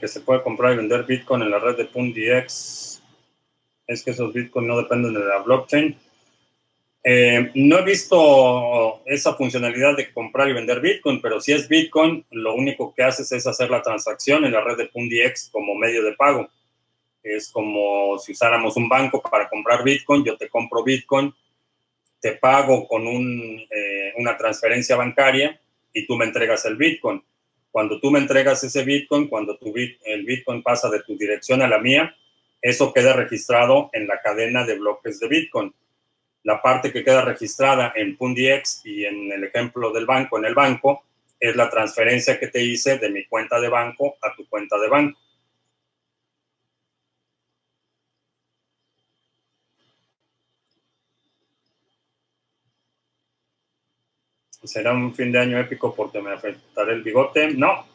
que 0.00 0.08
se 0.08 0.20
puede 0.20 0.42
comprar 0.42 0.72
y 0.72 0.76
vender 0.76 1.04
Bitcoin 1.04 1.42
en 1.42 1.50
la 1.50 1.58
red 1.58 1.76
de 1.76 1.86
PundDX. 1.86 2.91
Es 3.86 4.02
que 4.02 4.12
esos 4.12 4.32
Bitcoin 4.32 4.66
no 4.66 4.76
dependen 4.76 5.14
de 5.14 5.20
la 5.20 5.38
blockchain. 5.38 5.96
Eh, 7.04 7.50
no 7.54 7.78
he 7.78 7.84
visto 7.84 9.02
esa 9.06 9.34
funcionalidad 9.34 9.96
de 9.96 10.12
comprar 10.12 10.48
y 10.48 10.52
vender 10.52 10.80
Bitcoin, 10.80 11.20
pero 11.20 11.40
si 11.40 11.52
es 11.52 11.68
Bitcoin, 11.68 12.24
lo 12.30 12.54
único 12.54 12.94
que 12.94 13.02
haces 13.02 13.32
es 13.32 13.46
hacer 13.46 13.70
la 13.70 13.82
transacción 13.82 14.44
en 14.44 14.52
la 14.52 14.62
red 14.62 14.76
de 14.76 14.86
PundDX 14.86 15.50
como 15.50 15.74
medio 15.74 16.04
de 16.04 16.12
pago. 16.12 16.48
Es 17.22 17.50
como 17.50 18.18
si 18.18 18.32
usáramos 18.32 18.76
un 18.76 18.88
banco 18.88 19.20
para 19.20 19.48
comprar 19.48 19.82
Bitcoin, 19.82 20.24
yo 20.24 20.36
te 20.36 20.48
compro 20.48 20.84
Bitcoin, 20.84 21.34
te 22.20 22.32
pago 22.32 22.86
con 22.86 23.04
eh, 23.06 24.12
una 24.16 24.36
transferencia 24.36 24.94
bancaria 24.94 25.60
y 25.92 26.06
tú 26.06 26.16
me 26.16 26.24
entregas 26.24 26.64
el 26.66 26.76
Bitcoin 26.76 27.22
cuando 27.72 27.98
tú 27.98 28.10
me 28.10 28.18
entregas 28.18 28.62
ese 28.62 28.84
Bitcoin, 28.84 29.28
cuando 29.28 29.56
tu 29.56 29.72
el 30.04 30.24
Bitcoin 30.24 30.62
pasa 30.62 30.90
de 30.90 31.02
tu 31.02 31.16
dirección 31.16 31.62
a 31.62 31.68
la 31.68 31.78
mía, 31.78 32.14
eso 32.62 32.92
queda 32.92 33.12
registrado 33.12 33.90
en 33.92 34.06
la 34.06 34.20
cadena 34.22 34.64
de 34.64 34.78
bloques 34.78 35.20
de 35.20 35.28
Bitcoin. 35.28 35.74
La 36.44 36.62
parte 36.62 36.92
que 36.92 37.04
queda 37.04 37.22
registrada 37.22 37.92
en 37.94 38.16
PundiX 38.16 38.82
y 38.84 39.04
en 39.04 39.30
el 39.32 39.44
ejemplo 39.44 39.92
del 39.92 40.06
banco, 40.06 40.38
en 40.38 40.44
el 40.44 40.54
banco, 40.54 41.04
es 41.38 41.56
la 41.56 41.68
transferencia 41.68 42.38
que 42.38 42.46
te 42.46 42.62
hice 42.62 42.98
de 42.98 43.10
mi 43.10 43.26
cuenta 43.26 43.60
de 43.60 43.68
banco 43.68 44.16
a 44.22 44.34
tu 44.34 44.48
cuenta 44.48 44.78
de 44.78 44.88
banco. 44.88 45.18
será 54.64 54.92
un 54.92 55.14
fin 55.14 55.32
de 55.32 55.40
año 55.40 55.58
épico 55.58 55.94
porque 55.94 56.20
me 56.20 56.32
afectará 56.32 56.92
el 56.92 57.02
bigote. 57.02 57.54
No. 57.54 57.91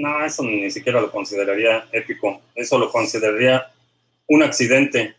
No, 0.00 0.24
eso 0.24 0.42
ni 0.42 0.70
siquiera 0.70 0.98
lo 0.98 1.12
consideraría 1.12 1.86
épico. 1.92 2.40
Eso 2.54 2.78
lo 2.78 2.90
consideraría 2.90 3.70
un 4.28 4.42
accidente. 4.42 5.14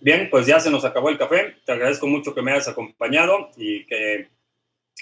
Bien, 0.00 0.28
pues 0.28 0.48
ya 0.48 0.58
se 0.58 0.68
nos 0.68 0.84
acabó 0.84 1.08
el 1.08 1.16
café. 1.16 1.58
Te 1.64 1.70
agradezco 1.70 2.08
mucho 2.08 2.34
que 2.34 2.42
me 2.42 2.50
hayas 2.50 2.66
acompañado 2.66 3.50
y 3.56 3.86
que 3.86 4.30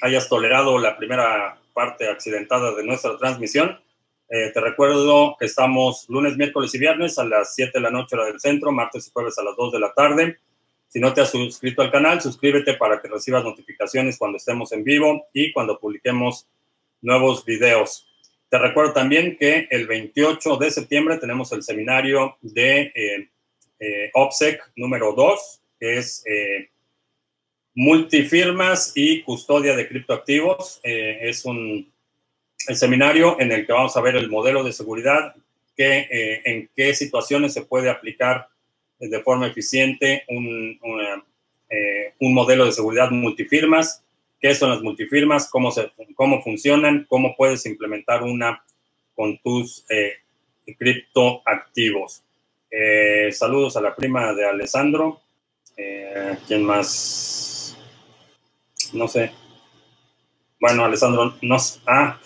hayas 0.03 0.29
tolerado 0.29 0.79
la 0.79 0.99
primera 0.99 1.59
parte 1.73 2.07
accidentada 2.07 2.75
de 2.75 2.85
nuestra 2.85 3.17
transmisión. 3.17 3.81
Eh, 4.29 4.51
te 4.53 4.61
recuerdo 4.61 5.37
que 5.39 5.47
estamos 5.47 6.05
lunes, 6.11 6.37
miércoles 6.37 6.75
y 6.75 6.79
viernes 6.79 7.19
a 7.19 7.25
las 7.25 7.55
7 7.55 7.71
de 7.73 7.81
la 7.81 7.91
noche 7.91 8.15
hora 8.15 8.27
del 8.27 8.41
centro, 8.41 8.73
martes 8.73 9.09
y 9.09 9.11
jueves 9.11 9.39
a 9.39 9.43
las 9.43 9.57
2 9.57 9.73
de 9.73 9.81
la 9.81 9.95
tarde. 9.95 10.39
Si 10.95 11.01
no 11.01 11.13
te 11.13 11.23
has 11.23 11.33
suscrito 11.33 11.83
al 11.83 11.91
canal, 11.91 12.21
suscríbete 12.21 12.75
para 12.75 13.03
que 13.03 13.09
recibas 13.09 13.43
notificaciones 13.43 14.17
cuando 14.17 14.37
estemos 14.37 14.71
en 14.71 14.85
vivo 14.85 15.27
y 15.33 15.53
cuando 15.53 15.81
publiquemos 15.81 16.47
nuevos 17.03 17.45
videos. 17.45 18.07
Te 18.49 18.59
recuerdo 18.59 18.93
también 18.93 19.37
que 19.37 19.67
el 19.73 19.89
28 19.89 20.57
de 20.57 20.71
septiembre 20.71 21.19
tenemos 21.19 21.51
el 21.51 21.65
seminario 21.65 22.37
de 22.43 22.93
eh, 22.95 23.29
eh, 23.81 24.11
OPSEC 24.15 24.71
número 24.77 25.15
2, 25.15 25.63
que 25.81 25.99
es 25.99 26.23
eh, 26.27 26.71
multifirmas 27.75 28.93
y 28.95 29.23
custodia 29.23 29.75
de 29.75 29.89
criptoactivos. 29.89 30.79
es 30.85 31.45
un 31.45 31.93
seminario 32.57 33.41
en 33.41 33.51
el 33.51 33.67
que 33.67 33.73
vamos 33.73 33.97
a 33.97 34.01
ver 34.01 34.15
el 34.15 34.31
modelo 34.31 34.63
de 34.63 34.73
seguridad, 34.73 35.35
que, 35.77 36.41
en 36.45 36.71
qué 36.77 36.95
situaciones 36.95 37.53
se 37.53 37.63
puede 37.63 37.91
aplicar 37.91 38.54
de 39.09 39.23
forma 39.23 39.49
eficiente 39.49 40.25
un, 40.29 40.79
eh, 41.71 42.15
un 42.21 42.35
modelo 42.35 42.67
de 42.67 42.73
seguridad 42.73 43.11
multifirmas, 43.11 44.05
qué 44.41 44.55
son 44.55 44.71
las 44.71 44.83
multifirmas, 44.83 45.49
cómo, 45.51 45.71
se, 45.71 45.93
cómo 46.15 46.43
funcionan, 46.43 47.07
cómo 47.09 47.35
puedes 47.37 47.67
implementar 47.67 48.23
una 48.23 48.63
con 49.15 49.39
tus 49.39 49.85
eh, 49.89 50.15
criptoactivos. 50.79 52.23
Eh, 52.71 53.31
saludos 53.33 53.77
a 53.77 53.81
la 53.81 53.95
prima 53.95 54.33
de 54.35 54.47
Alessandro. 54.47 55.21
Eh, 55.77 56.39
¿Quién 56.47 56.65
más? 56.65 57.77
No 58.93 59.09
sé. 59.09 59.33
Bueno, 60.61 60.85
Alessandro, 60.85 61.37
no 61.43 61.57
Ah, 61.87 62.21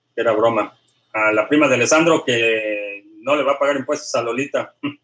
era 0.16 0.32
broma. 0.32 0.76
A 1.12 1.32
la 1.32 1.48
prima 1.48 1.68
de 1.68 1.76
Alessandro 1.76 2.24
que 2.24 3.04
no 3.20 3.36
le 3.36 3.44
va 3.44 3.52
a 3.52 3.58
pagar 3.58 3.76
impuestos 3.76 4.14
a 4.14 4.22
Lolita. 4.22 4.74